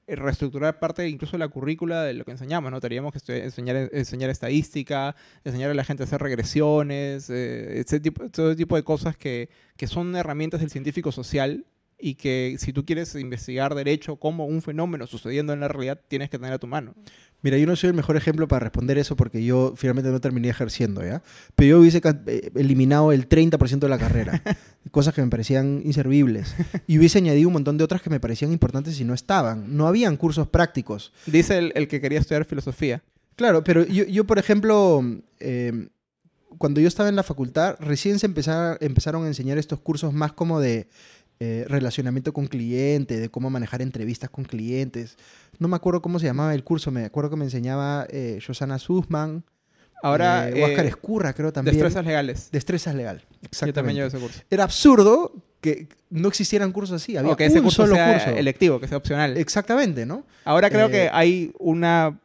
reestructurar 0.09 0.81
parte 0.81 1.09
incluso 1.09 1.39
la 1.39 1.47
currícula 1.47 2.03
de 2.03 2.15
lo 2.15 2.25
que 2.25 2.33
enseñamos, 2.33 2.73
¿no? 2.73 2.81
Tendríamos 2.81 3.13
que 3.13 3.45
enseñar, 3.45 3.91
enseñar 3.93 4.29
estadística, 4.29 5.15
enseñar 5.45 5.71
a 5.71 5.75
la 5.75 5.85
gente 5.85 6.03
a 6.03 6.07
hacer 6.07 6.21
regresiones, 6.21 7.31
eh, 7.31 7.79
ese 7.79 8.01
tipo, 8.01 8.29
todo 8.31 8.57
tipo 8.57 8.75
de 8.75 8.83
cosas 8.83 9.17
que, 9.17 9.51
que 9.77 9.87
son 9.87 10.17
herramientas 10.17 10.59
del 10.59 10.71
científico 10.71 11.13
social 11.13 11.65
y 12.01 12.15
que 12.15 12.57
si 12.59 12.73
tú 12.73 12.85
quieres 12.85 13.15
investigar 13.15 13.75
derecho 13.75 14.17
como 14.17 14.47
un 14.47 14.63
fenómeno 14.63 15.07
sucediendo 15.07 15.53
en 15.53 15.61
la 15.61 15.69
realidad, 15.69 16.01
tienes 16.09 16.31
que 16.31 16.39
tener 16.39 16.53
a 16.55 16.59
tu 16.59 16.67
mano. 16.67 16.95
Mira, 17.43 17.57
yo 17.57 17.67
no 17.67 17.75
soy 17.75 17.89
el 17.89 17.95
mejor 17.97 18.17
ejemplo 18.19 18.47
para 18.49 18.61
responder 18.65 18.99
eso 18.99 19.17
porque 19.17 19.43
yo 19.43 19.73
finalmente 19.75 20.11
no 20.11 20.21
terminé 20.21 20.49
ejerciendo, 20.51 21.03
¿ya? 21.03 21.23
Pero 21.57 21.71
yo 21.71 21.81
hubiese 21.81 22.03
eh, 22.27 22.51
eliminado 22.55 23.13
el 23.13 23.29
30% 23.29 23.79
de 23.79 23.89
la 23.89 23.97
carrera, 23.99 24.43
cosas 24.91 25.15
que 25.15 25.23
me 25.23 25.29
parecían 25.29 25.81
inservibles, 25.85 26.55
y 26.87 26.99
hubiese 26.99 27.17
añadido 27.19 27.49
un 27.49 27.55
montón 27.55 27.79
de 27.79 27.85
otras 27.85 28.03
que 28.03 28.11
me 28.11 28.21
parecían 28.21 28.53
importantes 28.53 29.01
y 29.01 29.05
no 29.05 29.15
estaban. 29.15 29.75
No 29.77 29.87
habían 29.87 30.17
cursos 30.19 30.49
prácticos. 30.49 31.13
Dice 31.27 31.57
el, 31.57 31.73
el 31.75 31.89
que 31.89 32.01
quería 32.03 32.19
estudiar 32.19 32.45
filosofía. 32.45 33.03
Claro, 33.37 33.65
pero 33.65 33.87
yo, 33.87 34.05
yo 34.05 34.27
por 34.27 34.39
ejemplo, 34.39 35.03
eh, 35.39 35.89
cuando 36.59 36.81
yo 36.83 36.89
estaba 36.89 37.09
en 37.09 37.17
la 37.17 37.23
facultad, 37.23 37.77
recién 37.81 38.19
se 38.19 38.27
empezar- 38.27 38.77
empezaron 38.83 39.25
a 39.25 39.29
enseñar 39.29 39.57
estos 39.57 39.81
cursos 39.81 40.13
más 40.13 40.33
como 40.35 40.61
de 40.61 40.89
eh, 41.41 41.65
relacionamiento 41.69 42.33
con 42.33 42.47
cliente, 42.47 43.19
de 43.19 43.31
cómo 43.31 43.49
manejar 43.51 43.81
entrevistas 43.83 44.29
con 44.31 44.45
clientes. 44.45 45.17
No 45.59 45.69
me 45.69 45.77
acuerdo 45.77 46.03
cómo 46.03 46.19
se 46.19 46.27
llamaba 46.27 46.55
el 46.55 46.63
curso, 46.65 46.91
me 46.91 47.05
acuerdo 47.07 47.31
que 47.31 47.37
me 47.37 47.45
enseñaba 47.45 48.07
eh, 48.11 48.39
Josana 48.47 48.79
Sussman. 48.79 49.43
Ahora, 50.03 50.49
Eh, 50.49 50.63
Huáscar 50.63 50.85
eh, 50.87 50.89
Escurra, 50.89 51.33
creo 51.35 51.53
también. 51.53 51.75
destrezas 51.77 52.05
legales. 52.07 52.49
Destrezas 52.53 52.95
legal. 52.95 53.19
Yo 53.19 53.27
también 53.27 53.49
Exactamente. 53.51 53.95
llevo 53.95 54.09
ese 54.09 54.19
curso. 54.19 54.41
Era 54.51 54.65
absurdo 54.65 55.33
que 55.61 55.89
no 56.09 56.29
existieran 56.29 56.73
cursos 56.73 57.03
así. 57.03 57.17
Había 57.19 57.33
O 57.33 57.37
que 57.37 57.45
ese 57.47 57.59
un 57.59 57.65
curso 57.65 57.83
solo 57.83 57.95
sea 57.97 58.13
curso. 58.15 58.31
electivo, 58.37 58.81
que 58.81 58.89
sea 58.89 58.97
opcional. 58.97 59.37
Exactamente, 59.37 60.07
¿no? 60.07 60.25
Ahora 60.45 60.71
creo 60.71 60.87
eh, 60.89 60.91
que 60.91 61.11
hay 61.13 61.53
una 61.59 62.19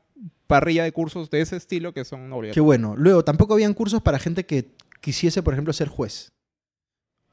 parrilla 0.47 0.83
de 0.85 0.91
cursos 0.93 1.29
de 1.29 1.41
ese 1.41 1.57
estilo 1.57 1.93
que 1.93 2.05
son 2.05 2.27
Qué 2.29 2.33
obligatorios. 2.33 2.65
bueno. 2.65 2.95
Luego, 2.95 3.25
tampoco 3.25 3.53
habían 3.55 3.73
cursos 3.73 4.01
para 4.01 4.19
gente 4.19 4.45
que 4.45 4.69
quisiese, 5.01 5.43
por 5.43 5.53
ejemplo, 5.53 5.73
ser 5.73 5.89
juez. 5.89 6.31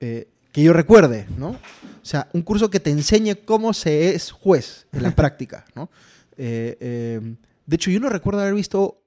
Eh, 0.01 0.29
que 0.53 0.62
yo 0.62 0.73
recuerde, 0.73 1.27
¿no? 1.38 1.51
O 1.51 2.05
sea, 2.05 2.29
un 2.33 2.43
curso 2.43 2.71
que 2.71 2.81
te 2.81 2.91
enseñe 2.91 3.35
cómo 3.45 3.73
se 3.73 4.15
es 4.15 4.31
juez 4.31 4.87
en 4.93 5.03
la 5.03 5.11
práctica, 5.17 5.65
¿no? 5.75 5.91
Eh, 6.37 6.77
eh, 6.81 7.37
de 7.67 7.77
hecho, 7.77 7.91
yo 7.91 8.01
no 8.01 8.09
recuerdo 8.09 8.41
haber 8.41 8.55
visto 8.55 9.03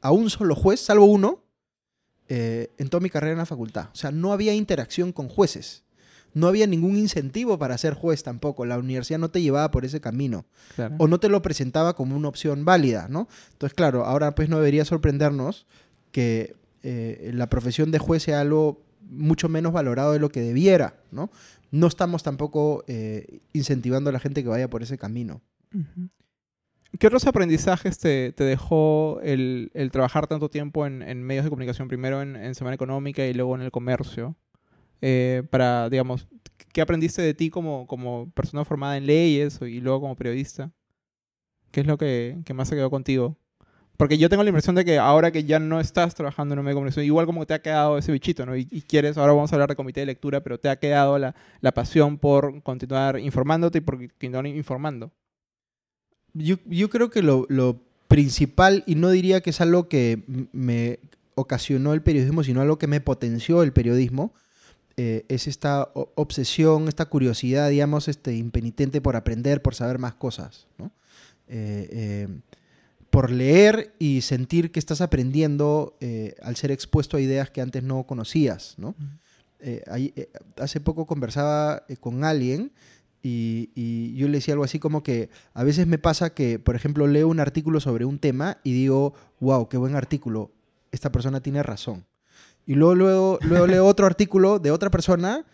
a 0.00 0.10
un 0.12 0.30
solo 0.30 0.54
juez, 0.54 0.80
salvo 0.80 1.06
uno, 1.06 1.42
eh, 2.28 2.70
en 2.78 2.88
toda 2.88 3.00
mi 3.00 3.10
carrera 3.10 3.32
en 3.32 3.38
la 3.38 3.46
facultad. 3.46 3.88
O 3.92 3.96
sea, 3.96 4.10
no 4.10 4.32
había 4.32 4.54
interacción 4.54 5.12
con 5.12 5.28
jueces. 5.28 5.82
No 6.32 6.48
había 6.48 6.66
ningún 6.66 6.96
incentivo 6.96 7.58
para 7.58 7.78
ser 7.78 7.94
juez 7.94 8.22
tampoco. 8.22 8.64
La 8.66 8.76
universidad 8.78 9.18
no 9.18 9.30
te 9.30 9.40
llevaba 9.40 9.70
por 9.70 9.84
ese 9.84 10.00
camino 10.00 10.46
Claro. 10.74 10.96
o 10.98 11.06
no 11.06 11.20
te 11.20 11.28
lo 11.28 11.40
presentaba 11.42 11.94
como 11.94 12.16
una 12.16 12.28
opción 12.28 12.64
válida, 12.64 13.06
¿no? 13.08 13.28
Entonces, 13.52 13.74
claro, 13.74 14.04
ahora 14.04 14.34
pues 14.34 14.48
no 14.48 14.56
debería 14.56 14.84
sorprendernos 14.84 15.66
que 16.10 16.56
eh, 16.82 17.30
la 17.32 17.48
profesión 17.48 17.90
de 17.92 17.98
juez 17.98 18.24
sea 18.24 18.40
algo 18.40 18.83
mucho 19.08 19.48
menos 19.48 19.72
valorado 19.72 20.12
de 20.12 20.18
lo 20.18 20.28
que 20.28 20.40
debiera, 20.40 20.94
¿no? 21.10 21.30
No 21.70 21.86
estamos 21.86 22.22
tampoco 22.22 22.84
eh, 22.86 23.40
incentivando 23.52 24.10
a 24.10 24.12
la 24.12 24.20
gente 24.20 24.42
que 24.42 24.48
vaya 24.48 24.68
por 24.68 24.82
ese 24.82 24.98
camino. 24.98 25.42
¿Qué 26.98 27.08
otros 27.08 27.26
aprendizajes 27.26 27.98
te, 27.98 28.32
dejó 28.32 29.20
el, 29.22 29.70
trabajar 29.90 30.28
tanto 30.28 30.48
tiempo 30.48 30.86
en, 30.86 31.22
medios 31.22 31.44
de 31.44 31.50
comunicación, 31.50 31.88
primero 31.88 32.22
en, 32.22 32.54
Semana 32.54 32.74
Económica 32.74 33.26
y 33.26 33.34
luego 33.34 33.56
en 33.56 33.62
el 33.62 33.72
comercio? 33.72 34.36
Eh, 35.00 35.42
para, 35.50 35.90
digamos, 35.90 36.28
¿qué 36.72 36.80
aprendiste 36.80 37.20
de 37.20 37.34
ti 37.34 37.50
como, 37.50 38.30
persona 38.34 38.64
formada 38.64 38.96
en 38.96 39.06
leyes 39.06 39.60
y 39.60 39.80
luego 39.80 40.02
como 40.02 40.16
periodista? 40.16 40.70
¿Qué 41.72 41.80
es 41.80 41.86
lo 41.86 41.98
que 41.98 42.44
más 42.54 42.68
se 42.68 42.76
quedó 42.76 42.90
contigo? 42.90 43.36
Porque 43.96 44.18
yo 44.18 44.28
tengo 44.28 44.42
la 44.42 44.48
impresión 44.48 44.74
de 44.74 44.84
que 44.84 44.98
ahora 44.98 45.30
que 45.30 45.44
ya 45.44 45.60
no 45.60 45.78
estás 45.78 46.14
trabajando 46.14 46.52
en 46.52 46.58
un 46.58 46.64
medio 46.64 46.74
de 46.74 46.78
comunicación, 46.78 47.06
igual 47.06 47.26
como 47.26 47.46
te 47.46 47.54
ha 47.54 47.62
quedado 47.62 47.96
ese 47.96 48.10
bichito, 48.10 48.44
¿no? 48.44 48.56
Y, 48.56 48.66
y 48.70 48.82
quieres, 48.82 49.16
ahora 49.16 49.32
vamos 49.32 49.52
a 49.52 49.56
hablar 49.56 49.68
de 49.68 49.76
comité 49.76 50.00
de 50.00 50.06
lectura, 50.06 50.40
pero 50.40 50.58
te 50.58 50.68
ha 50.68 50.76
quedado 50.76 51.16
la, 51.18 51.34
la 51.60 51.72
pasión 51.72 52.18
por 52.18 52.62
continuar 52.62 53.20
informándote 53.20 53.78
y 53.78 53.80
por 53.82 53.98
continuar 53.98 54.46
informando. 54.48 55.12
Yo, 56.32 56.56
yo 56.66 56.90
creo 56.90 57.10
que 57.10 57.22
lo, 57.22 57.46
lo 57.48 57.80
principal, 58.08 58.82
y 58.86 58.96
no 58.96 59.10
diría 59.10 59.40
que 59.40 59.50
es 59.50 59.60
algo 59.60 59.88
que 59.88 60.24
me 60.52 60.98
ocasionó 61.36 61.94
el 61.94 62.02
periodismo, 62.02 62.42
sino 62.42 62.60
algo 62.60 62.78
que 62.78 62.88
me 62.88 63.00
potenció 63.00 63.62
el 63.62 63.72
periodismo, 63.72 64.32
eh, 64.96 65.24
es 65.28 65.46
esta 65.48 65.90
obsesión, 65.94 66.88
esta 66.88 67.06
curiosidad, 67.06 67.70
digamos, 67.70 68.08
este, 68.08 68.34
impenitente 68.34 69.00
por 69.00 69.16
aprender, 69.16 69.62
por 69.62 69.74
saber 69.74 69.98
más 69.98 70.14
cosas, 70.14 70.66
¿no? 70.78 70.92
Eh, 71.48 71.88
eh, 71.90 72.28
por 73.14 73.30
leer 73.30 73.94
y 74.00 74.22
sentir 74.22 74.72
que 74.72 74.80
estás 74.80 75.00
aprendiendo 75.00 75.96
eh, 76.00 76.34
al 76.42 76.56
ser 76.56 76.72
expuesto 76.72 77.16
a 77.16 77.20
ideas 77.20 77.48
que 77.48 77.60
antes 77.60 77.84
no 77.84 78.02
conocías, 78.08 78.74
¿no? 78.76 78.96
Eh, 79.60 79.84
ahí, 79.86 80.12
eh, 80.16 80.30
hace 80.56 80.80
poco 80.80 81.06
conversaba 81.06 81.84
con 82.00 82.24
alguien 82.24 82.72
y, 83.22 83.70
y 83.76 84.16
yo 84.16 84.26
le 84.26 84.38
decía 84.38 84.54
algo 84.54 84.64
así 84.64 84.80
como 84.80 85.04
que 85.04 85.30
a 85.52 85.62
veces 85.62 85.86
me 85.86 85.98
pasa 85.98 86.34
que, 86.34 86.58
por 86.58 86.74
ejemplo, 86.74 87.06
leo 87.06 87.28
un 87.28 87.38
artículo 87.38 87.78
sobre 87.78 88.04
un 88.04 88.18
tema 88.18 88.58
y 88.64 88.72
digo, 88.72 89.14
wow, 89.38 89.68
qué 89.68 89.76
buen 89.76 89.94
artículo, 89.94 90.50
esta 90.90 91.12
persona 91.12 91.40
tiene 91.40 91.62
razón. 91.62 92.04
Y 92.66 92.74
luego, 92.74 92.96
luego, 92.96 93.38
luego 93.42 93.66
leo 93.68 93.86
otro 93.86 94.06
artículo 94.06 94.58
de 94.58 94.72
otra 94.72 94.90
persona 94.90 95.46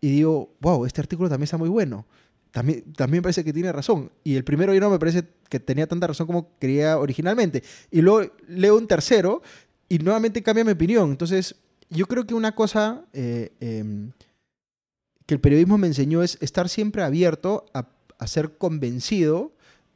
y 0.00 0.10
digo, 0.10 0.54
wow, 0.60 0.86
este 0.86 1.00
artículo 1.00 1.28
también 1.28 1.46
está 1.46 1.56
muy 1.56 1.68
bueno. 1.68 2.06
También, 2.50 2.92
también 2.94 3.22
parece 3.22 3.44
que 3.44 3.52
tiene 3.52 3.72
razón. 3.72 4.10
Y 4.24 4.36
el 4.36 4.44
primero 4.44 4.72
ya 4.72 4.80
no 4.80 4.90
me 4.90 4.98
parece 4.98 5.24
que 5.48 5.60
tenía 5.60 5.86
tanta 5.86 6.06
razón 6.06 6.26
como 6.26 6.50
creía 6.58 6.98
originalmente. 6.98 7.62
Y 7.90 8.00
luego 8.00 8.32
leo 8.48 8.76
un 8.76 8.86
tercero 8.86 9.42
y 9.88 9.98
nuevamente 9.98 10.42
cambia 10.42 10.64
mi 10.64 10.72
opinión. 10.72 11.10
Entonces, 11.10 11.56
yo 11.90 12.06
creo 12.06 12.26
que 12.26 12.34
una 12.34 12.54
cosa 12.54 13.04
eh, 13.12 13.52
em, 13.60 14.12
que 15.26 15.34
el 15.34 15.40
periodismo 15.40 15.78
me 15.78 15.86
enseñó 15.86 16.22
es 16.22 16.38
estar 16.40 16.68
siempre 16.68 17.02
abierto 17.02 17.66
a, 17.74 17.88
ser 18.26 18.58
convencido 18.58 19.52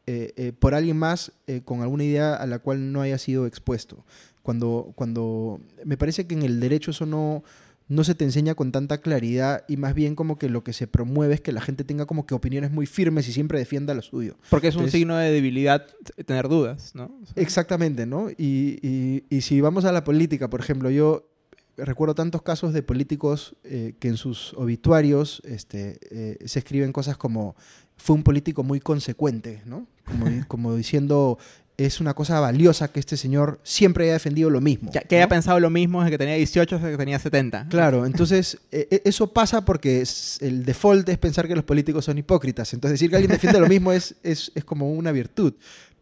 eh, 0.07 0.33
eh, 0.37 0.53
por 0.53 0.75
alguien 0.75 0.97
más 0.97 1.33
con 1.65 1.81
alguna 1.81 2.05
idea 2.05 2.35
a 2.35 2.47
la 2.47 2.61
cual 2.61 2.93
no 2.93 3.01
haya 3.01 3.19
sido 3.19 3.47
expuesto. 3.47 4.05
Cuando, 4.43 4.93
cuando 4.95 5.61
me 5.85 5.97
parece 5.97 6.27
que 6.27 6.35
en 6.35 6.43
el 6.43 6.61
derecho 6.61 6.93
eso 6.93 7.05
no, 7.05 7.43
no 7.88 8.05
se 8.05 8.14
te 8.14 8.25
enseña 8.25 8.55
con 8.55 8.73
tanta 8.73 8.99
claridad 8.99 9.64
y 9.68 9.77
más 9.77 9.95
bien 9.95 10.14
como 10.14 10.38
que 10.38 10.49
lo 10.49 10.64
que 10.64 10.73
se 10.73 10.87
promueve 10.87 11.35
es 11.35 11.40
que 11.40 11.53
la 11.53 11.61
gente 11.61 11.85
tenga 11.85 12.07
como 12.07 12.27
que 12.27 12.35
opiniones 12.35 12.71
muy 12.71 12.87
firmes 12.87 13.29
y 13.29 13.33
siempre 13.33 13.59
defienda 13.59 13.92
lo 13.95 14.03
suyo. 14.03 14.37
Porque 14.51 14.68
es 14.68 14.77
un 14.77 14.90
signo 14.90 15.16
de 15.16 15.31
debilidad 15.31 15.87
tener 16.25 16.49
dudas, 16.49 16.95
¿no? 16.95 17.05
O 17.23 17.27
sea, 17.27 17.42
Exactamente, 17.42 18.07
¿no? 18.07 18.31
Y, 18.31 18.79
y- 18.83 19.25
y 19.29 19.40
si 19.42 19.61
vamos 19.61 19.85
a 19.85 19.92
la 19.92 20.05
política, 20.05 20.49
por 20.49 20.61
ejemplo, 20.61 20.90
yo 20.90 21.29
recuerdo 21.77 22.14
tantos 22.14 22.42
casos 22.42 22.73
de 22.73 22.83
políticos 22.83 23.57
eh, 23.64 23.95
que 23.99 24.09
en 24.09 24.16
sus 24.16 24.53
obituarios 24.55 25.40
este, 25.45 25.99
eh, 26.11 26.38
se 26.47 26.59
escriben 26.59 26.92
cosas 26.92 27.16
como 27.16 27.57
fue 27.97 28.14
un 28.16 28.23
político 28.23 28.62
muy 28.62 28.81
consecuente, 28.81 29.62
¿no? 29.64 29.87
Como 30.49 30.75
diciendo 30.77 31.38
es 31.85 32.01
una 32.01 32.14
cosa 32.14 32.40
valiosa 32.40 32.88
que 32.88 33.01
este 33.01 33.16
señor 33.16 33.61
siempre 33.62 34.05
haya 34.05 34.14
defendido 34.14 34.51
lo 34.51 34.61
mismo. 34.61 34.90
que, 34.90 35.01
que 35.01 35.16
haya 35.16 35.29
pensado 35.29 35.59
lo 35.61 35.71
mismo 35.71 36.01
desde 36.01 36.11
que 36.12 36.18
tenía 36.18 36.35
18 36.35 36.77
hasta 36.77 36.90
que 36.90 36.97
tenía 36.97 37.18
70. 37.18 37.66
Claro, 37.68 38.07
entonces 38.07 38.59
eh, 38.71 38.88
eh, 38.90 39.03
eso 39.05 39.33
pasa 39.33 39.64
porque 39.64 40.01
es- 40.03 40.38
el 40.42 40.64
default 40.64 41.09
es 41.09 41.18
pensar 41.18 41.47
que 41.49 41.55
los 41.55 41.64
políticos 41.64 42.05
son 42.05 42.18
hipócritas. 42.18 42.73
Entonces 42.75 42.99
decir 42.99 43.11
que 43.11 43.16
alguien 43.16 43.33
defiende 43.33 43.61
lo 43.61 43.68
mismo 43.68 43.92
es, 43.92 44.14
es, 44.23 44.53
es 44.55 44.64
como 44.64 44.90
una 44.92 45.12
virtud. 45.12 45.55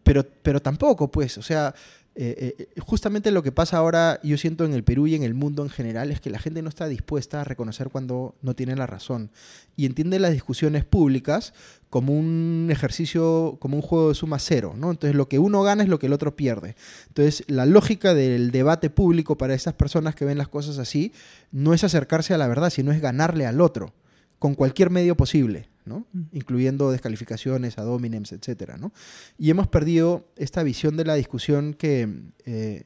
Pero, 0.03 0.25
pero 0.43 0.61
tampoco, 0.63 1.11
pues, 1.11 1.37
o 1.37 1.43
sea, 1.43 1.75
eh, 2.17 2.57
eh, 2.59 2.81
justamente 2.81 3.31
lo 3.31 3.43
que 3.43 3.53
pasa 3.53 3.77
ahora, 3.77 4.21
yo 4.23 4.37
siento 4.37 4.65
en 4.65 4.75
el 4.75 4.83
Perú 4.83 5.07
y 5.07 5.15
en 5.15 5.23
el 5.23 5.35
mundo 5.35 5.63
en 5.63 5.71
general, 5.71 6.11
es 6.11 6.21
que 6.21 6.29
la 6.29 6.39
gente 6.39 6.61
no 6.61 6.69
está 6.69 6.89
dispuesta 6.89 7.41
a 7.41 7.45
reconocer 7.45 7.89
cuando 7.89 8.35
no 8.43 8.55
tiene 8.55 8.75
la 8.77 8.87
razón. 8.87 9.31
Y 9.77 9.87
entiende 9.87 10.19
las 10.19 10.33
discusiones 10.33 10.85
públicas 10.85 11.55
como 11.89 12.13
un 12.13 12.69
ejercicio, 12.71 13.57
como 13.61 13.77
un 13.77 13.83
juego 13.83 14.11
de 14.11 14.15
suma 14.15 14.39
cero, 14.39 14.75
¿no? 14.77 14.91
Entonces 14.91 15.17
lo 15.17 15.29
que 15.29 15.39
uno 15.39 15.63
gana 15.63 15.83
es 15.83 15.89
lo 15.89 15.99
que 15.99 16.07
el 16.07 16.13
otro 16.13 16.37
pierde. 16.37 16.77
Entonces 17.09 17.45
la 17.47 17.65
lógica 17.65 18.13
del 18.13 18.51
debate 18.51 18.91
público 18.91 19.39
para 19.39 19.55
estas 19.55 19.75
personas 19.75 20.15
que 20.15 20.25
ven 20.25 20.39
las 20.39 20.49
cosas 20.49 20.79
así 20.79 21.13
no 21.53 21.75
es 21.75 21.85
acercarse 21.85 22.35
a 22.35 22.39
la 22.39 22.49
verdad, 22.49 22.71
sino 22.71 22.93
es 22.93 23.01
ganarle 23.01 23.47
al 23.47 23.61
otro 23.61 23.93
con 24.39 24.55
cualquier 24.55 24.91
medio 24.91 25.17
posible, 25.17 25.69
¿no? 25.85 26.07
Mm. 26.13 26.23
incluyendo 26.33 26.91
descalificaciones, 26.91 27.79
ad 27.79 27.89
hominems, 27.89 28.33
etcétera, 28.33 28.77
¿no? 28.77 28.93
Y 29.39 29.51
hemos 29.51 29.69
perdido 29.69 30.29
esta 30.37 30.63
visión 30.63 30.97
de 30.97 31.05
la 31.05 31.15
discusión 31.15 31.75
que 31.75 32.09
eh, 32.45 32.85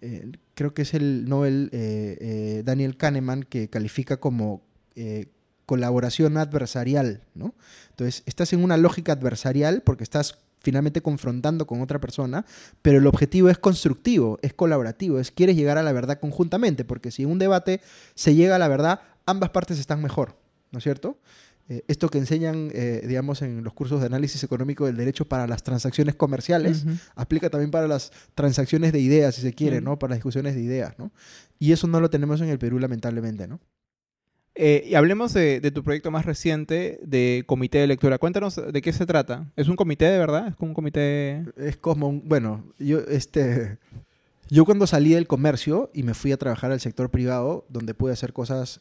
eh, 0.00 0.32
creo 0.54 0.74
que 0.74 0.82
es 0.82 0.94
el 0.94 1.28
Nobel 1.28 1.70
eh, 1.72 2.62
Daniel 2.64 2.96
Kahneman 2.96 3.42
que 3.42 3.68
califica 3.68 4.18
como 4.18 4.62
colaboración 5.66 6.36
adversarial, 6.36 7.22
¿no? 7.34 7.54
Entonces, 7.90 8.22
estás 8.26 8.52
en 8.52 8.62
una 8.62 8.76
lógica 8.76 9.12
adversarial 9.12 9.82
porque 9.82 10.04
estás 10.04 10.38
finalmente 10.64 11.02
confrontando 11.02 11.66
con 11.66 11.82
otra 11.82 12.00
persona, 12.00 12.46
pero 12.80 12.98
el 12.98 13.06
objetivo 13.06 13.50
es 13.50 13.58
constructivo, 13.58 14.38
es 14.40 14.54
colaborativo, 14.54 15.20
es 15.20 15.30
quieres 15.30 15.56
llegar 15.56 15.78
a 15.78 15.82
la 15.82 15.92
verdad 15.92 16.18
conjuntamente, 16.18 16.84
porque 16.84 17.10
si 17.10 17.22
en 17.22 17.30
un 17.30 17.38
debate 17.38 17.80
se 18.14 18.34
llega 18.34 18.56
a 18.56 18.58
la 18.58 18.68
verdad, 18.68 19.00
ambas 19.26 19.50
partes 19.50 19.78
están 19.78 20.00
mejor, 20.00 20.36
¿no 20.72 20.78
es 20.78 20.84
cierto? 20.84 21.18
Eh, 21.68 21.82
esto 21.88 22.10
que 22.10 22.18
enseñan, 22.18 22.70
eh, 22.74 23.02
digamos, 23.08 23.40
en 23.40 23.64
los 23.64 23.72
cursos 23.72 24.00
de 24.00 24.06
análisis 24.06 24.44
económico 24.44 24.84
del 24.84 24.96
derecho 24.98 25.24
para 25.24 25.46
las 25.46 25.62
transacciones 25.62 26.14
comerciales, 26.14 26.84
aplica 27.14 27.48
también 27.48 27.70
para 27.70 27.88
las 27.88 28.12
transacciones 28.34 28.92
de 28.92 29.00
ideas, 29.00 29.34
si 29.34 29.40
se 29.40 29.54
quiere. 29.54 29.80
¿no? 29.80 29.98
Para 29.98 30.10
las 30.10 30.18
discusiones 30.18 30.54
de 30.54 30.60
ideas, 30.60 30.98
¿no? 30.98 31.10
Y 31.58 31.72
eso 31.72 31.86
no 31.86 32.00
lo 32.00 32.10
tenemos 32.10 32.40
en 32.42 32.50
el 32.50 32.58
Perú, 32.58 32.78
lamentablemente, 32.78 33.48
¿no? 33.48 33.60
Eh, 34.56 34.84
y 34.86 34.94
hablemos 34.94 35.32
de, 35.32 35.58
de 35.60 35.70
tu 35.70 35.82
proyecto 35.82 36.10
más 36.10 36.26
reciente 36.26 37.00
de 37.02 37.44
comité 37.46 37.78
de 37.78 37.86
lectura. 37.86 38.18
Cuéntanos 38.18 38.60
de 38.72 38.82
qué 38.82 38.92
se 38.92 39.06
trata. 39.06 39.50
¿Es 39.56 39.66
un 39.66 39.74
comité 39.76 40.04
de 40.04 40.18
verdad? 40.18 40.48
¿Es 40.48 40.56
como 40.56 40.70
un 40.70 40.74
comité...? 40.74 41.44
Es 41.56 41.76
como, 41.78 42.08
un- 42.08 42.28
bueno, 42.28 42.62
yo, 42.78 43.00
este, 43.08 43.78
yo 44.50 44.64
cuando 44.64 44.86
salí 44.86 45.14
del 45.14 45.26
comercio 45.26 45.90
y 45.94 46.02
me 46.02 46.14
fui 46.14 46.30
a 46.30 46.36
trabajar 46.36 46.70
al 46.70 46.78
sector 46.80 47.10
privado, 47.10 47.64
donde 47.70 47.94
pude 47.94 48.12
hacer 48.12 48.32
cosas 48.34 48.80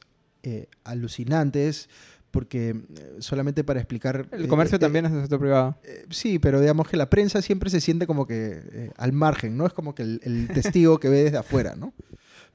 alucinantes, 0.84 1.90
porque 2.34 2.70
eh, 2.70 3.16
solamente 3.20 3.64
para 3.64 3.80
explicar... 3.80 4.26
El 4.32 4.46
eh, 4.46 4.48
comercio 4.48 4.78
eh, 4.78 4.80
también 4.80 5.06
es 5.06 5.12
del 5.12 5.22
sector 5.22 5.40
privado. 5.40 5.78
Eh, 5.84 6.08
sí, 6.10 6.40
pero 6.40 6.60
digamos 6.60 6.88
que 6.90 6.98
la 6.98 7.08
prensa 7.08 7.44
siempre 7.44 7.70
se 7.70 7.80
siente 7.80 8.08
como 8.08 8.26
que 8.26 8.90
al 8.98 9.14
margen, 9.14 9.56
¿no? 9.56 9.68
Es 9.68 9.74
como 9.74 9.94
que 9.94 10.02
el, 10.02 10.20
el 10.24 10.48
testigo 10.54 11.00
que 11.00 11.10
ve 11.10 11.26
desde 11.26 11.38
afuera, 11.38 11.76
¿no? 11.76 11.94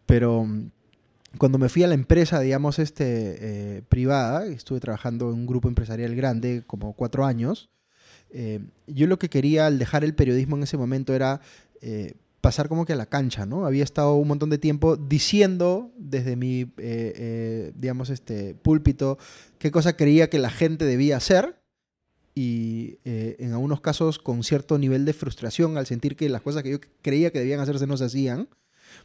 Pero 0.05 0.45
mm, 0.45 0.71
cuando 1.39 1.59
me 1.59 1.69
fui 1.69 1.85
a 1.85 1.87
la 1.87 1.95
empresa, 1.95 2.41
digamos, 2.41 2.81
este, 2.81 3.85
privada, 3.89 4.47
estuve 4.47 4.81
trabajando 4.81 5.29
en 5.31 5.37
un 5.37 5.47
grupo 5.47 5.69
empresarial 5.69 6.17
grande, 6.17 6.65
como 6.67 6.93
cuatro 6.95 7.25
años, 7.25 7.71
yo 8.89 9.07
lo 9.07 9.19
que 9.21 9.31
quería 9.31 9.67
al 9.67 9.79
dejar 9.79 10.03
el 10.03 10.15
periodismo 10.15 10.57
en 10.57 10.65
ese 10.65 10.77
momento 10.77 11.15
era 11.15 11.41
pasar 12.41 12.69
como 12.69 12.85
que 12.85 12.93
a 12.93 12.97
la 12.97 13.07
cancha, 13.07 13.47
¿no? 13.47 13.67
Había 13.67 13.85
estado 13.85 14.15
un 14.15 14.29
montón 14.29 14.51
de 14.51 14.59
tiempo 14.59 14.97
diciendo 14.97 15.93
desde 15.97 16.37
mi, 16.37 16.61
eh, 16.61 16.73
eh, 16.79 17.73
digamos, 17.75 18.11
este 18.11 18.55
púlpito 18.55 19.19
qué 19.59 19.71
cosa 19.71 19.97
creía 19.97 20.31
que 20.31 20.39
la 20.39 20.51
gente 20.51 20.85
debía 20.85 21.17
hacer 21.17 21.61
y 22.35 22.99
eh, 23.05 23.37
en 23.41 23.53
algunos 23.53 23.81
casos 23.81 24.19
con 24.19 24.45
cierto 24.45 24.79
nivel 24.79 25.05
de 25.05 25.13
frustración 25.13 25.77
al 25.77 25.87
sentir 25.87 26.15
que 26.15 26.29
las 26.29 26.43
cosas 26.43 26.63
que 26.63 26.71
yo 26.71 26.79
creía 27.03 27.31
que 27.33 27.41
debían 27.41 27.61
hacerse 27.61 27.87
no 27.87 27.97
se 27.97 28.05
hacían. 28.05 28.49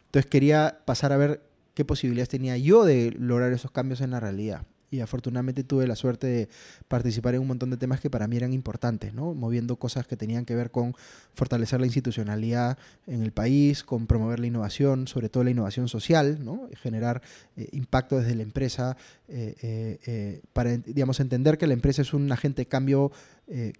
Entonces 0.06 0.30
quería 0.30 0.82
pasar 0.86 1.12
a 1.12 1.18
ver 1.18 1.42
qué 1.74 1.84
posibilidades 1.84 2.30
tenía 2.30 2.56
yo 2.58 2.86
de 2.86 3.12
lograr 3.18 3.52
esos 3.52 3.72
cambios 3.72 4.02
en 4.02 4.12
la 4.12 4.20
realidad 4.20 4.68
y 4.94 5.02
afortunadamente 5.02 5.64
tuve 5.64 5.88
la 5.88 5.96
suerte 5.96 6.28
de 6.28 6.50
participar 6.88 7.34
en 7.34 7.42
un 7.42 7.48
montón 7.48 7.72
de 7.72 7.78
temas 7.78 8.00
que 8.00 8.12
para 8.12 8.28
mí 8.28 8.38
eran 8.38 8.54
importantes, 8.54 9.12
¿no? 9.12 9.34
moviendo 9.34 9.76
cosas 9.78 10.06
que 10.06 10.16
tenían 10.16 10.46
que 10.46 10.56
ver 10.56 10.70
con 10.70 10.96
fortalecer 11.34 11.80
la 11.80 11.88
institucionalidad 11.88 12.78
en 13.08 13.24
el 13.24 13.32
país, 13.32 13.84
con 13.84 14.06
promover 14.06 14.40
la 14.40 14.46
innovación, 14.46 15.08
sobre 15.08 15.30
todo 15.30 15.44
la 15.44 15.50
innovación 15.50 15.88
social, 15.88 16.46
¿no? 16.46 16.70
generar 16.76 17.24
eh, 17.58 17.70
impacto 17.72 18.20
desde 18.20 18.36
la 18.36 18.44
empresa, 18.44 18.96
eh, 19.28 19.98
eh, 20.06 20.42
para 20.54 20.78
digamos, 20.78 21.20
entender 21.20 21.58
que 21.58 21.66
la 21.66 21.74
empresa 21.74 22.04
es 22.04 22.14
un 22.14 22.32
agente 22.32 22.62
de 22.62 22.66
cambio 22.68 23.12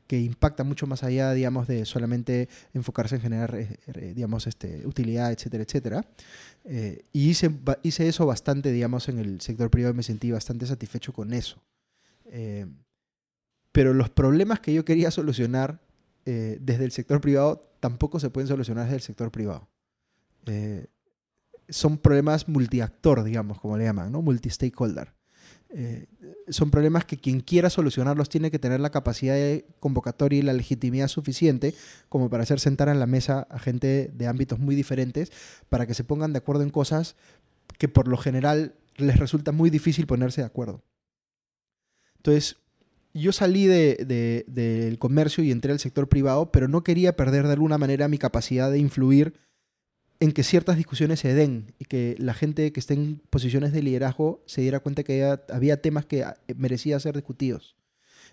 que 0.08 0.20
impacta 0.20 0.66
mucho 0.66 0.88
más 0.88 1.04
allá 1.04 1.32
digamos, 1.32 1.70
de 1.70 1.86
solamente 1.86 2.50
enfocarse 2.74 3.16
en 3.16 3.22
generar 3.22 3.56
digamos, 4.14 4.46
este, 4.46 4.86
utilidad, 4.86 5.32
etcétera, 5.32 5.64
etcétera. 5.64 6.06
Eh, 6.66 7.04
y 7.12 7.30
hice, 7.30 7.52
hice 7.82 8.08
eso 8.08 8.26
bastante, 8.26 8.72
digamos, 8.72 9.10
en 9.10 9.20
el 9.20 9.42
sector 9.42 9.70
privado 9.70 9.94
y 9.94 9.98
me 9.98 10.04
sentí 10.04 10.32
bastante 10.32 10.66
satisfecho 10.66 11.14
con 11.14 11.34
eso. 11.34 11.62
Eh, 12.26 12.66
pero 13.72 13.94
los 13.94 14.10
problemas 14.10 14.60
que 14.60 14.74
yo 14.74 14.86
quería 14.86 15.12
solucionar 15.12 15.82
eh, 16.26 16.58
desde 16.62 16.86
el 16.86 16.92
sector 16.92 17.20
privado 17.20 17.70
tampoco 17.80 18.20
se 18.20 18.30
pueden 18.30 18.48
solucionar 18.48 18.86
desde 18.86 18.96
el 18.96 19.02
sector 19.02 19.32
privado. 19.32 19.68
son 21.70 21.98
problemas 21.98 22.48
multiactor, 22.48 23.24
digamos, 23.24 23.60
como 23.60 23.78
le 23.78 23.86
llaman, 23.86 24.12
¿no? 24.12 24.22
Multi-stakeholder. 24.22 25.14
Eh, 25.76 26.06
son 26.50 26.70
problemas 26.70 27.04
que 27.04 27.18
quien 27.18 27.40
quiera 27.40 27.72
solucionarlos 27.72 28.30
tiene 28.30 28.52
que 28.52 28.60
tener 28.60 28.80
la 28.80 28.92
capacidad 28.92 29.34
de 29.34 29.66
convocatoria 29.80 30.38
y 30.38 30.44
la 30.44 30.54
legitimidad 30.54 31.08
suficiente 31.08 31.74
como 32.10 32.30
para 32.30 32.44
hacer 32.44 32.60
sentar 32.60 32.90
en 32.90 33.00
la 33.00 33.08
mesa 33.08 33.48
a 33.50 33.58
gente 33.58 34.12
de 34.14 34.28
ámbitos 34.28 34.60
muy 34.60 34.76
diferentes 34.76 35.32
para 35.70 35.88
que 35.88 35.96
se 35.96 36.04
pongan 36.04 36.32
de 36.32 36.38
acuerdo 36.38 36.62
en 36.62 36.70
cosas 36.70 37.16
que 37.80 37.88
por 37.88 38.08
lo 38.08 38.18
general 38.18 38.76
les 38.98 39.18
resulta 39.18 39.52
muy 39.52 39.72
difícil 39.72 40.06
ponerse 40.06 40.42
de 40.42 40.48
acuerdo. 40.48 40.84
Entonces, 42.18 42.58
yo 43.16 43.32
salí 43.32 43.66
del 43.66 44.98
comercio 45.00 45.44
y 45.44 45.52
entré 45.52 45.72
al 45.72 45.80
sector 45.80 46.08
privado, 46.08 46.52
pero 46.52 46.68
no 46.68 46.84
quería 46.84 47.16
perder 47.16 47.48
de 47.48 47.54
alguna 47.54 47.78
manera 47.78 48.08
mi 48.08 48.20
capacidad 48.20 48.72
de 48.72 48.78
influir 48.80 49.34
en 50.24 50.32
que 50.32 50.44
ciertas 50.44 50.78
discusiones 50.78 51.20
se 51.20 51.34
den 51.34 51.74
y 51.80 51.84
que 51.84 52.16
la 52.18 52.34
gente 52.34 52.72
que 52.72 52.80
esté 52.80 52.94
en 52.94 53.22
posiciones 53.30 53.74
de 53.74 53.84
liderazgo 53.84 54.42
se 54.46 54.62
diera 54.62 54.80
cuenta 54.80 55.04
que 55.04 55.38
había, 55.50 55.82
temas 55.82 56.06
que 56.06 56.24
ah, 56.24 56.38
merecía 56.56 56.98
ser 57.02 57.14
discutidos. 57.16 57.76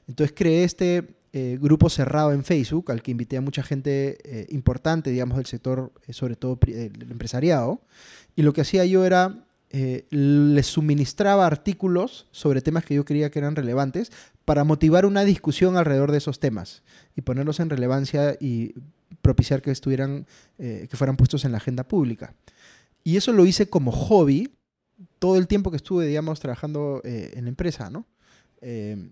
Entonces 0.07 0.32
creé 0.36 0.62
este 0.62 1.16
eh, 1.32 1.59
grupo 1.61 1.91
cerrado 1.91 2.32
en 2.32 2.45
Facebook 2.45 2.93
al 2.93 3.03
que 3.03 3.11
invité 3.11 3.38
a 3.38 3.41
mucha 3.41 3.64
gente 3.64 4.18
eh, 4.22 4.47
importante, 4.51 5.11
digamos, 5.11 5.36
del 5.36 5.47
sector, 5.47 5.93
eh, 6.07 6.12
sobre 6.12 6.36
todo 6.36 6.61
el 6.68 7.11
empresariado. 7.11 7.82
Y 8.36 8.43
lo 8.43 8.53
que 8.53 8.61
hacía 8.61 8.84
yo 8.84 9.05
era, 9.05 9.47
les 9.72 10.66
suministraba 10.66 11.45
artículos 11.45 12.28
sobre 12.30 12.61
temas 12.61 12.84
que 12.84 12.95
yo 12.95 13.05
creía 13.05 13.30
que 13.30 13.41
eran 13.41 13.57
relevantes 13.57 14.12
para 14.45 14.62
motivar 14.62 15.07
una 15.07 15.24
discusión 15.24 15.76
alrededor 15.76 16.12
de 16.12 16.18
esos 16.18 16.38
temas 16.38 16.84
y 17.16 17.22
ponerlos 17.22 17.59
en 17.59 17.70
relevancia 17.70 18.36
y 18.41 18.74
propiciar 19.23 19.62
que 19.62 19.71
estuvieran, 19.71 20.27
eh, 20.59 20.87
que 20.91 20.97
fueran 20.97 21.16
puestos 21.16 21.45
en 21.45 21.53
la 21.53 21.59
agenda 21.59 21.87
pública. 21.87 22.35
Y 23.05 23.16
eso 23.16 23.33
lo 23.33 23.47
hice 23.47 23.68
como 23.68 23.93
hobby 23.93 24.53
todo 25.18 25.37
el 25.37 25.47
tiempo 25.47 25.71
que 25.71 25.77
estuve, 25.77 26.07
digamos, 26.07 26.41
trabajando 26.41 27.01
eh, 27.05 27.33
en 27.35 27.45
la 27.45 27.51
empresa, 27.51 27.91
¿no? 27.91 28.07
Eh, 28.61 29.11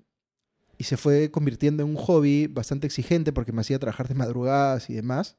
y 0.77 0.85
se 0.85 0.97
fue 0.97 1.31
convirtiendo 1.31 1.83
en 1.83 1.89
un 1.89 1.97
hobby 1.97 2.47
bastante 2.47 2.87
exigente 2.87 3.33
porque 3.33 3.53
me 3.53 3.63
hacía 3.63 3.79
trabajar 3.79 4.07
de 4.07 4.15
madrugadas 4.15 4.91
y 4.91 4.95
demás, 4.95 5.37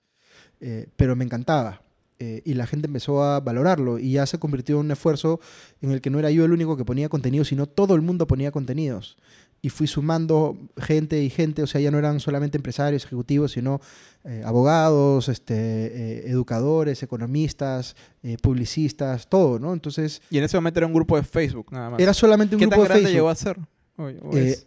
pero 0.98 1.16
me 1.16 1.24
encantaba. 1.24 1.82
y 2.20 2.54
la 2.56 2.68
gente 2.68 2.88
empezó 2.88 3.24
a 3.24 3.40
valorarlo 3.40 3.98
y 3.98 4.12
ya 4.12 4.26
se 4.26 4.40
convirtió 4.40 4.76
en 4.76 4.88
un 4.88 4.92
esfuerzo 4.92 5.40
en 5.82 5.92
el 5.92 6.02
que 6.02 6.10
no 6.10 6.20
era 6.20 6.30
yo 6.30 6.44
el 6.44 6.52
único 6.52 6.76
que 6.76 6.84
ponía 6.84 7.08
contenido, 7.08 7.46
sino 7.46 7.68
todo 7.68 7.96
el 7.96 8.02
mundo 8.02 8.28
ponía 8.28 8.52
contenidos 8.52 9.16
y 9.62 9.70
fui 9.70 9.88
sumando 9.88 10.58
gente 10.78 11.22
y 11.22 11.30
gente, 11.30 11.64
o 11.64 11.68
sea, 11.68 11.82
ya 11.82 11.92
no 11.92 11.98
eran 11.98 12.20
solamente 12.20 12.58
empresarios, 12.58 13.06
ejecutivos, 13.06 13.52
sino 13.52 13.82
eh, 14.24 14.42
abogados, 14.46 15.30
este, 15.30 15.56
eh, 15.56 16.30
educadores, 16.30 17.04
economistas, 17.04 17.96
eh, 18.24 18.38
publicistas, 18.42 19.28
todo, 19.28 19.60
¿no? 19.60 19.74
Entonces... 19.74 20.22
Y 20.30 20.38
en 20.38 20.44
ese 20.44 20.58
momento 20.58 20.80
era 20.80 20.88
un 20.88 20.94
grupo 20.94 21.16
de 21.16 21.24
Facebook, 21.24 21.68
nada 21.72 21.92
más. 21.92 22.00
Era 22.00 22.14
solamente 22.14 22.56
un 22.56 22.62
grupo 22.62 22.84
de 22.84 22.88
Facebook. 22.88 23.08
¿Qué 23.08 23.14
llegó 23.14 23.30
a 23.30 23.36
ser? 23.36 23.58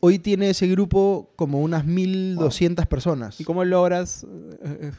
Hoy, 0.01 0.19
tiene 0.19 0.51
ese 0.51 0.67
grupo 0.67 1.33
como 1.37 1.63
unas 1.63 1.87
1200 1.87 2.85
personas. 2.87 3.41
¿Y 3.41 3.45
cómo 3.45 3.65
logras 3.65 4.27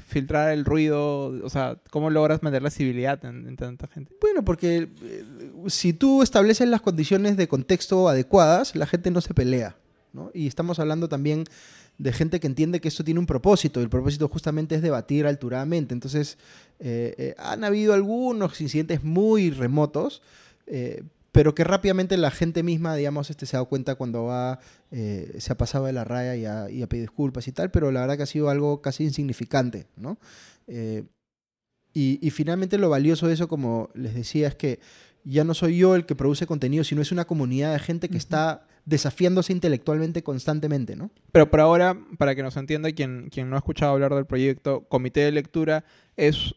filtrar 0.08 0.52
el 0.52 0.66
ruido? 0.66 1.28
O 1.44 1.50
sea, 1.52 1.78
¿cómo 1.92 2.10
logras 2.10 2.42
meter 2.42 2.64
la 2.64 2.72
civilidad 2.72 3.24
en, 3.26 3.48
en 3.48 3.56
tanta 3.56 3.86
gente? 3.86 4.12
Bueno, 4.20 4.44
porque 4.44 4.90
si 5.68 5.94
tú 5.94 6.24
estableces 6.24 6.68
las 6.68 6.82
condiciones 6.82 7.38
de 7.38 7.48
contexto 7.48 8.10
adecuadas, 8.10 8.76
la 8.76 8.88
gente 8.88 9.12
no 9.12 9.22
se 9.22 9.36
pelea. 9.36 9.76
Y 10.34 10.48
estamos 10.48 10.80
hablando 10.80 11.10
también 11.10 11.46
de 11.98 12.14
gente 12.14 12.40
que 12.40 12.48
entiende 12.48 12.82
que 12.82 12.88
esto 12.88 13.04
tiene 13.04 13.20
un 13.20 13.26
propósito, 13.26 13.80
y 13.80 13.84
el 13.84 13.90
propósito 13.90 14.28
justamente 14.28 14.76
es 14.76 14.82
debatir 14.82 15.26
alturadamente. 15.26 15.94
Entonces, 15.94 16.38
eh, 16.80 17.16
eh, 17.18 17.36
han 17.38 17.64
habido 17.64 17.94
algunos 17.94 18.60
incidentes 18.62 19.04
muy 19.04 19.50
remotos, 19.50 20.22
eh, 20.68 21.04
pero 21.32 21.56
que 21.56 21.64
rápidamente 21.64 22.16
la 22.18 22.30
gente 22.30 22.62
misma, 22.62 22.96
digamos, 22.96 23.30
este, 23.30 23.46
se 23.46 23.56
ha 23.56 23.60
dado 23.60 23.70
cuenta 23.70 23.96
cuando 23.96 24.26
va, 24.26 24.60
se 24.92 25.52
ha 25.52 25.58
pasado 25.58 25.86
de 25.86 25.94
la 25.94 26.04
raya 26.04 26.36
y 26.36 26.46
ha, 26.46 26.70
y 26.70 26.86
pedido 26.86 27.06
disculpas 27.06 27.48
y 27.48 27.52
tal, 27.52 27.72
pero 27.72 27.92
la 27.92 28.02
verdad 28.02 28.18
que 28.18 28.24
ha 28.24 28.28
sido 28.28 28.50
algo 28.50 28.84
casi 28.84 29.04
insignificante, 29.04 29.88
¿no? 29.96 30.20
y, 31.92 32.30
finalmente 32.30 32.78
lo 32.78 32.90
valioso 32.90 33.28
de 33.28 33.34
eso, 33.34 33.48
como 33.48 33.90
les 33.96 34.14
decía, 34.14 34.48
es 34.48 34.56
que 34.56 34.80
ya 35.24 35.44
no 35.44 35.56
soy 35.56 35.78
yo 35.78 35.96
el 35.96 36.06
que 36.06 36.14
produce 36.14 36.46
contenido, 36.46 36.84
sino 36.84 37.02
es 37.02 37.12
una 37.12 37.26
comunidad 37.26 37.74
de 37.74 37.80
gente 37.80 38.10
que 38.10 38.18
está 38.18 38.68
desafiándose 38.86 39.54
intelectualmente 39.54 40.24
constantemente, 40.24 40.96
¿no? 40.96 41.10
Pero 41.32 41.50
por 41.50 41.62
ahora, 41.62 41.98
para 42.18 42.36
que 42.36 42.44
nos 42.44 42.58
entienda 42.58 42.92
quien, 42.92 43.30
quien 43.30 43.50
no 43.50 43.56
ha 43.56 43.60
escuchado 43.60 43.94
hablar 43.94 44.14
del 44.14 44.26
proyecto, 44.26 44.82
Comité 44.90 45.22
de 45.22 45.32
Lectura 45.32 45.86
es, 46.18 46.54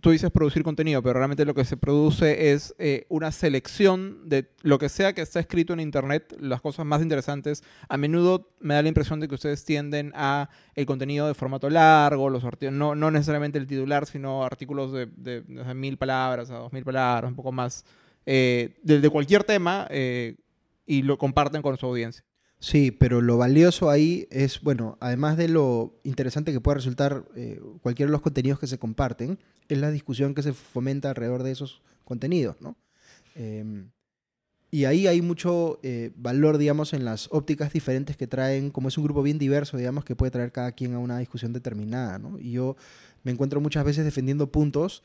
tú 0.00 0.10
dices 0.10 0.30
producir 0.30 0.62
contenido, 0.62 1.02
pero 1.02 1.14
realmente 1.14 1.44
lo 1.44 1.54
que 1.54 1.66
se 1.66 1.76
produce 1.76 2.52
es 2.52 2.74
eh, 2.78 3.04
una 3.10 3.32
selección 3.32 4.28
de 4.30 4.48
lo 4.62 4.78
que 4.78 4.88
sea 4.88 5.12
que 5.12 5.20
está 5.20 5.40
escrito 5.40 5.74
en 5.74 5.80
Internet, 5.80 6.34
las 6.40 6.62
cosas 6.62 6.86
más 6.86 7.02
interesantes. 7.02 7.62
A 7.88 7.98
menudo 7.98 8.50
me 8.60 8.72
da 8.72 8.82
la 8.82 8.88
impresión 8.88 9.20
de 9.20 9.28
que 9.28 9.34
ustedes 9.34 9.64
tienden 9.66 10.12
a 10.14 10.48
el 10.74 10.86
contenido 10.86 11.26
de 11.26 11.34
formato 11.34 11.68
largo, 11.68 12.30
los 12.30 12.42
no, 12.72 12.94
no 12.94 13.10
necesariamente 13.10 13.58
el 13.58 13.66
titular, 13.66 14.06
sino 14.06 14.42
artículos 14.42 14.90
de, 14.92 15.06
de, 15.16 15.42
mil 15.74 15.98
palabras 15.98 16.50
a 16.50 16.54
dos 16.54 16.72
mil 16.72 16.84
palabras, 16.84 17.28
un 17.28 17.36
poco 17.36 17.52
más. 17.52 17.84
Eh, 18.24 18.78
de, 18.82 19.08
cualquier 19.08 19.42
tema, 19.42 19.86
eh, 19.90 20.36
y 20.88 21.02
lo 21.02 21.18
comparten 21.18 21.62
con 21.62 21.76
su 21.76 21.86
audiencia. 21.86 22.24
Sí, 22.60 22.90
pero 22.90 23.20
lo 23.20 23.36
valioso 23.36 23.88
ahí 23.88 24.26
es, 24.30 24.60
bueno, 24.62 24.96
además 25.00 25.36
de 25.36 25.46
lo 25.46 26.00
interesante 26.02 26.50
que 26.50 26.60
pueda 26.60 26.76
resultar 26.76 27.24
eh, 27.36 27.60
cualquiera 27.82 28.08
de 28.08 28.12
los 28.12 28.22
contenidos 28.22 28.58
que 28.58 28.66
se 28.66 28.78
comparten, 28.78 29.38
es 29.68 29.78
la 29.78 29.92
discusión 29.92 30.34
que 30.34 30.42
se 30.42 30.52
fomenta 30.52 31.10
alrededor 31.10 31.44
de 31.44 31.52
esos 31.52 31.82
contenidos, 32.04 32.60
¿no? 32.60 32.76
Em, 33.36 33.90
y 34.70 34.86
ahí 34.86 35.06
hay 35.06 35.22
mucho 35.22 35.78
eh, 35.82 36.10
valor, 36.16 36.58
digamos, 36.58 36.92
en 36.94 37.04
las 37.04 37.28
ópticas 37.30 37.72
diferentes 37.72 38.16
que 38.16 38.26
traen, 38.26 38.70
como 38.70 38.88
es 38.88 38.98
un 38.98 39.04
grupo 39.04 39.22
bien 39.22 39.38
diverso, 39.38 39.76
digamos, 39.76 40.04
que 40.04 40.16
puede 40.16 40.32
traer 40.32 40.50
cada 40.50 40.72
quien 40.72 40.94
a 40.94 40.98
una 40.98 41.18
discusión 41.18 41.52
determinada, 41.52 42.18
¿no? 42.18 42.38
Y 42.40 42.52
yo 42.52 42.76
me 43.22 43.30
encuentro 43.30 43.60
muchas 43.60 43.84
veces 43.84 44.04
defendiendo 44.04 44.50
puntos 44.50 45.04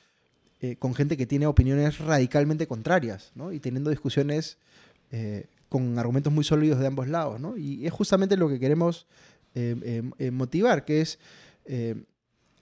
eh, 0.59 0.75
con 0.77 0.95
gente 0.95 1.17
que 1.17 1.27
tiene 1.27 1.45
opiniones 1.45 1.99
radicalmente 1.99 2.67
contrarias, 2.67 3.31
¿no? 3.35 3.53
Y 3.53 3.59
teniendo 3.59 3.91
discusiones 3.91 4.57
con 5.73 5.97
argumentos 5.97 6.31
muy 6.31 6.43
sólidos 6.43 6.79
de 6.79 6.85
ambos 6.85 7.07
lados, 7.07 7.41
¿no? 7.41 7.57
Y 7.57 7.83
es 7.87 7.91
justamente 7.91 8.37
lo 8.37 8.47
que 8.47 8.59
queremos 8.59 9.07
eh, 9.55 9.75
eh, 9.81 10.03
eh, 10.19 10.29
motivar, 10.29 10.85
que 10.85 11.01
es, 11.01 11.17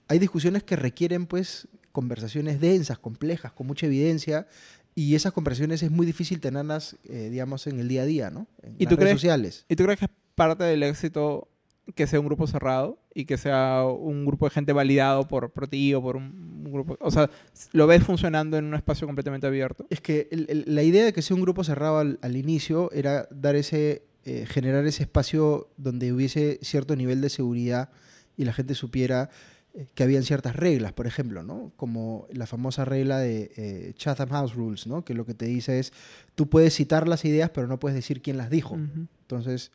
hay 0.08 0.18
discusiones 0.18 0.62
que 0.62 0.76
requieren, 0.76 1.26
pues, 1.26 1.68
conversaciones 1.92 2.58
densas, 2.58 2.98
complejas, 2.98 3.52
con 3.52 3.66
mucha 3.66 3.84
evidencia, 3.84 4.46
y 4.94 5.14
esas 5.14 5.34
conversaciones 5.34 5.82
es 5.82 5.90
muy 5.90 6.06
difícil 6.06 6.40
tenerlas, 6.40 6.96
digamos, 7.04 7.66
en 7.66 7.80
el 7.80 7.88
día 7.88 8.00
a 8.00 8.06
día, 8.06 8.30
¿no? 8.30 8.46
En 8.62 8.76
¿Y 8.78 8.86
las 8.86 8.96
redes 8.96 9.12
sociales. 9.12 9.66
¿Y 9.68 9.76
tú 9.76 9.84
crees 9.84 9.98
que 9.98 10.06
es 10.06 10.10
parte 10.34 10.64
del 10.64 10.82
éxito 10.82 11.48
que 11.94 12.06
sea 12.06 12.18
un 12.18 12.24
grupo 12.24 12.46
cerrado 12.46 12.98
y 13.14 13.24
que 13.24 13.36
sea 13.36 13.84
un 13.84 14.24
grupo 14.24 14.46
de 14.46 14.50
gente 14.50 14.72
validado 14.72 15.28
por, 15.28 15.50
por 15.50 15.68
ti 15.68 15.94
o 15.94 16.02
por 16.02 16.16
un, 16.16 16.64
grupo. 16.64 16.96
O 17.00 17.10
sea, 17.10 17.28
¿lo 17.72 17.86
ves 17.86 18.02
funcionando 18.02 18.56
en 18.56 18.64
un 18.64 18.74
espacio 18.74 19.06
completamente 19.06 19.46
abierto? 19.46 19.86
Es 19.90 20.00
que 20.00 20.28
la 20.66 20.82
idea 20.82 21.04
de 21.04 21.12
que 21.12 21.20
sea 21.20 21.34
un 21.34 21.42
grupo 21.42 21.64
cerrado 21.64 21.98
al, 21.98 22.36
inicio 22.36 22.90
era 22.92 23.28
dar 23.30 23.56
ese, 23.56 24.02
eh, 24.24 24.46
generar 24.48 24.86
ese 24.86 25.02
espacio 25.02 25.68
donde 25.76 26.12
hubiese 26.12 26.58
cierto 26.62 26.96
nivel 26.96 27.20
de 27.20 27.28
seguridad 27.28 27.90
y 28.36 28.44
la 28.44 28.54
gente 28.54 28.74
supiera 28.74 29.28
eh, 29.74 29.86
que 29.94 30.02
habían 30.02 30.22
ciertas 30.22 30.54
reglas, 30.54 30.92
por 30.92 31.06
ejemplo, 31.06 31.42
¿no? 31.42 31.72
Como 31.76 32.26
la 32.30 32.46
famosa 32.46 32.84
regla 32.84 33.18
de 33.18 33.52
eh, 33.56 33.92
Chatham 33.96 34.28
House 34.28 34.54
Rules, 34.54 34.86
¿no? 34.86 35.04
Que 35.04 35.14
lo 35.14 35.24
que 35.24 35.34
te 35.34 35.46
dice 35.46 35.78
es, 35.78 35.92
tú 36.34 36.48
puedes 36.48 36.74
citar 36.74 37.08
las 37.08 37.24
ideas, 37.24 37.50
pero 37.50 37.66
no 37.66 37.78
puedes 37.78 37.94
decir 37.94 38.20
quién 38.20 38.36
las 38.36 38.50
dijo. 38.50 38.74
Ujú. 38.74 39.06
Entonces, 39.22 39.72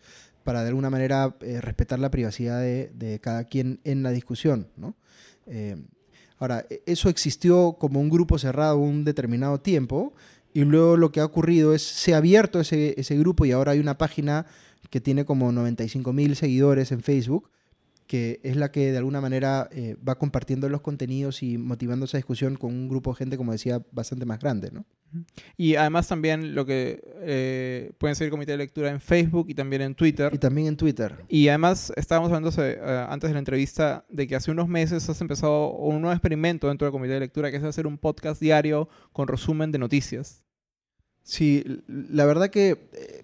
para 0.47 0.61
de 0.61 0.69
alguna 0.69 0.89
manera 0.89 1.35
eh, 1.41 1.59
respetar 1.59 1.99
la 1.99 2.09
privacidad 2.09 2.61
de, 2.61 3.19
cada 3.21 3.43
quien 3.43 3.81
en 3.83 4.01
la 4.01 4.11
discusión, 4.11 4.69
¿no? 4.77 4.95
Eh, 5.45 5.75
ahora, 6.39 6.65
e- 6.69 6.81
eso 6.85 7.09
existió 7.09 7.75
como 7.77 7.99
un 7.99 8.09
grupo 8.09 8.39
cerrado 8.39 8.77
un 8.77 9.03
determinado 9.03 9.59
tiempo 9.59 10.13
y 10.53 10.63
luego 10.63 10.95
lo 10.95 11.11
que 11.11 11.19
ha 11.19 11.25
ocurrido 11.25 11.73
es, 11.73 11.81
se 11.81 12.13
ha 12.13 12.17
abierto 12.19 12.61
ese, 12.61 12.97
ese 12.97 13.17
grupo 13.17 13.45
y 13.45 13.51
ahora 13.51 13.73
hay 13.73 13.79
una 13.79 13.97
página 13.97 14.45
que 14.89 15.01
tiene 15.01 15.25
como 15.25 15.51
95 15.51 16.13
mil 16.13 16.37
seguidores 16.37 16.93
en 16.93 17.01
Facebook, 17.01 17.49
que 18.07 18.39
es 18.41 18.55
la 18.55 18.71
que 18.71 18.93
de 18.93 18.99
alguna 18.99 19.19
manera 19.19 19.67
eh, 19.73 19.97
va 20.07 20.17
compartiendo 20.17 20.69
los 20.69 20.79
contenidos 20.79 21.43
y 21.43 21.57
motivando 21.57 22.05
esa 22.05 22.19
discusión 22.19 22.55
con 22.55 22.73
un 22.73 22.87
grupo 22.87 23.11
de 23.11 23.17
gente, 23.17 23.35
como 23.35 23.51
decía, 23.51 23.81
bastante 23.91 24.25
más 24.25 24.39
grande, 24.39 24.71
¿no? 24.71 24.85
Y 25.57 25.75
además 25.75 26.07
también 26.07 26.53
lo 26.53 26.65
que 26.65 27.01
eh, 27.21 27.91
pueden 27.97 28.15
seguir 28.15 28.31
comité 28.31 28.51
de 28.53 28.59
lectura 28.59 28.89
en 28.89 29.01
Facebook 29.01 29.47
y 29.49 29.55
también 29.55 29.81
en 29.81 29.95
Twitter. 29.95 30.31
Y 30.33 30.37
también 30.37 30.67
en 30.67 30.77
Twitter. 30.77 31.15
Y 31.27 31.47
además 31.47 31.91
estábamos 31.95 32.31
hablando 32.31 32.51
eh, 32.63 33.05
antes 33.09 33.29
de 33.29 33.33
la 33.33 33.39
entrevista 33.39 34.05
de 34.09 34.27
que 34.27 34.35
hace 34.35 34.51
unos 34.51 34.67
meses 34.67 35.09
has 35.09 35.21
empezado 35.21 35.71
un 35.71 36.01
nuevo 36.01 36.13
experimento 36.13 36.67
dentro 36.67 36.85
del 36.85 36.91
comité 36.91 37.13
de 37.13 37.21
lectura 37.21 37.51
que 37.51 37.57
es 37.57 37.63
hacer 37.63 37.87
un 37.87 37.97
podcast 37.97 38.41
diario 38.41 38.89
con 39.13 39.27
resumen 39.27 39.71
de 39.71 39.79
noticias. 39.79 40.43
Sí, 41.23 41.63
la 41.87 42.25
verdad 42.25 42.49
que 42.49 42.89
eh, 42.93 43.23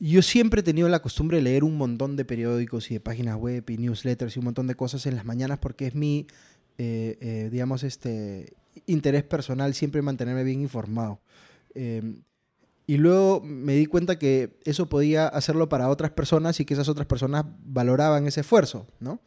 yo 0.00 0.22
siempre 0.22 0.60
he 0.60 0.64
tenido 0.64 0.88
la 0.88 1.00
costumbre 1.00 1.38
de 1.38 1.42
leer 1.42 1.64
un 1.64 1.76
montón 1.76 2.16
de 2.16 2.24
periódicos 2.24 2.90
y 2.90 2.94
de 2.94 3.00
páginas 3.00 3.36
web 3.36 3.68
y 3.68 3.78
newsletters 3.78 4.36
y 4.36 4.38
un 4.38 4.46
montón 4.46 4.66
de 4.66 4.74
cosas 4.74 5.04
en 5.06 5.16
las 5.16 5.24
mañanas 5.24 5.58
porque 5.58 5.86
es 5.86 5.94
mi, 5.94 6.26
digamos, 6.78 7.82
este 7.82 8.54
interés 8.86 9.24
personal 9.24 9.74
siempre 9.74 10.02
mantenerme 10.02 10.44
bien 10.44 10.60
informado. 10.60 11.20
Eh, 11.74 12.02
y 12.86 12.98
luego 12.98 13.40
me 13.42 13.74
di 13.74 13.86
cuenta 13.86 14.18
que 14.18 14.58
eso 14.64 14.88
podía 14.88 15.26
hacerlo 15.26 15.68
para 15.68 15.88
otras 15.88 16.12
personas 16.12 16.60
y 16.60 16.64
que 16.64 16.74
esas 16.74 16.88
otras 16.88 17.06
personas 17.06 17.44
valoraban 17.64 18.26
ese 18.26 18.40
esfuerzo, 18.40 18.86
¿no? 19.00 19.20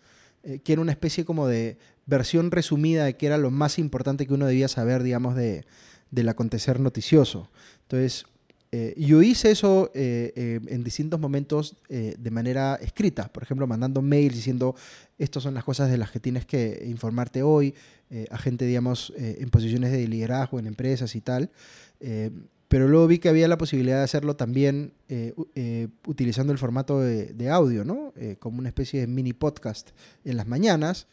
Eh, 0.43 0.59
que 0.59 0.71
era 0.71 0.81
una 0.81 0.93
especie 0.93 1.25
como 1.25 1.47
de 1.47 1.77
versión 2.05 2.51
resumida 2.51 3.03
de 3.03 3.17
qué 3.17 3.25
era 3.25 3.37
lo 3.37 3.51
más 3.51 3.77
importante 3.77 4.25
que 4.25 4.33
uno 4.33 4.45
debía 4.45 4.69
saber, 4.69 5.03
digamos, 5.03 5.35
de, 5.35 5.65
del 6.11 6.29
acontecer 6.29 6.79
noticioso. 6.79 7.49
Entonces, 7.81 8.25
eh, 8.71 8.93
yo 8.97 9.21
hice 9.21 9.51
eso 9.51 9.91
eh, 9.93 10.61
en 10.67 10.83
distintos 10.83 11.19
momentos 11.19 11.75
de 11.89 12.31
manera 12.31 12.75
escrita, 12.75 13.27
por 13.33 13.43
ejemplo, 13.43 13.67
mandando 13.67 14.01
mails 14.01 14.35
diciendo, 14.35 14.75
estas 15.17 15.43
son 15.43 15.53
las 15.53 15.65
cosas 15.65 15.91
de 15.91 15.97
las 15.97 16.11
que 16.11 16.21
tienes 16.21 16.45
que 16.45 16.83
informarte 16.85 17.43
hoy, 17.43 17.75
eh, 18.09 18.25
a 18.31 18.37
gente, 18.37 18.65
digamos, 18.65 19.13
eh, 19.17 19.37
en 19.39 19.49
posiciones 19.49 19.91
de 19.91 20.07
liderazgo, 20.07 20.59
en 20.59 20.67
empresas 20.67 21.15
y 21.15 21.21
tal. 21.21 21.49
Eh, 21.99 22.31
pero 22.67 22.87
luego 22.87 23.07
vi 23.07 23.17
que 23.19 23.29
había 23.29 23.47
la 23.47 23.57
posibilidad 23.57 23.97
de 23.97 24.03
hacerlo 24.03 24.35
también 24.35 24.93
eh, 25.09 25.33
eh, 25.55 25.87
utilizando 26.05 26.53
el 26.53 26.59
formato 26.59 26.99
de, 26.99 27.33
de 27.33 27.49
audio, 27.49 27.83
¿no? 27.83 28.13
Eh, 28.15 28.35
como 28.39 28.59
una 28.59 28.69
especie 28.69 28.99
de 28.99 29.07
mini 29.07 29.33
podcast 29.33 29.89
en 30.23 30.37
las 30.37 30.45
mañanas, 30.47 31.07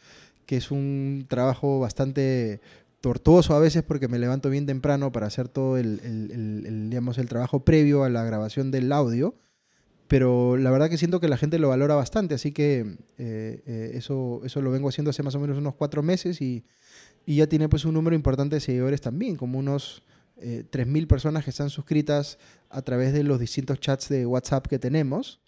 que 0.45 0.59
es 0.59 0.71
un 0.71 1.25
trabajo 1.29 1.81
bastante 1.81 2.61
tortuoso 3.01 3.55
a 3.55 3.59
veces 3.59 3.83
porque 3.85 4.07
me 4.09 4.19
levanto 4.19 4.51
bien 4.51 4.67
temprano 4.67 5.13
para 5.13 5.27
hacer 5.29 5.49
todo 5.49 5.77
el, 5.79 6.01
el- 6.05 6.31
el- 6.33 6.67
el, 6.67 6.91
digamos, 6.91 7.17
el 7.19 7.29
trabajo 7.29 7.65
previo 7.65 8.05
a 8.05 8.11
la 8.11 8.23
grabación 8.25 8.71
del 8.71 8.93
audio. 8.93 9.35
Pero 10.09 10.57
la 10.57 10.71
verdad 10.71 10.89
que 10.89 10.99
siento 10.99 11.19
que 11.21 11.27
la 11.29 11.37
gente 11.37 11.59
lo 11.59 11.69
valora 11.71 11.97
bastante, 11.97 12.35
así 12.37 12.53
que 12.53 12.81
eh, 13.19 13.63
eh, 13.67 13.91
eso, 13.95 14.41
eso 14.45 14.63
lo 14.63 14.71
vengo 14.71 14.89
haciendo 14.89 15.11
hace 15.11 15.25
más 15.25 15.35
o 15.35 15.41
menos 15.41 15.59
unos 15.59 15.75
cuatro 15.75 16.01
meses 16.03 16.41
y, 16.41 16.65
y 17.27 17.37
ya 17.37 17.49
tiene 17.49 17.69
pues 17.69 17.85
un 17.85 17.93
número 17.93 18.15
importante 18.15 18.57
de 18.57 18.61
seguidores 18.61 19.01
también, 19.01 19.37
como 19.37 19.59
unos 19.59 20.03
eh, 20.37 20.65
3.000 20.71 21.07
personas 21.07 21.45
que 21.45 21.51
están 21.51 21.69
suscritas 21.69 22.39
a 22.71 22.83
través 22.83 23.13
de 23.13 23.25
los 23.25 23.41
distintos 23.41 23.81
chats 23.81 24.09
de 24.09 24.25
WhatsApp 24.25 24.67
que 24.67 24.79
tenemos. 24.79 25.41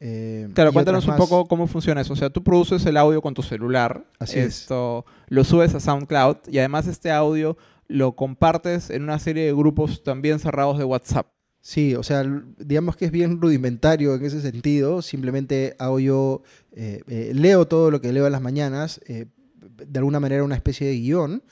Eh, 0.00 0.48
Claro, 0.54 0.72
cuéntanos 0.72 1.06
un 1.06 1.16
poco 1.16 1.46
cómo 1.46 1.66
funciona 1.66 2.00
eso. 2.00 2.14
O 2.14 2.16
sea, 2.16 2.30
tú 2.30 2.42
produces 2.42 2.84
el 2.86 2.96
audio 2.96 3.20
con 3.20 3.34
tu 3.34 3.42
celular. 3.42 4.04
Así 4.18 4.38
es. 4.38 4.62
Esto 4.62 5.04
lo 5.28 5.44
subes 5.44 5.74
a 5.74 5.80
SoundCloud 5.80 6.36
y 6.50 6.58
además 6.58 6.86
este 6.86 7.10
audio 7.10 7.56
lo 7.88 8.16
compartes 8.16 8.90
en 8.90 9.02
una 9.02 9.18
serie 9.18 9.44
de 9.44 9.52
grupos 9.52 10.02
también 10.02 10.38
cerrados 10.38 10.78
de 10.78 10.84
WhatsApp. 10.84 11.26
Sí, 11.66 11.96
o 11.96 12.04
sea, 12.04 12.24
digamos 12.58 12.96
que 12.96 13.06
es 13.06 13.10
bien 13.10 13.40
rudimentario 13.40 14.14
en 14.14 14.24
ese 14.24 14.40
sentido. 14.40 15.02
Simplemente 15.02 15.74
hago 15.80 15.98
yo, 15.98 16.42
eh, 16.70 17.02
eh, 17.08 17.32
leo 17.34 17.66
todo 17.66 17.90
lo 17.90 18.00
que 18.00 18.12
leo 18.12 18.26
en 18.26 18.30
las 18.30 18.40
mañanas, 18.40 19.00
eh, 19.08 19.26
de 19.76 19.98
alguna 19.98 20.20
manera 20.20 20.44
una 20.44 20.54
especie 20.56 20.86
de 20.86 20.98
guion, 20.98 21.42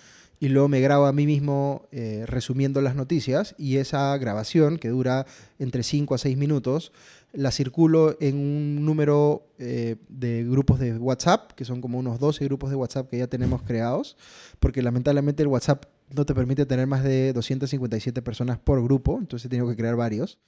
y 0.40 0.48
luego 0.48 0.68
me 0.68 0.80
grabo 0.80 1.06
a 1.06 1.12
mí 1.12 1.26
mismo 1.26 1.86
eh, 1.92 2.24
resumiendo 2.26 2.80
las 2.82 2.96
noticias, 2.96 3.54
y 3.58 3.76
esa 3.76 4.16
grabación, 4.18 4.78
que 4.78 4.88
dura 4.88 5.26
entre 5.58 5.82
5 5.82 6.14
a 6.14 6.18
6 6.18 6.36
minutos, 6.36 6.92
la 7.32 7.50
circulo 7.50 8.16
en 8.20 8.36
un 8.36 8.84
número 8.84 9.46
eh, 9.58 9.96
de 10.08 10.44
grupos 10.44 10.78
de 10.78 10.96
WhatsApp, 10.96 11.52
que 11.52 11.64
son 11.64 11.80
como 11.80 11.98
unos 11.98 12.20
12 12.20 12.44
grupos 12.44 12.70
de 12.70 12.76
WhatsApp 12.76 13.08
que 13.10 13.18
ya 13.18 13.26
tenemos 13.26 13.62
creados, 13.62 14.16
porque 14.60 14.82
lamentablemente 14.82 15.42
el 15.42 15.48
WhatsApp 15.48 15.86
no 16.14 16.24
te 16.26 16.34
permite 16.34 16.64
tener 16.66 16.86
más 16.86 17.02
de 17.02 17.32
257 17.32 18.22
personas 18.22 18.58
por 18.58 18.82
grupo, 18.84 19.18
entonces 19.18 19.46
he 19.46 19.48
tenido 19.48 19.68
que 19.68 19.74
crear 19.74 19.96
varios. 19.96 20.38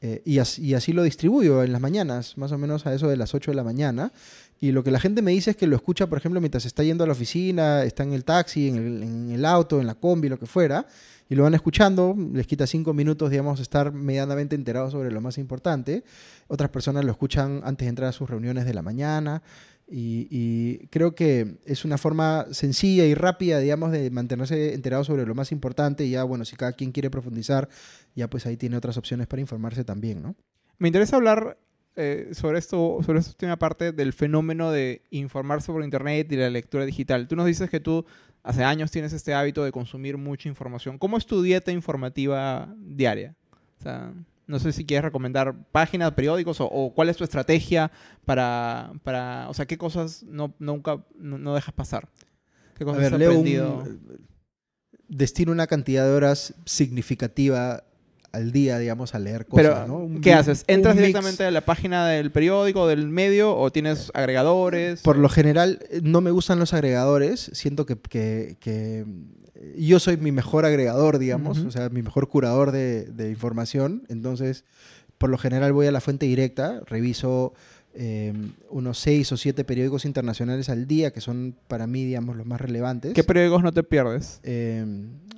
Eh, 0.00 0.22
y, 0.24 0.38
as- 0.38 0.58
y 0.60 0.74
así 0.74 0.92
lo 0.92 1.02
distribuyo 1.02 1.64
en 1.64 1.72
las 1.72 1.80
mañanas, 1.80 2.38
más 2.38 2.52
o 2.52 2.58
menos 2.58 2.86
a 2.86 2.94
eso 2.94 3.08
de 3.08 3.16
las 3.16 3.34
8 3.34 3.50
de 3.50 3.56
la 3.56 3.64
mañana. 3.64 4.12
Y 4.60 4.72
lo 4.72 4.82
que 4.82 4.90
la 4.90 4.98
gente 4.98 5.22
me 5.22 5.30
dice 5.30 5.50
es 5.50 5.56
que 5.56 5.66
lo 5.66 5.76
escucha, 5.76 6.08
por 6.08 6.18
ejemplo, 6.18 6.40
mientras 6.40 6.66
está 6.66 6.82
yendo 6.82 7.04
a 7.04 7.06
la 7.06 7.12
oficina, 7.12 7.84
está 7.84 8.02
en 8.02 8.12
el 8.12 8.24
taxi, 8.24 8.68
en 8.68 9.30
el, 9.30 9.44
auto, 9.44 9.80
en 9.80 9.86
la 9.86 9.94
combi, 9.94 10.28
lo 10.28 10.38
que 10.38 10.46
fuera, 10.46 10.86
y 11.28 11.36
lo 11.36 11.44
van 11.44 11.54
escuchando, 11.54 12.16
les 12.32 12.46
quita 12.46 12.66
cinco 12.66 12.92
minutos, 12.92 13.30
digamos, 13.30 13.60
estar 13.60 13.92
medianamente 13.92 14.56
enterados 14.56 14.92
sobre 14.92 15.12
lo 15.12 15.20
más 15.20 15.38
importante. 15.38 16.02
Otras 16.48 16.70
personas 16.70 17.04
lo 17.04 17.12
escuchan 17.12 17.60
antes 17.64 17.86
de 17.86 17.90
entrar 17.90 18.08
a 18.08 18.12
sus 18.12 18.28
reuniones 18.28 18.64
de 18.64 18.74
la 18.74 18.82
mañana. 18.82 19.42
Y, 19.90 20.26
y 20.30 20.86
creo 20.88 21.14
que 21.14 21.58
es 21.64 21.84
una 21.84 21.96
forma 21.96 22.46
sencilla 22.50 23.06
y 23.06 23.14
rápida, 23.14 23.58
digamos, 23.60 23.92
de 23.92 24.10
mantenerse 24.10 24.74
enterado 24.74 25.04
sobre 25.04 25.24
lo 25.24 25.34
más 25.34 25.52
importante. 25.52 26.04
Y 26.04 26.10
ya, 26.10 26.24
bueno, 26.24 26.44
si 26.44 26.56
cada 26.56 26.72
quien 26.72 26.92
quiere 26.92 27.10
profundizar, 27.10 27.68
ya 28.14 28.28
pues 28.28 28.44
ahí 28.46 28.56
tiene 28.56 28.76
otras 28.76 28.96
opciones 28.96 29.26
para 29.28 29.40
informarse 29.40 29.84
también, 29.84 30.20
¿no? 30.20 30.34
Me 30.78 30.88
interesa 30.88 31.16
hablar 31.16 31.58
eh, 32.00 32.28
sobre 32.32 32.58
esto, 32.60 33.00
sobre 33.04 33.18
esta 33.18 33.32
última 33.32 33.58
parte 33.58 33.90
del 33.90 34.12
fenómeno 34.12 34.70
de 34.70 35.02
informarse 35.10 35.72
por 35.72 35.82
internet 35.82 36.30
y 36.30 36.36
la 36.36 36.48
lectura 36.48 36.84
digital. 36.84 37.26
Tú 37.26 37.34
nos 37.34 37.46
dices 37.46 37.68
que 37.68 37.80
tú 37.80 38.06
hace 38.44 38.62
años 38.62 38.92
tienes 38.92 39.12
este 39.12 39.34
hábito 39.34 39.64
de 39.64 39.72
consumir 39.72 40.16
mucha 40.16 40.48
información. 40.48 40.96
¿Cómo 40.96 41.18
es 41.18 41.26
tu 41.26 41.42
dieta 41.42 41.72
informativa 41.72 42.72
diaria? 42.78 43.34
O 43.80 43.82
sea, 43.82 44.12
no 44.46 44.58
sé 44.60 44.72
si 44.72 44.86
quieres 44.86 45.04
recomendar 45.04 45.54
páginas, 45.72 46.12
periódicos 46.12 46.60
o, 46.60 46.66
o 46.66 46.94
cuál 46.94 47.08
es 47.08 47.16
tu 47.16 47.24
estrategia 47.24 47.90
para, 48.24 48.92
para, 49.02 49.48
o 49.48 49.54
sea, 49.54 49.66
qué 49.66 49.76
cosas 49.76 50.22
no, 50.22 50.54
nunca 50.60 51.04
no, 51.18 51.36
no 51.36 51.54
dejas 51.54 51.74
pasar. 51.74 52.08
¿Qué 52.76 52.84
A 52.84 52.86
cosas 52.86 53.02
ver, 53.02 53.12
has 53.14 53.18
leo 53.18 53.30
aprendido? 53.30 53.78
un, 53.80 54.28
destino 55.08 55.52
una 55.52 55.66
cantidad 55.66 56.04
de 56.04 56.12
horas 56.12 56.54
significativa 56.64 57.82
al 58.32 58.52
día, 58.52 58.78
digamos, 58.78 59.14
a 59.14 59.18
leer 59.18 59.46
cosas, 59.46 59.66
Pero, 59.66 59.86
¿no? 59.86 59.96
Un 59.98 60.20
¿qué 60.20 60.32
haces? 60.34 60.64
¿Entras 60.66 60.94
mix. 60.94 61.06
directamente 61.06 61.44
a 61.44 61.50
la 61.50 61.62
página 61.62 62.06
del 62.08 62.30
periódico, 62.30 62.86
del 62.86 63.08
medio, 63.08 63.56
o 63.56 63.70
tienes 63.70 64.10
agregadores? 64.14 65.00
Por 65.02 65.16
lo 65.18 65.28
general, 65.28 65.78
eh, 65.90 66.00
no 66.02 66.20
me 66.20 66.30
gustan 66.30 66.58
los 66.58 66.74
agregadores. 66.74 67.50
Siento 67.54 67.86
que, 67.86 67.96
que- 67.96 68.56
que, 68.60 69.06
eh, 69.54 69.74
yo 69.78 69.98
soy 69.98 70.16
mi 70.18 70.30
mejor 70.32 70.64
agregador, 70.66 71.18
digamos, 71.18 71.58
o 71.58 71.70
sea, 71.70 71.88
mi 71.88 72.02
mejor 72.02 72.28
curador 72.28 72.70
de, 72.70 73.04
de 73.04 73.30
información. 73.30 74.02
Entonces, 74.08 74.64
por 75.16 75.30
lo 75.30 75.38
general 75.38 75.72
voy 75.72 75.86
a 75.86 75.92
la 75.92 76.00
fuente 76.00 76.26
directa, 76.26 76.80
reviso 76.86 77.54
eh, 77.94 78.32
unos 78.70 78.98
seis 78.98 79.32
o 79.32 79.36
siete 79.36 79.64
periódicos 79.64 80.04
internacionales 80.04 80.68
al 80.68 80.86
día, 80.86 81.10
que 81.12 81.20
son 81.20 81.56
para 81.66 81.86
mí, 81.88 82.04
digamos, 82.04 82.36
los 82.36 82.46
más 82.46 82.60
relevantes. 82.60 83.14
¿Qué 83.14 83.24
periódicos 83.24 83.62
no 83.64 83.72
te 83.72 83.82
pierdes? 83.82 84.38
Eh, 84.44 84.84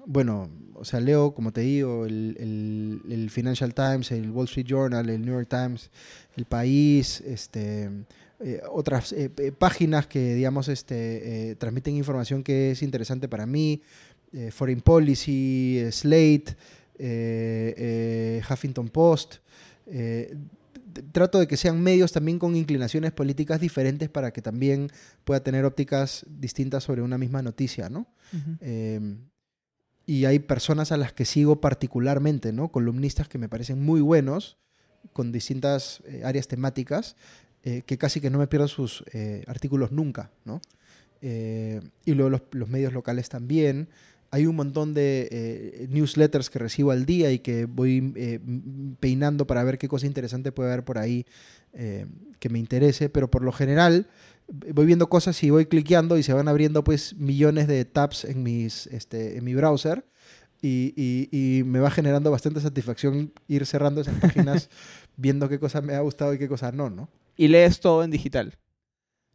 bueno, 0.07 0.51
o 0.81 0.85
sea, 0.85 0.99
leo, 1.01 1.33
como 1.35 1.53
te 1.53 1.61
digo, 1.61 2.07
el, 2.07 2.37
el- 2.41 3.13
el 3.13 3.31
Financial 3.31 3.73
Times, 3.75 4.11
el 4.13 4.31
Wall 4.31 4.47
Street 4.47 4.67
Journal, 4.67 5.09
el 5.09 5.21
New 5.25 5.35
York 5.35 5.49
Times, 5.49 5.91
el 6.37 6.47
País, 6.47 7.21
este, 7.21 7.89
eh, 8.41 8.61
otras 8.73 9.13
eh, 9.13 9.31
eh, 9.37 9.53
páginas 9.53 10.07
que, 10.07 10.35
digamos, 10.35 10.69
este, 10.69 11.51
eh, 11.51 11.55
transmiten 11.57 11.95
información 11.97 12.43
que 12.43 12.71
es 12.73 12.83
interesante 12.83 13.29
para 13.29 13.47
mí, 13.47 13.83
Foreign 14.53 14.81
Policy, 14.81 15.83
Slate, 15.91 16.57
Huffington 18.51 18.89
Post. 18.89 19.37
trato 21.13 21.39
de 21.39 21.47
que 21.47 21.57
sean 21.57 21.81
medios 21.81 22.13
también 22.13 22.39
con 22.39 22.57
inclinaciones 22.57 23.13
políticas 23.13 23.61
diferentes 23.61 24.09
para 24.09 24.33
que 24.33 24.43
también 24.43 24.89
pueda 25.25 25.41
tener 25.43 25.65
ópticas 25.65 26.25
distintas 26.29 26.85
sobre 26.85 27.03
una 27.03 27.17
misma 27.19 27.43
noticia, 27.43 27.89
¿no? 27.89 28.07
Y 30.11 30.25
hay 30.25 30.41
personas 30.41 30.91
a 30.91 30.97
las 30.97 31.13
que 31.13 31.25
sigo 31.25 31.61
particularmente, 31.61 32.53
¿no? 32.53 32.73
Columnistas 32.73 33.29
que 33.29 33.39
me 33.39 33.49
parecen 33.49 33.81
muy 33.81 34.01
buenos, 34.01 34.57
con 35.13 35.31
distintas 35.31 36.03
eh, 36.05 36.23
áreas 36.25 36.49
temáticas, 36.49 37.15
eh, 37.63 37.83
que 37.87 37.97
casi 37.97 38.21
que 38.21 38.29
no 38.29 38.39
me 38.39 38.49
pierdo 38.49 38.67
sus 38.67 39.05
eh, 39.13 39.45
artículos 39.47 39.93
nunca, 39.93 40.33
¿no? 40.45 40.61
eh, 41.23 41.81
y 42.05 42.15
luego 42.15 42.31
los, 42.31 42.43
los 42.53 42.69
medios 42.69 42.93
locales 42.93 43.29
también. 43.29 43.89
Hay 44.33 44.47
un 44.47 44.55
montón 44.55 44.95
de 44.95 45.29
eh, 45.31 45.87
newsletters 45.91 46.51
que 46.51 46.61
recibo 46.61 46.93
al 46.93 47.05
día 47.05 47.33
y 47.33 47.41
que 47.41 47.65
voy 47.65 48.13
eh, 48.17 48.39
peinando 49.01 49.47
para 49.47 49.65
ver 49.65 49.77
qué 49.77 49.89
cosa 49.89 50.07
interesante 50.07 50.53
puede 50.53 50.73
haber 50.73 50.85
por 50.85 50.99
ahí 50.99 51.27
que 51.73 52.49
me 52.49 52.59
interese, 52.59 53.09
pero 53.11 53.31
por 53.31 53.45
lo 53.45 53.53
general 53.53 54.09
voy 54.75 54.87
viendo 54.87 55.09
cosas 55.09 55.43
y 55.43 55.51
voy 55.51 55.67
cliqueando 55.67 56.19
y 56.19 56.23
se 56.23 56.33
van 56.33 56.49
abriendo 56.49 56.83
pues 56.85 57.15
millones 57.17 57.69
de 57.69 57.85
tabs 57.85 58.25
en, 58.25 58.43
mis, 58.43 58.87
este, 58.89 59.37
en 59.39 59.45
mi 59.45 59.55
browser 59.55 60.05
y, 60.63 60.93
y- 60.97 61.29
y 61.59 61.65
me 61.65 61.79
va 61.81 61.91
generando 61.91 62.31
bastante 62.31 62.61
satisfacción 62.61 63.33
ir 63.49 63.65
cerrando 63.67 64.01
esas 64.01 64.19
páginas 64.21 64.69
viendo 65.17 65.49
qué 65.49 65.59
cosa 65.59 65.81
me 65.81 65.95
ha 65.95 66.01
gustado 66.01 66.35
y 66.35 66.39
qué 66.39 66.49
cosa 66.49 66.73
no, 66.73 66.91
¿no? 66.91 67.09
Y 67.37 67.49
lees 67.49 67.81
todo 67.81 68.03
en 68.05 68.11
digital. 68.11 68.59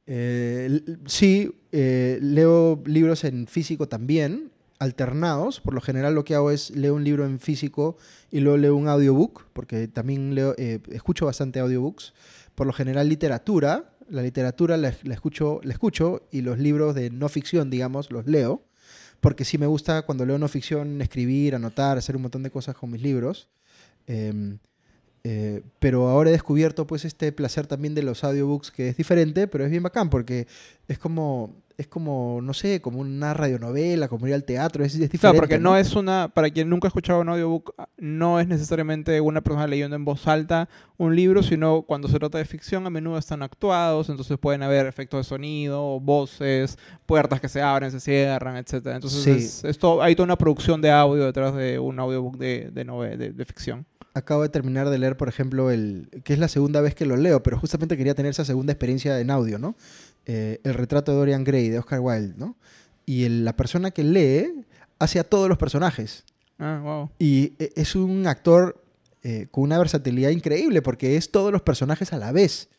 Eh, 0.07 0.81
sí, 1.07 1.51
eh, 1.71 2.19
leo 2.21 2.81
libros 2.85 3.23
en 3.23 3.47
físico 3.47 3.87
también, 3.87 4.51
alternados. 4.79 5.61
Por 5.61 5.73
lo 5.73 5.81
general 5.81 6.13
lo 6.15 6.23
que 6.23 6.35
hago 6.35 6.51
es 6.51 6.69
leo 6.71 6.93
un 6.95 7.03
libro 7.03 7.25
en 7.25 7.39
físico 7.39 7.97
y 8.31 8.41
luego 8.41 8.57
leo 8.57 8.75
un 8.75 8.87
audiobook, 8.87 9.45
porque 9.53 9.87
también 9.87 10.35
leo, 10.35 10.53
eh, 10.57 10.79
escucho 10.91 11.25
bastante 11.25 11.59
audiobooks. 11.59 12.13
Por 12.53 12.67
lo 12.67 12.73
general 12.73 13.09
literatura, 13.09 13.94
la 14.09 14.21
literatura 14.21 14.77
la, 14.77 14.89
escucho, 14.89 15.59
la 15.63 15.73
escucho 15.73 16.27
y 16.31 16.41
los 16.41 16.59
libros 16.59 16.95
de 16.95 17.09
no 17.09 17.29
ficción, 17.29 17.69
digamos, 17.69 18.11
los 18.11 18.25
leo. 18.25 18.63
Porque 19.21 19.45
sí 19.45 19.57
me 19.57 19.65
gusta 19.65 20.03
cuando 20.03 20.25
leo 20.25 20.37
no 20.37 20.47
ficción 20.47 21.01
escribir, 21.01 21.55
anotar, 21.55 21.97
hacer 21.97 22.15
un 22.15 22.23
montón 22.23 22.43
de 22.43 22.51
cosas 22.51 22.75
con 22.75 22.91
mis 22.91 23.01
libros. 23.01 23.49
Em, 24.07 24.59
eh, 25.27 25.63
pero 25.79 26.07
ahora 26.07 26.29
he 26.29 26.33
descubierto 26.33 26.85
pues 26.85 27.03
este 27.03 27.31
placer 27.31 27.65
también 27.65 27.95
de 27.95 28.03
los 28.03 28.23
audiobooks 28.23 28.69
que 28.71 28.89
es 28.89 28.95
diferente, 28.97 29.47
pero 29.47 29.63
es 29.65 29.71
bien 29.71 29.81
bacán 29.81 30.11
porque 30.11 30.45
es 30.87 30.99
como, 30.99 31.63
es 31.79 31.87
como, 31.87 32.41
no 32.43 32.53
sé, 32.53 32.79
como 32.79 32.99
una 32.99 33.33
radionovela, 33.33 34.07
como 34.07 34.27
ir 34.27 34.35
al 34.35 34.43
teatro, 34.43 34.83
es, 34.85 34.93
es 34.93 34.99
diferente. 34.99 35.19
Claro, 35.21 35.37
porque 35.37 35.57
no 35.57 35.77
es 35.77 35.95
una, 35.95 36.29
para 36.31 36.51
quien 36.51 36.69
nunca 36.69 36.87
ha 36.87 36.89
escuchado 36.89 37.21
un 37.21 37.29
audiobook, 37.29 37.73
no 37.97 38.39
es 38.39 38.47
necesariamente 38.47 39.19
una 39.19 39.41
persona 39.41 39.65
leyendo 39.65 39.95
en 39.95 40.05
voz 40.05 40.27
alta 40.27 40.69
un 40.97 41.15
libro, 41.15 41.41
sino 41.41 41.81
cuando 41.81 42.07
se 42.07 42.19
trata 42.19 42.37
de 42.37 42.45
ficción 42.45 42.85
a 42.85 42.91
menudo 42.91 43.17
están 43.17 43.41
actuados, 43.41 44.09
entonces 44.09 44.37
pueden 44.37 44.61
haber 44.61 44.85
efectos 44.85 45.19
de 45.21 45.23
sonido, 45.23 45.99
voces, 45.99 46.77
puertas 47.07 47.41
que 47.41 47.49
se 47.49 47.63
abren, 47.63 47.89
se 47.89 47.99
cierran, 47.99 48.57
etcétera. 48.57 48.95
Entonces 48.95 49.23
Sí. 49.23 49.67
es- 49.67 49.79
hay 50.01 50.15
toda 50.15 50.25
una 50.25 50.37
producción 50.37 50.81
de 50.81 50.91
audio 50.91 51.25
detrás 51.25 51.55
de 51.55 51.79
un 51.79 51.99
audiobook 51.99 52.37
de, 52.37 52.69
de, 52.71 52.83
de, 53.17 53.33
de 53.33 53.45
ficción. 53.45 53.85
Acabo 54.15 54.41
de 54.43 54.49
terminar 54.49 54.89
de 54.89 54.97
leer, 54.97 55.17
por 55.17 55.27
ejemplo, 55.29 55.69
el 55.69 56.09
que 56.23 56.33
es 56.33 56.39
la 56.39 56.47
segunda 56.47 56.81
vez 56.81 56.95
que 56.95 57.05
lo 57.05 57.17
leo, 57.17 57.43
pero 57.43 57.59
justamente 57.59 57.97
quería 57.97 58.15
tener 58.15 58.31
esa 58.31 58.45
segunda 58.45 58.71
experiencia 58.73 59.19
en 59.19 59.29
audio, 59.29 59.59
¿no? 59.59 59.75
Eh, 60.25 60.59
el 60.63 60.73
retrato 60.73 61.11
de 61.11 61.17
Dorian 61.17 61.43
Gray, 61.43 61.69
de 61.69 61.77
Oscar 61.79 61.99
Wilde, 61.99 62.33
¿no? 62.37 62.55
Y 63.05 63.25
el- 63.25 63.45
la 63.45 63.55
persona 63.55 63.91
que 63.91 64.03
lee 64.03 64.65
hace 64.99 65.19
a 65.19 65.23
todos 65.25 65.47
los 65.49 65.57
personajes. 65.57 66.23
Ah, 66.57 66.79
wow. 66.81 67.09
Y 67.19 67.53
e- 67.59 67.73
es 67.75 67.95
un 67.95 68.25
actor 68.25 68.81
eh, 69.27 69.47
con 69.51 69.63
una 69.63 69.79
versatilidad 69.79 70.29
increíble 70.29 70.81
porque 70.83 71.17
es 71.17 71.31
todos 71.31 71.51
los 71.51 71.61
personajes 71.63 72.13
a 72.13 72.17
la 72.17 72.31
vez. 72.31 72.69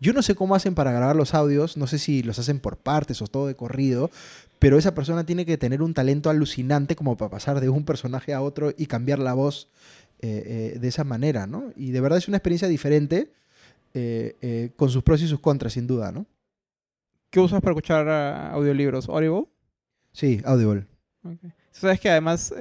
Yo 0.00 0.14
no 0.14 0.22
sé 0.22 0.34
cómo 0.34 0.54
hacen 0.54 0.74
para 0.74 0.92
grabar 0.92 1.14
los 1.14 1.34
audios, 1.34 1.76
no 1.76 1.86
sé 1.86 1.98
si 1.98 2.22
los 2.22 2.38
hacen 2.38 2.58
por 2.58 2.78
partes 2.78 3.20
o 3.20 3.26
todo 3.26 3.46
de 3.46 3.54
corrido, 3.54 4.10
pero 4.58 4.78
esa 4.78 4.94
persona 4.94 5.24
tiene 5.26 5.44
que 5.44 5.58
tener 5.58 5.82
un 5.82 5.92
talento 5.92 6.30
alucinante 6.30 6.96
como 6.96 7.18
para 7.18 7.30
pasar 7.30 7.60
de 7.60 7.68
un 7.68 7.84
personaje 7.84 8.32
a 8.32 8.40
otro 8.40 8.72
y 8.78 8.86
cambiar 8.86 9.18
la 9.18 9.34
voz 9.34 9.68
eh, 10.22 10.72
eh, 10.74 10.78
de 10.78 10.88
esa 10.88 11.02
manera, 11.04 11.46
¿no? 11.46 11.72
Y 11.76 11.92
de 11.92 12.00
verdad 12.02 12.18
es 12.18 12.28
una 12.28 12.36
experiencia 12.36 12.68
diferente, 12.68 13.32
eh, 13.94 14.70
con 14.76 14.90
sus 14.90 15.02
pros 15.02 15.22
y 15.22 15.26
sus 15.26 15.40
contras, 15.40 15.72
sin 15.72 15.86
duda, 15.86 16.12
¿no? 16.12 16.26
¿Qué 17.30 17.40
usas 17.40 17.60
para 17.60 17.72
escuchar 17.72 18.08
ah, 18.08 18.50
audiolibros? 18.52 19.08
¿Audible? 19.08 19.46
Sí, 20.12 20.42
Audible. 20.44 20.86
Sabes 21.70 22.00
que 22.00 22.10
además, 22.10 22.52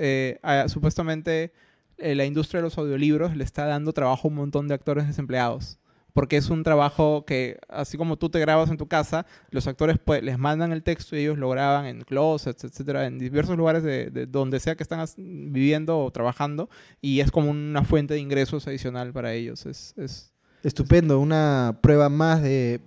supuestamente, 0.68 1.52
la 1.98 2.26
industria 2.26 2.60
de 2.60 2.64
los 2.66 2.78
audiolibros 2.78 3.36
le 3.36 3.44
está 3.44 3.66
dando 3.66 3.92
trabajo 3.92 4.28
a 4.28 4.32
un 4.32 4.36
montón 4.36 4.68
de 4.68 4.76
actores 4.76 5.08
desempleados. 5.08 5.79
Porque 6.14 6.38
es 6.38 6.50
un 6.50 6.64
trabajo 6.64 7.26
que, 7.26 7.60
así 7.70 7.98
como 7.98 8.18
tú 8.18 8.30
te 8.30 8.40
grabas 8.40 8.70
en 8.70 8.78
tu 8.78 8.88
casa, 8.88 9.26
los 9.52 9.68
actores 9.68 9.98
pues, 10.04 10.24
les 10.24 10.38
mandan 10.38 10.72
el 10.72 10.84
texto 10.84 11.16
y 11.16 11.20
ellos 11.20 11.38
lo 11.38 11.50
graban 11.50 11.86
en 11.86 12.02
closets, 12.02 12.64
etcétera, 12.64 13.06
en 13.06 13.20
diversos 13.20 13.58
lugares 13.58 13.84
de, 13.84 14.10
de 14.10 14.26
donde 14.26 14.60
sea 14.60 14.76
que 14.76 14.84
están 14.84 15.06
viviendo 15.18 16.00
o 16.00 16.12
trabajando. 16.12 16.70
Y 17.02 17.20
es 17.20 17.32
como 17.32 17.52
una 17.52 17.84
fuente 17.84 18.16
de 18.16 18.20
ingresos 18.20 18.68
adicional 18.68 19.14
para 19.14 19.34
ellos. 19.34 19.66
Es, 19.66 19.94
es, 19.98 20.34
Estupendo, 20.64 21.20
una 21.20 21.80
prueba 21.82 22.10
más 22.10 22.42
de 22.42 22.82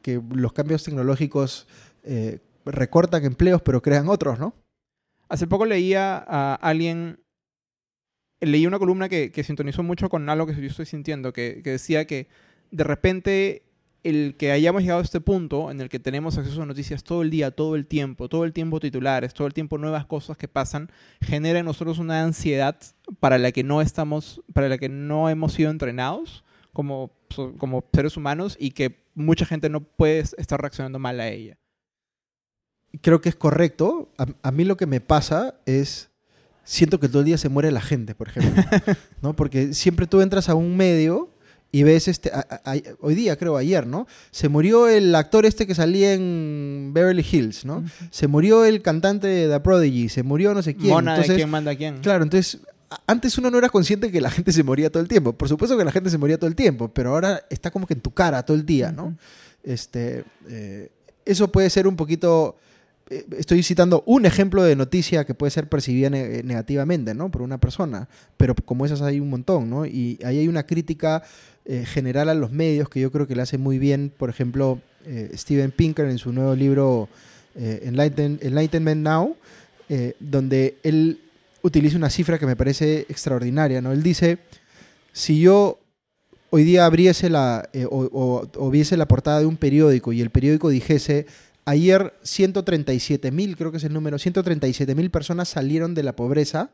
que 0.00 0.22
los 0.34 0.52
cambios 0.52 0.82
tecnológicos 0.82 1.66
eh, 2.04 2.38
recortan 2.64 3.24
empleos 3.24 3.60
pero 3.62 3.82
crean 3.82 4.08
otros, 4.08 4.38
¿no? 4.38 4.54
Hace 5.28 5.46
poco 5.46 5.66
leía 5.66 6.16
a 6.26 6.54
alguien, 6.54 7.20
leí 8.40 8.66
una 8.66 8.78
columna 8.78 9.08
que, 9.08 9.30
que 9.30 9.44
sintonizó 9.44 9.82
mucho 9.82 10.08
con 10.08 10.28
algo 10.28 10.46
que 10.46 10.54
yo 10.54 10.66
estoy 10.66 10.86
sintiendo, 10.86 11.32
que, 11.32 11.60
que 11.62 11.70
decía 11.70 12.06
que 12.06 12.28
de 12.72 12.84
repente 12.84 13.62
el 14.02 14.34
que 14.36 14.50
hayamos 14.50 14.82
llegado 14.82 15.00
a 15.00 15.04
este 15.04 15.20
punto 15.20 15.70
en 15.70 15.80
el 15.80 15.88
que 15.88 16.00
tenemos 16.00 16.36
acceso 16.36 16.62
a 16.62 16.66
noticias 16.66 17.04
todo 17.04 17.22
el 17.22 17.30
día, 17.30 17.52
todo 17.52 17.76
el 17.76 17.86
tiempo, 17.86 18.28
todo 18.28 18.44
el 18.44 18.52
tiempo 18.52 18.80
titulares, 18.80 19.32
todo 19.32 19.46
el 19.46 19.54
tiempo 19.54 19.78
nuevas 19.78 20.06
cosas 20.06 20.36
que 20.36 20.48
pasan, 20.48 20.90
genera 21.20 21.60
en 21.60 21.66
nosotros 21.66 21.98
una 21.98 22.22
ansiedad 22.22 22.76
para 23.20 23.38
la 23.38 23.52
que 23.52 23.62
no 23.62 23.80
estamos, 23.80 24.42
para 24.52 24.68
la 24.68 24.78
que 24.78 24.88
no 24.88 25.28
hemos 25.28 25.52
sido 25.52 25.70
entrenados 25.70 26.42
como, 26.72 27.12
como 27.58 27.84
seres 27.92 28.16
humanos 28.16 28.56
y 28.58 28.72
que 28.72 29.04
mucha 29.14 29.46
gente 29.46 29.68
no 29.68 29.80
puede 29.82 30.18
estar 30.18 30.60
reaccionando 30.60 30.98
mal 30.98 31.20
a 31.20 31.28
ella. 31.28 31.58
Creo 33.02 33.20
que 33.20 33.28
es 33.28 33.36
correcto. 33.36 34.10
A, 34.18 34.26
a 34.42 34.50
mí 34.50 34.64
lo 34.64 34.76
que 34.76 34.86
me 34.86 35.00
pasa 35.00 35.54
es, 35.64 36.10
siento 36.64 36.98
que 36.98 37.08
todo 37.08 37.20
el 37.20 37.26
día 37.26 37.38
se 37.38 37.48
muere 37.48 37.70
la 37.70 37.80
gente, 37.80 38.14
por 38.14 38.28
ejemplo, 38.28 38.62
¿no? 39.22 39.34
Porque 39.36 39.74
siempre 39.74 40.06
tú 40.06 40.20
entras 40.20 40.48
a 40.48 40.54
un 40.54 40.76
medio 40.76 41.31
y 41.74 41.82
ves 41.84 42.06
este, 42.06 42.30
a- 42.30 42.46
a- 42.64 42.72
a- 42.72 42.80
hoy 43.00 43.14
día 43.14 43.36
creo 43.36 43.56
ayer, 43.56 43.86
¿no? 43.86 44.06
Se 44.30 44.48
murió 44.50 44.88
el 44.88 45.14
actor 45.14 45.46
este 45.46 45.66
que 45.66 45.74
salía 45.74 46.12
en 46.14 46.90
Beverly 46.92 47.24
Hills, 47.30 47.64
¿no? 47.64 47.82
Se 48.10 48.26
murió 48.28 48.64
el 48.66 48.82
cantante 48.82 49.26
de 49.26 49.48
The 49.48 49.60
Prodigy, 49.60 50.08
se 50.10 50.22
murió 50.22 50.52
no 50.54 50.62
sé 50.62 50.74
quién. 50.76 50.90
Mona 50.90 51.12
Entonces, 51.12 51.30
de 51.30 51.36
quién 51.36 51.50
manda 51.50 51.70
a 51.72 51.76
quién. 51.76 52.00
Claro, 52.00 52.22
entonces 52.24 52.58
antes 53.06 53.38
uno 53.38 53.50
no 53.50 53.56
era 53.56 53.70
consciente 53.70 54.10
que 54.12 54.20
la 54.20 54.30
gente 54.30 54.52
se 54.52 54.62
moría 54.62 54.90
todo 54.90 55.02
el 55.02 55.08
tiempo. 55.08 55.32
Por 55.32 55.48
supuesto 55.48 55.78
que 55.78 55.84
la 55.84 55.92
gente 55.92 56.10
se 56.10 56.18
moría 56.18 56.36
todo 56.36 56.48
el 56.48 56.54
tiempo, 56.54 56.88
pero 56.88 57.10
ahora 57.14 57.42
está 57.48 57.70
como 57.70 57.86
que 57.86 57.94
en 57.94 58.00
tu 58.02 58.10
cara 58.12 58.44
todo 58.44 58.54
el 58.54 58.66
día, 58.66 58.92
¿no? 58.92 59.16
Este, 59.64 60.24
eh, 60.48 60.90
eso 61.24 61.50
puede 61.50 61.70
ser 61.70 61.86
un 61.86 61.96
poquito. 61.96 62.56
eh, 63.08 63.24
Estoy 63.38 63.62
citando 63.62 64.02
un 64.06 64.26
ejemplo 64.26 64.62
de 64.62 64.76
noticia 64.76 65.24
que 65.24 65.34
puede 65.34 65.50
ser 65.50 65.68
percibida 65.68 66.10
ne- 66.10 66.40
eh, 66.40 66.42
negativamente, 66.42 67.14
¿no? 67.14 67.30
Por 67.30 67.42
una 67.42 67.58
persona, 67.58 68.08
pero 68.36 68.54
como 68.54 68.84
esas 68.86 69.00
hay 69.02 69.20
un 69.20 69.30
montón, 69.30 69.70
¿no? 69.70 69.86
Y 69.86 70.18
ahí 70.24 70.38
hay 70.40 70.48
una 70.48 70.64
crítica 70.66 71.22
eh, 71.64 71.84
general 71.86 72.28
a 72.28 72.34
los 72.34 72.50
medios 72.52 72.88
que 72.88 73.00
yo 73.00 73.10
creo 73.12 73.26
que 73.26 73.36
le 73.36 73.42
hace 73.42 73.58
muy 73.58 73.78
bien, 73.78 74.12
por 74.16 74.30
ejemplo, 74.30 74.80
eh, 75.04 75.30
Steven 75.34 75.70
Pinker 75.70 76.06
en 76.06 76.18
su 76.18 76.32
nuevo 76.32 76.54
libro 76.54 77.08
eh, 77.54 77.82
Enlighten- 77.86 78.38
Enlightenment 78.42 79.02
Now, 79.02 79.36
donde 80.20 80.78
él 80.84 81.20
utiliza 81.60 81.98
una 81.98 82.08
cifra 82.08 82.38
que 82.38 82.46
me 82.46 82.56
parece 82.56 83.00
extraordinaria, 83.10 83.82
¿no? 83.82 83.92
Él 83.92 84.02
dice, 84.02 84.38
si 85.12 85.38
yo 85.38 85.80
hoy 86.48 86.64
día 86.64 86.86
abriese 86.86 87.28
la, 87.28 87.68
o 87.90 88.70
viese 88.70 88.96
la 88.96 89.06
portada 89.06 89.40
de 89.40 89.44
un 89.46 89.58
periódico 89.58 90.14
y 90.14 90.22
el 90.22 90.30
periódico 90.30 90.70
dijese, 90.70 91.26
ayer 91.66 92.14
137 92.22 93.30
mil, 93.32 93.56
creo 93.56 93.70
que 93.70 93.76
es 93.76 93.84
el 93.84 93.92
número, 93.92 94.18
137 94.18 94.94
mil 94.94 95.10
personas 95.10 95.48
salieron 95.50 95.94
de 95.94 96.02
la 96.02 96.16
pobreza, 96.16 96.70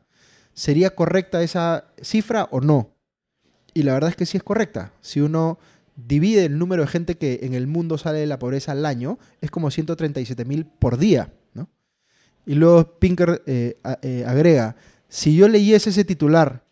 ¿sería 0.54 0.94
correcta 0.94 1.42
esa 1.42 1.86
cifra 2.00 2.48
o 2.52 2.60
no? 2.60 2.90
Y 3.78 3.84
la 3.84 3.92
verdad 3.92 4.10
es 4.10 4.16
que 4.16 4.26
sí 4.26 4.36
es 4.36 4.42
correcta. 4.42 4.92
Si 5.02 5.20
uno 5.20 5.56
divide 5.94 6.46
el 6.46 6.58
número 6.58 6.82
de 6.82 6.88
gente 6.88 7.16
que 7.16 7.38
en 7.42 7.54
el 7.54 7.68
mundo 7.68 7.96
sale 7.96 8.18
de 8.18 8.26
la 8.26 8.40
pobreza 8.40 8.72
al 8.72 8.84
año, 8.84 9.20
es 9.40 9.52
como 9.52 9.70
137 9.70 10.44
mil 10.44 10.66
por 10.66 10.98
día, 10.98 11.32
¿no? 11.54 11.68
Y 12.44 12.56
luego 12.56 12.98
Pinker 12.98 13.40
eh, 13.46 13.78
eh, 14.02 14.24
agrega, 14.26 14.74
si 15.08 15.36
yo 15.36 15.46
leyese 15.46 15.90
ese 15.90 16.04
titular, 16.04 16.64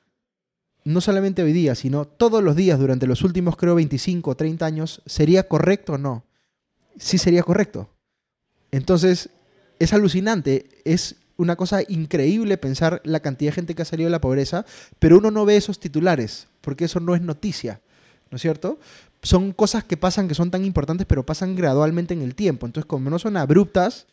no 0.82 1.00
solamente 1.00 1.44
hoy 1.44 1.52
día, 1.52 1.76
sino 1.76 2.06
todos 2.06 2.42
los 2.42 2.56
días 2.56 2.76
durante 2.76 3.06
los 3.06 3.22
últimos, 3.22 3.56
creo, 3.56 3.76
25 3.76 4.28
o 4.28 4.36
30 4.36 4.66
años, 4.66 5.00
¿sería 5.06 5.46
correcto 5.46 5.92
o 5.92 5.98
no? 5.98 6.24
Sí 6.98 7.18
sería 7.18 7.44
correcto. 7.44 7.88
Entonces, 8.72 9.30
es 9.78 9.92
alucinante, 9.92 10.66
es 10.84 11.14
una 11.36 11.56
cosa 11.56 11.80
increíble 11.88 12.56
pensar 12.58 13.00
la 13.04 13.20
cantidad 13.20 13.50
de 13.50 13.54
gente 13.54 13.74
que 13.74 13.82
ha 13.82 13.86
salido 13.86 14.08
de 14.08 14.12
la 14.12 14.20
pobreza, 14.20 14.64
pero 14.98 15.18
uno 15.18 15.30
no 15.30 15.44
ve 15.44 15.56
esos 15.56 15.78
titulares, 15.78 16.48
porque 16.60 16.86
eso 16.86 17.00
no 17.00 17.14
es 17.14 17.22
noticia, 17.22 17.80
¿no 18.30 18.36
es 18.36 18.42
cierto? 18.42 18.78
Son 19.22 19.52
cosas 19.52 19.84
que 19.84 19.96
pasan 19.96 20.28
que 20.28 20.34
son 20.34 20.50
tan 20.50 20.64
importantes, 20.64 21.06
pero 21.06 21.26
pasan 21.26 21.56
gradualmente 21.56 22.14
en 22.14 22.22
el 22.22 22.34
tiempo. 22.34 22.66
Entonces, 22.66 22.86
como 22.86 23.10
no 23.10 23.18
son 23.18 23.36
abruptas, 23.36 24.06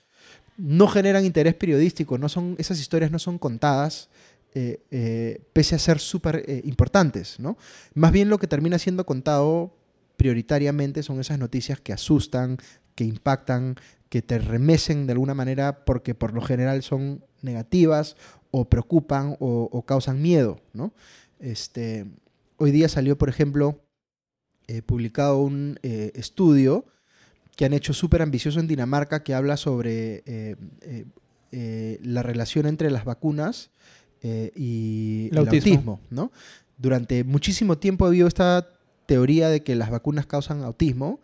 no 0.58 0.88
generan 0.88 1.26
interés 1.26 1.56
periodístico, 1.56 2.18
no 2.18 2.30
son, 2.30 2.56
esas 2.58 2.80
historias 2.80 3.12
no 3.12 3.20
son 3.20 3.38
contadas, 3.38 4.10
eh, 4.56 4.82
eh, 4.92 5.42
pese 5.52 5.76
a 5.76 5.80
ser 5.80 6.00
súper 6.00 6.44
eh, 6.48 6.62
importantes, 6.66 7.40
¿no? 7.40 7.58
Más 7.96 8.12
bien 8.12 8.30
lo 8.30 8.38
que 8.38 8.48
termina 8.48 8.78
siendo 8.78 9.06
contado 9.06 9.76
prioritariamente 10.16 11.02
son 11.02 11.20
esas 11.20 11.40
noticias 11.40 11.80
que 11.80 11.92
asustan, 11.92 12.58
que 12.94 13.04
impactan, 13.04 13.76
que 14.14 14.22
te 14.22 14.38
remesen 14.38 15.08
de 15.08 15.14
alguna 15.14 15.34
manera 15.34 15.86
porque 15.86 16.14
por 16.14 16.36
lo 16.36 16.42
general 16.44 16.84
son 16.84 17.26
negativas 17.42 18.16
o 18.52 18.70
preocupan 18.70 19.38
o, 19.40 19.68
o 19.72 19.82
causan 19.88 20.22
miedo, 20.22 20.60
¿no? 20.72 20.94
Este, 21.40 22.06
hoy 22.58 22.70
día 22.70 22.90
salió, 22.90 23.18
por 23.18 23.28
ejemplo, 23.28 23.80
eh, 24.68 24.84
publicado 24.84 25.42
un 25.42 25.80
eh, 25.82 26.12
estudio 26.14 26.86
que 27.56 27.66
han 27.66 27.74
hecho 27.74 27.92
súper 27.92 28.22
ambicioso 28.22 28.60
en 28.60 28.68
Dinamarca 28.68 29.24
que 29.24 29.34
habla 29.34 29.58
sobre 29.58 30.22
eh, 30.28 30.58
eh, 30.82 31.06
eh, 31.52 32.00
la 32.04 32.22
relación 32.22 32.68
entre 32.68 32.92
las 32.92 33.06
vacunas 33.06 33.72
eh, 34.22 34.52
y 34.56 35.30
El 35.32 35.40
el, 35.40 35.48
autismo. 35.48 35.72
autismo. 35.72 36.00
¿no? 36.12 36.32
Durante 36.78 37.24
muchísimo 37.24 37.80
tiempo 37.80 38.06
ha 38.06 38.10
habido 38.10 38.28
esta 38.28 38.70
teoría 39.08 39.50
de 39.50 39.64
que 39.64 39.74
las 39.74 39.90
vacunas 39.90 40.28
causan 40.28 40.62
autismo 40.62 41.20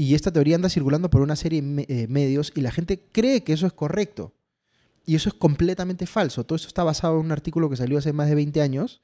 y 0.00 0.14
esta 0.14 0.32
teoría 0.32 0.56
anda 0.56 0.70
circulando 0.70 1.10
por 1.10 1.20
una 1.20 1.36
serie 1.36 1.60
de 1.60 1.84
eh, 1.86 2.06
medios 2.08 2.52
y 2.54 2.62
la 2.62 2.70
gente 2.70 3.02
cree 3.12 3.44
que 3.44 3.52
eso 3.52 3.66
es 3.66 3.74
correcto. 3.74 4.32
Y 5.04 5.14
eso 5.14 5.28
es 5.28 5.34
completamente 5.34 6.06
falso. 6.06 6.44
Todo 6.44 6.56
esto 6.56 6.68
está 6.68 6.84
basado 6.84 7.18
en 7.18 7.26
un 7.26 7.32
artículo 7.32 7.68
que 7.68 7.76
salió 7.76 7.98
hace 7.98 8.14
más 8.14 8.28
de 8.30 8.34
20 8.34 8.62
años, 8.62 9.02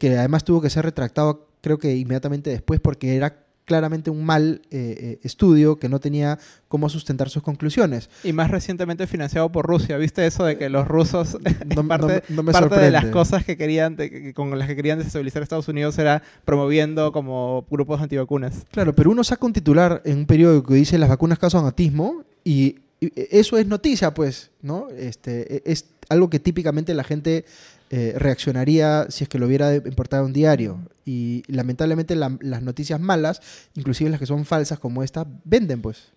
que 0.00 0.16
además 0.16 0.44
tuvo 0.44 0.62
que 0.62 0.70
ser 0.70 0.86
retractado 0.86 1.48
creo 1.60 1.78
que 1.78 1.94
inmediatamente 1.96 2.48
después 2.48 2.80
porque 2.80 3.14
era 3.14 3.44
claramente 3.68 4.08
un 4.10 4.24
mal 4.24 4.62
eh, 4.70 4.96
eh, 4.98 5.18
estudio 5.22 5.78
que 5.78 5.90
no 5.90 6.00
tenía 6.00 6.38
cómo 6.68 6.88
sustentar 6.88 7.28
sus 7.28 7.42
conclusiones. 7.42 8.08
Y 8.24 8.32
más 8.32 8.50
recientemente 8.50 9.06
financiado 9.06 9.52
por 9.52 9.66
Rusia. 9.66 9.98
¿Viste 9.98 10.26
eso 10.26 10.44
de 10.44 10.56
que 10.56 10.70
los 10.70 10.88
rusos, 10.88 11.36
No, 11.76 11.86
parte, 11.88 12.22
no 12.30 12.42
me 12.42 12.50
parte 12.52 12.80
de 12.80 12.90
las 12.90 13.04
cosas 13.06 13.44
que 13.44 13.56
querían, 13.58 13.94
de- 13.96 14.32
con 14.32 14.58
las 14.58 14.66
que 14.66 14.74
querían 14.74 14.98
desestabilizar 14.98 15.42
a 15.42 15.44
Estados 15.44 15.68
Unidos 15.68 15.98
era 15.98 16.22
promoviendo 16.46 17.12
como 17.12 17.66
grupos 17.70 18.00
antivacunas? 18.00 18.64
Claro, 18.70 18.94
pero 18.94 19.10
uno 19.10 19.22
saca 19.22 19.44
un 19.46 19.52
titular 19.52 20.00
en 20.06 20.18
un 20.18 20.26
periódico 20.26 20.68
que 20.68 20.74
dice 20.74 20.96
las 20.98 21.10
vacunas 21.10 21.38
causan 21.38 21.64
autismo 21.66 22.24
y, 22.42 22.76
y 23.00 23.12
eso 23.30 23.58
es 23.58 23.66
noticia, 23.66 24.14
pues, 24.14 24.50
¿no? 24.62 24.88
Este, 24.96 25.56
e- 25.56 25.62
es 25.66 25.84
algo 26.08 26.30
que 26.30 26.40
típicamente 26.40 26.94
la 26.94 27.04
gente 27.04 27.44
eh, 27.90 28.14
reaccionaría 28.16 29.06
si 29.10 29.24
es 29.24 29.28
que 29.30 29.38
lo 29.38 29.46
hubiera 29.46 29.70
de 30.18 30.24
un 30.24 30.32
diario. 30.32 30.78
Y 31.04 31.42
lamentablemente 31.46 32.14
la- 32.16 32.36
las 32.40 32.62
noticias 32.62 33.00
malas, 33.00 33.40
inclusive 33.74 34.10
las 34.10 34.20
que 34.20 34.26
son 34.26 34.44
falsas 34.44 34.78
como 34.78 35.02
esta, 35.02 35.26
venden, 35.44 35.80
pues. 35.82 36.12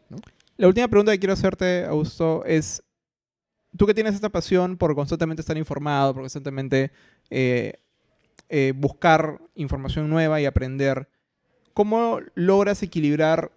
La 0.58 0.68
última 0.68 0.88
pregunta 0.88 1.12
que 1.12 1.20
quiero 1.20 1.34
hacerte, 1.34 1.86
Augusto, 1.86 2.44
es, 2.46 2.84
tú 3.78 3.86
que 3.88 3.94
tienes 3.94 4.16
esta 4.16 4.30
pasión 4.30 4.78
por 4.78 4.94
constantemente 4.96 5.42
estar 5.42 5.58
informado, 5.58 6.14
por 6.14 6.24
constantemente 6.24 6.92
eh, 7.30 7.74
eh, 8.50 8.74
buscar 8.76 9.40
información 9.56 10.10
nueva 10.10 10.42
y 10.42 10.46
aprender, 10.46 11.08
¿cómo 11.74 12.20
logras 12.36 12.84
equilibrar 12.84 13.52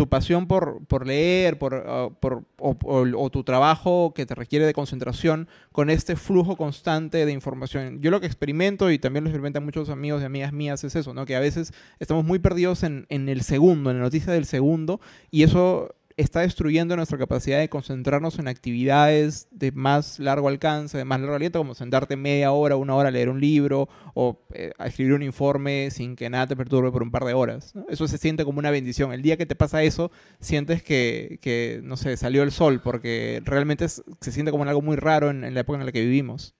tu 0.00 0.08
pasión 0.08 0.46
por, 0.46 0.82
por 0.86 1.06
leer 1.06 1.58
por, 1.58 1.74
ah, 1.86 2.08
por- 2.20 2.44
o, 2.58 2.74
o- 2.82 3.30
tu 3.30 3.44
trabajo 3.44 4.14
que 4.14 4.24
te 4.24 4.34
requiere 4.34 4.64
de 4.64 4.72
concentración 4.72 5.46
con 5.72 5.90
este 5.90 6.16
flujo 6.16 6.56
constante 6.56 7.26
de 7.26 7.32
información? 7.32 8.00
Yo 8.00 8.10
lo 8.10 8.18
que 8.20 8.26
experimento 8.26 8.90
y 8.90 8.98
también 8.98 9.24
lo 9.24 9.28
experimentan 9.28 9.62
muchos 9.64 9.90
amigos 9.90 10.22
y 10.22 10.24
amigas 10.24 10.54
mías 10.54 10.82
es 10.84 10.96
eso, 10.96 11.12
¿no? 11.12 11.26
que 11.26 11.36
a 11.36 11.40
veces 11.40 11.74
estamos 11.98 12.24
muy 12.24 12.38
perdidos 12.38 12.82
en, 12.82 13.04
en 13.10 13.28
el 13.28 13.42
segundo, 13.42 13.90
en 13.90 13.98
la 13.98 14.04
noticia 14.04 14.32
del 14.32 14.46
segundo, 14.46 15.00
y 15.30 15.42
eso 15.42 15.94
está 16.16 16.40
destruyendo 16.40 16.96
nuestra 16.96 17.18
capacidad 17.18 17.58
de 17.58 17.68
concentrarnos 17.68 18.38
en 18.38 18.48
actividades 18.48 19.48
de 19.50 19.72
más 19.72 20.18
largo 20.18 20.48
alcance, 20.48 20.98
de 20.98 21.04
más 21.04 21.20
largo 21.20 21.36
aliento, 21.36 21.58
como 21.58 21.74
sentarte 21.74 22.16
media 22.16 22.52
hora, 22.52 22.76
una 22.76 22.94
hora 22.94 23.08
a 23.08 23.12
leer 23.12 23.28
un 23.28 23.40
libro 23.40 23.88
o 24.14 24.40
eh, 24.54 24.72
a 24.78 24.86
escribir 24.86 25.14
un 25.14 25.22
informe 25.22 25.90
sin 25.90 26.16
que 26.16 26.28
nada 26.30 26.46
te 26.46 26.56
perturbe 26.56 26.90
por 26.90 27.02
un 27.02 27.10
par 27.10 27.24
de 27.24 27.34
horas. 27.34 27.72
Eso 27.88 28.08
se 28.08 28.18
siente 28.18 28.44
como 28.44 28.58
una 28.58 28.70
bendición. 28.70 29.12
El 29.12 29.22
día 29.22 29.36
que 29.36 29.46
te 29.46 29.54
pasa 29.54 29.82
eso, 29.82 30.10
sientes 30.40 30.82
que, 30.82 31.38
que, 31.40 31.80
no 31.82 31.96
sé, 31.96 32.16
salió 32.16 32.42
el 32.42 32.52
sol, 32.52 32.80
porque 32.82 33.42
realmente 33.44 33.88
se 33.88 34.32
siente 34.32 34.50
como 34.50 34.64
algo 34.64 34.82
muy 34.82 34.96
raro 34.96 35.30
en, 35.30 35.54
la 35.54 35.60
época 35.60 35.78
en 35.78 35.86
la 35.86 35.92
que 35.92 36.02
vivimos. 36.02 36.54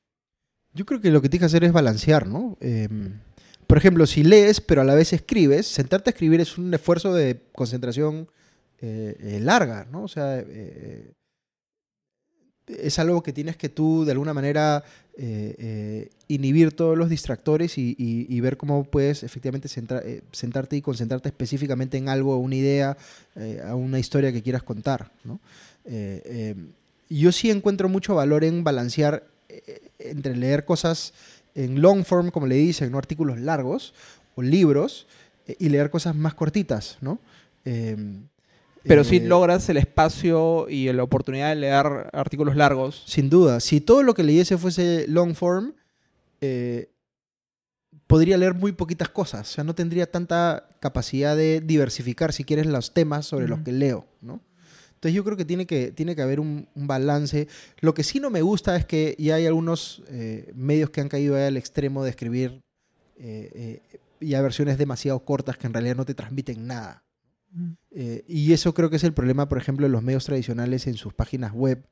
Yo 0.72 0.86
creo 0.86 1.00
que 1.00 1.10
lo 1.10 1.20
que 1.20 1.28
tienes 1.28 1.42
que 1.42 1.46
hacer 1.46 1.64
es 1.64 1.72
balancear, 1.72 2.26
¿no? 2.26 2.56
Eh, 2.60 2.88
por 3.66 3.78
ejemplo, 3.78 4.04
si 4.06 4.24
lees 4.24 4.60
pero 4.60 4.80
a 4.80 4.84
la 4.84 4.96
vez 4.96 5.12
escribes, 5.12 5.66
sentarte 5.66 6.10
a 6.10 6.12
escribir 6.12 6.40
es 6.40 6.58
un 6.58 6.74
esfuerzo 6.74 7.14
de 7.14 7.40
concentración 7.52 8.28
eh, 8.80 9.16
eh, 9.18 9.40
larga, 9.40 9.86
¿no? 9.90 10.04
O 10.04 10.08
sea, 10.08 10.38
eh, 10.38 11.12
es 12.66 12.98
algo 12.98 13.22
que 13.22 13.32
tienes 13.32 13.56
que 13.56 13.68
tú 13.68 14.04
de 14.04 14.12
alguna 14.12 14.34
manera 14.34 14.84
eh, 15.16 15.54
eh, 15.58 16.10
inhibir 16.28 16.72
todos 16.72 16.96
los 16.96 17.08
distractores 17.08 17.76
y, 17.76 18.40
ver 18.40 18.56
cómo 18.56 18.84
puedes 18.84 19.22
efectivamente 19.22 19.68
eh, 19.68 20.22
sentarte 20.32 20.76
y 20.76 20.82
concentrarte 20.82 21.28
específicamente 21.28 21.98
en 21.98 22.08
algo, 22.08 22.36
una 22.38 22.54
idea, 22.54 22.96
eh, 23.36 23.60
a 23.66 23.74
una 23.74 23.98
historia 23.98 24.32
que 24.32 24.42
quieras 24.42 24.62
contar, 24.62 25.10
¿no? 25.24 25.40
Eh, 25.84 26.22
eh, 26.24 26.54
yo 27.08 27.32
sí 27.32 27.50
encuentro 27.50 27.88
mucho 27.88 28.14
valor 28.14 28.44
en 28.44 28.62
balancear 28.62 29.24
eh, 29.48 29.82
entre 29.98 30.36
leer 30.36 30.64
cosas 30.64 31.12
en 31.54 31.82
long 31.82 32.04
form, 32.04 32.30
como 32.30 32.46
le 32.46 32.54
dicen, 32.54 32.92
¿no? 32.92 32.98
artículos 32.98 33.40
largos 33.40 33.92
o 34.36 34.42
libros, 34.42 35.06
eh, 35.46 35.56
y 35.58 35.68
leer 35.68 35.90
cosas 35.90 36.14
más 36.14 36.34
cortitas, 36.34 36.98
¿no? 37.00 37.18
Eh, 37.64 37.96
Pero 38.84 39.02
eh, 39.02 39.04
si 39.04 39.20
logras 39.20 39.68
el 39.68 39.76
espacio 39.76 40.68
y 40.68 40.92
la 40.92 41.02
oportunidad 41.02 41.50
de 41.50 41.56
leer 41.56 42.08
artículos 42.12 42.56
largos, 42.56 43.02
Sin 43.06 43.28
duda. 43.30 43.60
Si 43.60 43.80
todo 43.80 44.02
lo 44.02 44.14
que 44.14 44.22
leyese 44.22 44.56
fuese 44.58 45.06
long 45.08 45.34
form, 45.34 45.74
eh, 46.40 46.90
podría 48.06 48.38
leer 48.38 48.54
muy 48.54 48.72
poquitas 48.72 49.08
cosas. 49.08 49.50
O 49.50 49.52
sea, 49.52 49.64
no 49.64 49.74
tendría 49.74 50.10
tanta 50.10 50.68
capacidad 50.80 51.36
de 51.36 51.60
diversificar, 51.60 52.32
si 52.32 52.44
quieres, 52.44 52.66
los 52.66 52.94
temas 52.94 53.26
sobre 53.26 53.48
los 53.48 53.60
que 53.60 53.72
leo, 53.72 54.06
¿no? 54.20 54.40
Entonces 55.00 55.16
yo 55.16 55.24
creo 55.24 55.36
que 55.36 55.46
tiene 55.46 55.66
que, 55.66 55.92
tiene 55.92 56.14
que 56.14 56.20
haber 56.20 56.40
un, 56.40 56.68
un 56.74 56.86
balance. 56.86 57.48
Lo 57.80 57.94
que 57.94 58.02
sí 58.02 58.20
no 58.20 58.28
me 58.28 58.42
gusta 58.42 58.76
es 58.76 58.84
que 58.84 59.16
ya 59.18 59.36
hay 59.36 59.46
algunos 59.46 60.02
eh, 60.08 60.52
medios 60.54 60.90
que 60.90 61.00
han 61.00 61.08
caído 61.08 61.36
al 61.36 61.56
extremo 61.56 62.04
de 62.04 62.10
escribir 62.10 62.60
eh, 63.16 63.80
eh, 63.92 63.98
ya 64.20 64.42
versiones 64.42 64.76
demasiado 64.76 65.24
cortas 65.24 65.56
que 65.56 65.66
en 65.66 65.72
realidad 65.72 65.96
no 65.96 66.04
te 66.04 66.14
transmiten 66.14 66.66
nada. 66.66 67.02
Eh, 67.90 68.24
y 68.28 68.52
eso 68.52 68.74
creo 68.74 68.90
que 68.90 68.96
es 68.96 69.04
el 69.04 69.12
problema, 69.12 69.48
por 69.48 69.58
ejemplo, 69.58 69.86
de 69.86 69.92
los 69.92 70.02
medios 70.02 70.24
tradicionales 70.24 70.86
en 70.86 70.94
sus 70.94 71.12
páginas 71.12 71.52
web. 71.52 71.84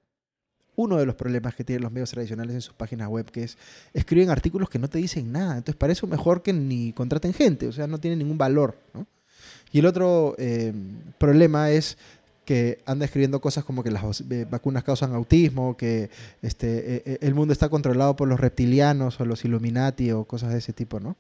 Uno 0.77 0.97
de 0.97 1.07
los 1.07 1.17
problemas 1.17 1.57
que 1.57 1.65
tienen 1.65 1.83
los 1.83 1.91
medios 1.91 2.11
tradicionales 2.11 2.55
en 2.55 2.61
sus 2.61 2.75
páginas 2.75 3.09
web, 3.09 3.31
que 3.31 3.43
es 3.43 3.59
escriben 3.93 4.31
artículos 4.31 4.71
que 4.71 4.79
no 4.79 4.89
te 4.89 4.99
dicen 4.99 5.33
nada. 5.33 5.57
Entonces, 5.57 5.77
para 5.77 5.93
eso 5.93 6.07
mejor 6.07 6.43
que 6.43 6.53
ni 6.53 6.93
contraten 6.93 7.33
gente, 7.33 7.67
o 7.67 7.73
sea, 7.73 7.87
no 7.89 7.99
tiene 7.99 8.17
ningún 8.17 8.39
valor. 8.39 8.79
Y 9.73 9.81
el 9.81 9.87
otro 9.87 10.37
eh, 10.39 10.73
problema 11.19 11.71
es 11.71 11.99
que 12.49 12.79
anda 12.87 13.05
escribiendo 13.05 13.43
cosas 13.43 13.63
como 13.63 13.83
que 13.83 13.91
las 13.91 14.23
eh, 14.23 14.47
vacunas 14.51 14.83
causan 14.83 15.15
autismo, 15.15 15.77
que 15.77 16.09
este, 16.41 16.95
eh, 16.95 17.03
eh, 17.05 17.19
el 17.21 17.35
mundo 17.35 17.53
está 17.53 17.69
controlado 17.69 18.17
por 18.17 18.27
los 18.27 18.41
reptilianos 18.41 19.21
o 19.21 19.27
los 19.27 19.45
Illuminati 19.45 20.13
o 20.13 20.25
cosas 20.25 20.53
de 20.53 20.59
ese 20.61 20.73
tipo, 20.73 20.99
¿no? 20.99 21.19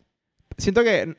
siento 0.56 0.82
que 0.82 1.18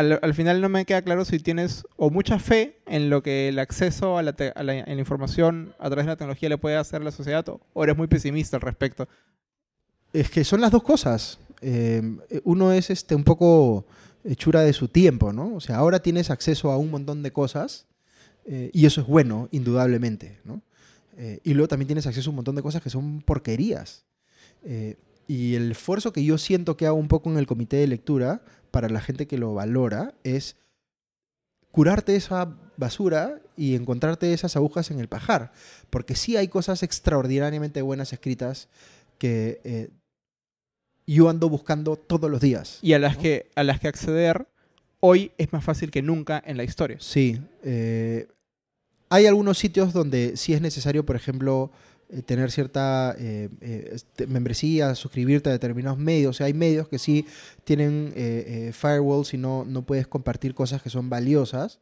al, 0.00 0.18
al 0.22 0.34
final 0.34 0.60
no 0.60 0.68
me 0.68 0.84
queda 0.84 1.02
claro 1.02 1.24
si 1.24 1.38
tienes 1.38 1.84
o 1.96 2.10
mucha 2.10 2.38
fe 2.38 2.78
en 2.86 3.10
lo 3.10 3.22
que 3.22 3.48
el 3.48 3.58
acceso 3.58 4.18
a 4.18 4.22
la, 4.22 4.98
información 4.98 5.74
a 5.78 5.86
través 5.88 6.06
de 6.06 6.12
la 6.12 6.16
tecnología 6.16 6.48
le 6.48 6.58
puede 6.58 6.76
hacer 6.76 7.02
a 7.02 7.04
la 7.04 7.12
sociedad 7.12 7.46
o- 7.48 7.60
eres 7.84 7.96
muy 7.96 8.06
pesimista 8.08 8.56
al 8.56 8.62
respecto. 8.62 9.08
Es 10.12 10.30
que 10.30 10.42
son 10.44 10.60
las 10.60 10.70
dos 10.72 10.82
cosas. 10.82 11.38
Eh, 11.62 12.02
uno 12.44 12.72
es 12.72 12.90
este, 12.90 13.14
un 13.14 13.24
poco 13.24 13.84
hechura 14.24 14.62
de 14.62 14.72
su 14.72 14.88
tiempo, 14.88 15.32
¿no? 15.32 15.54
O 15.54 15.60
sea, 15.60 15.76
ahora 15.76 16.00
tienes 16.00 16.30
acceso 16.30 16.70
a 16.72 16.76
un 16.78 16.90
montón 16.90 17.22
de 17.22 17.32
cosas 17.32 17.86
eh, 18.46 18.70
y 18.72 18.86
eso 18.86 19.00
es 19.02 19.06
bueno, 19.06 19.48
indudablemente, 19.52 20.40
¿no? 20.44 20.62
Eh, 21.16 21.40
y 21.44 21.52
luego 21.54 21.68
también 21.68 21.86
tienes 21.86 22.06
acceso 22.06 22.30
a 22.30 22.32
un 22.32 22.36
montón 22.36 22.56
de 22.56 22.62
cosas 22.62 22.82
que 22.82 22.90
son 22.90 23.20
porquerías. 23.22 24.04
Eh, 24.64 24.96
y 25.28 25.54
el 25.54 25.70
esfuerzo 25.70 26.12
que 26.12 26.24
yo 26.24 26.38
siento 26.38 26.76
que 26.76 26.86
hago 26.86 26.96
un 26.96 27.06
poco 27.08 27.30
en 27.30 27.38
el 27.38 27.46
comité 27.46 27.76
de 27.76 27.86
lectura 27.86 28.42
para 28.70 28.88
la 28.88 29.00
gente 29.00 29.26
que 29.26 29.38
lo 29.38 29.54
valora 29.54 30.14
es 30.24 30.56
curarte 31.70 32.16
esa 32.16 32.56
basura 32.76 33.40
y 33.56 33.74
encontrarte 33.74 34.32
esas 34.32 34.56
agujas 34.56 34.90
en 34.90 35.00
el 35.00 35.08
pajar. 35.08 35.52
Porque 35.90 36.16
sí 36.16 36.36
hay 36.36 36.48
cosas 36.48 36.82
extraordinariamente 36.82 37.82
buenas 37.82 38.12
escritas 38.12 38.68
que 39.18 39.60
eh, 39.64 39.90
yo 41.06 41.28
ando 41.28 41.48
buscando 41.48 41.96
todos 41.96 42.30
los 42.30 42.40
días. 42.40 42.78
Y 42.82 42.94
a 42.94 42.98
las, 42.98 43.16
¿no? 43.16 43.22
que, 43.22 43.50
a 43.54 43.64
las 43.64 43.80
que 43.80 43.88
acceder 43.88 44.46
hoy 45.00 45.32
es 45.38 45.52
más 45.52 45.64
fácil 45.64 45.90
que 45.90 46.02
nunca 46.02 46.42
en 46.44 46.56
la 46.56 46.64
historia. 46.64 46.96
Sí. 47.00 47.40
eh, 47.62 48.28
hay 49.12 49.26
algunos 49.26 49.58
sitios 49.58 49.92
donde 49.92 50.36
sí 50.36 50.54
es 50.54 50.60
necesario, 50.60 51.04
por 51.04 51.16
ejemplo, 51.16 51.72
eh, 52.12 52.22
tener 52.22 52.50
cierta 52.50 53.14
eh, 53.18 53.48
eh, 53.60 53.96
membresía, 54.26 54.94
suscribirte 54.94 55.48
a 55.50 55.52
determinados 55.52 55.98
medios. 55.98 56.30
O 56.30 56.32
sea, 56.36 56.46
hay 56.46 56.54
medios 56.54 56.88
que 56.88 56.98
sí 56.98 57.26
tienen 57.64 58.12
eh, 58.14 58.72
firewalls 58.74 59.34
y 59.34 59.38
no, 59.38 59.64
no 59.64 59.82
puedes 59.82 60.06
compartir 60.06 60.54
cosas 60.54 60.82
que 60.82 60.90
son 60.90 61.08
valiosas. 61.08 61.80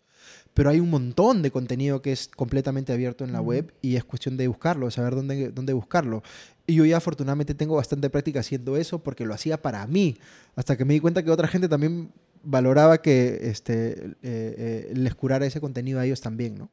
Pero 0.55 0.71
hay 0.71 0.81
un 0.81 0.91
montón 0.91 1.43
de 1.43 1.51
contenido 1.51 2.03
que 2.03 2.13
es 2.13 2.29
completamente 2.29 2.93
abierto 2.93 3.25
en 3.25 3.33
la 3.33 3.41
web 3.41 3.73
y 3.81 3.97
es 3.97 4.05
cuestión 4.05 4.37
de 4.37 4.49
buscarlo, 4.49 4.87
de 4.87 4.93
saber 4.93 5.15
dónde, 5.15 5.51
dónde 5.51 5.73
buscarlo. 5.73 6.23
Y 6.67 6.75
yo 6.75 6.85
ya 6.85 6.99
afortunadamente 6.99 7.55
tengo 7.55 7.77
bastante 7.77 8.11
práctica 8.11 8.41
haciendo 8.41 8.77
eso 8.77 9.03
porque 9.03 9.25
lo 9.25 9.35
hacía 9.35 9.63
para 9.63 9.87
mí, 9.87 10.19
hasta 10.57 10.77
que 10.77 10.85
me 10.85 10.95
di 10.95 11.01
cuenta 11.01 11.23
que 11.23 11.31
otra 11.31 11.49
gente 11.49 11.69
también 11.69 12.11
valoraba 12.43 13.01
que 13.01 13.39
este, 13.43 13.93
eh, 13.93 14.15
eh, 14.23 14.93
les 14.95 15.15
curara 15.15 15.47
ese 15.47 15.61
contenido 15.61 16.01
a 16.01 16.07
ellos 16.07 16.21
también, 16.21 16.59
¿no? 16.59 16.71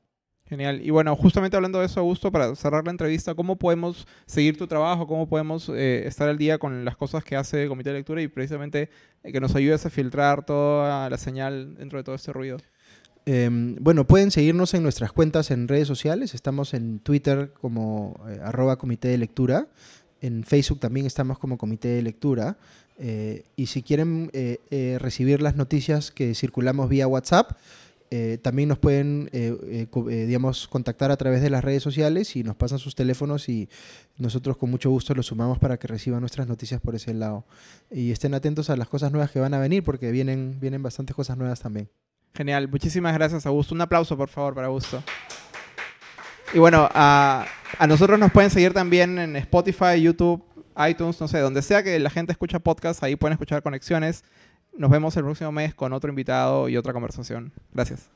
Genial. 0.48 0.80
Y 0.84 0.92
bueno, 0.92 1.16
justamente 1.16 1.56
hablando 1.56 1.80
de 1.80 1.88
eso, 1.88 2.00
Augusto, 2.00 2.32
para 2.32 2.56
cerrar 2.56 2.86
la 2.86 2.92
entrevista, 2.92 3.34
¿cómo 3.34 3.56
podemos 3.56 4.08
seguir 4.28 4.56
tu 4.60 4.68
trabajo? 4.68 5.08
¿Cómo 5.08 5.28
podemos 5.28 5.70
eh, 5.70 6.04
estar 6.06 6.30
al 6.30 6.38
día 6.38 6.60
con 6.60 6.86
las 6.86 6.96
cosas 6.96 7.24
que 7.24 7.36
hace 7.36 7.68
Comité 7.68 7.90
de 7.90 7.96
Lectura 7.96 8.22
y 8.22 8.28
precisamente 8.28 8.90
eh, 9.24 9.32
que 9.32 9.42
nos 9.42 9.56
ayudes 9.56 9.88
a 9.88 9.90
filtrar 9.90 10.46
toda 10.46 11.10
la 11.10 11.18
señal 11.18 11.74
dentro 11.74 11.98
de 11.98 12.04
todo 12.04 12.14
este 12.14 12.32
ruido? 12.32 12.58
Em, 13.26 13.76
bueno, 13.82 14.06
pueden 14.06 14.30
seguirnos 14.30 14.76
en 14.76 14.84
nuestras 14.84 15.12
cuentas 15.12 15.50
en 15.50 15.68
redes 15.68 15.88
sociales. 15.88 16.36
Estamos 16.36 16.76
en 16.76 17.00
Twitter 17.00 17.52
como 17.60 18.24
eh, 18.30 18.40
arroba 18.44 18.76
comité 18.76 19.08
de 19.08 19.18
lectura. 19.18 19.68
En 20.22 20.44
Facebook 20.44 20.80
también 20.80 21.08
estamos 21.08 21.40
como 21.40 21.58
comité 21.58 21.88
de 21.88 22.04
lectura. 22.04 22.58
y 23.58 23.66
si 23.66 23.84
quieren 23.84 24.32
recibir 25.00 25.42
las 25.42 25.58
noticias 25.58 26.12
que 26.12 26.34
circulamos 26.34 26.88
vía 26.88 27.08
WhatsApp, 27.08 27.52
eh, 28.12 28.38
también 28.42 28.70
nos 28.70 28.78
pueden, 28.78 29.30
eh, 29.34 29.88
eh, 29.92 30.26
digamos, 30.26 30.68
contactar 30.68 31.12
a 31.12 31.18
través 31.18 31.42
de 31.42 31.50
las 31.50 31.64
redes 31.64 31.82
sociales 31.82 32.36
y 32.36 32.44
nos 32.44 32.56
pasan 32.56 32.78
sus 32.78 32.96
teléfonos 32.96 33.50
y 33.50 33.68
nosotros 34.18 34.58
con 34.58 34.70
mucho 34.70 34.90
gusto 34.90 35.16
los 35.16 35.26
sumamos 35.26 35.58
para 35.60 35.78
que 35.78 35.88
reciban 35.88 36.20
nuestras 36.20 36.48
noticias 36.48 36.80
por 36.80 36.96
ese 36.96 37.14
lado. 37.14 37.46
Y 37.90 38.12
estén 38.12 38.34
atentos 38.34 38.70
a 38.70 38.76
las 38.76 38.88
cosas 38.88 39.12
nuevas 39.12 39.32
que 39.32 39.40
van 39.40 39.54
a 39.54 39.60
venir 39.60 39.84
porque 39.84 40.12
vienen, 40.12 40.60
vienen 40.60 40.84
bastantes 40.84 41.16
cosas 41.16 41.38
nuevas 41.38 41.60
también. 41.60 41.90
Genial, 42.34 42.68
muchísimas 42.68 43.14
gracias 43.14 43.46
Augusto. 43.46 43.74
Un 43.74 43.82
aplauso 43.82 44.16
por 44.16 44.30
favor 44.30 44.54
para 44.54 44.68
Augusto. 44.68 45.02
Y 46.54 46.60
bueno, 46.60 46.88
a, 46.94 47.46
a 47.80 47.88
nosotros 47.88 48.20
nos 48.20 48.32
pueden 48.32 48.52
seguir 48.52 48.72
también 48.72 49.18
en 49.18 49.36
Spotify, 49.36 50.00
YouTube, 50.00 50.44
iTunes, 50.90 51.20
no 51.20 51.28
sé, 51.28 51.40
donde 51.40 51.62
sea 51.62 51.84
que 51.84 51.98
la 52.00 52.10
gente 52.10 52.32
escucha 52.32 52.60
podcast, 52.60 53.04
ahí 53.04 53.16
pueden 53.16 53.34
escuchar 53.34 53.64
conexiones. 53.64 54.24
Nos 54.78 54.92
vemos 54.92 55.16
el 55.18 55.24
próximo 55.24 55.52
mes 55.52 55.74
con 55.74 55.94
otro 55.94 56.10
invitado 56.10 56.70
y 56.70 56.78
otra 56.78 56.94
conversación. 56.94 57.54
Gracias. 57.74 58.10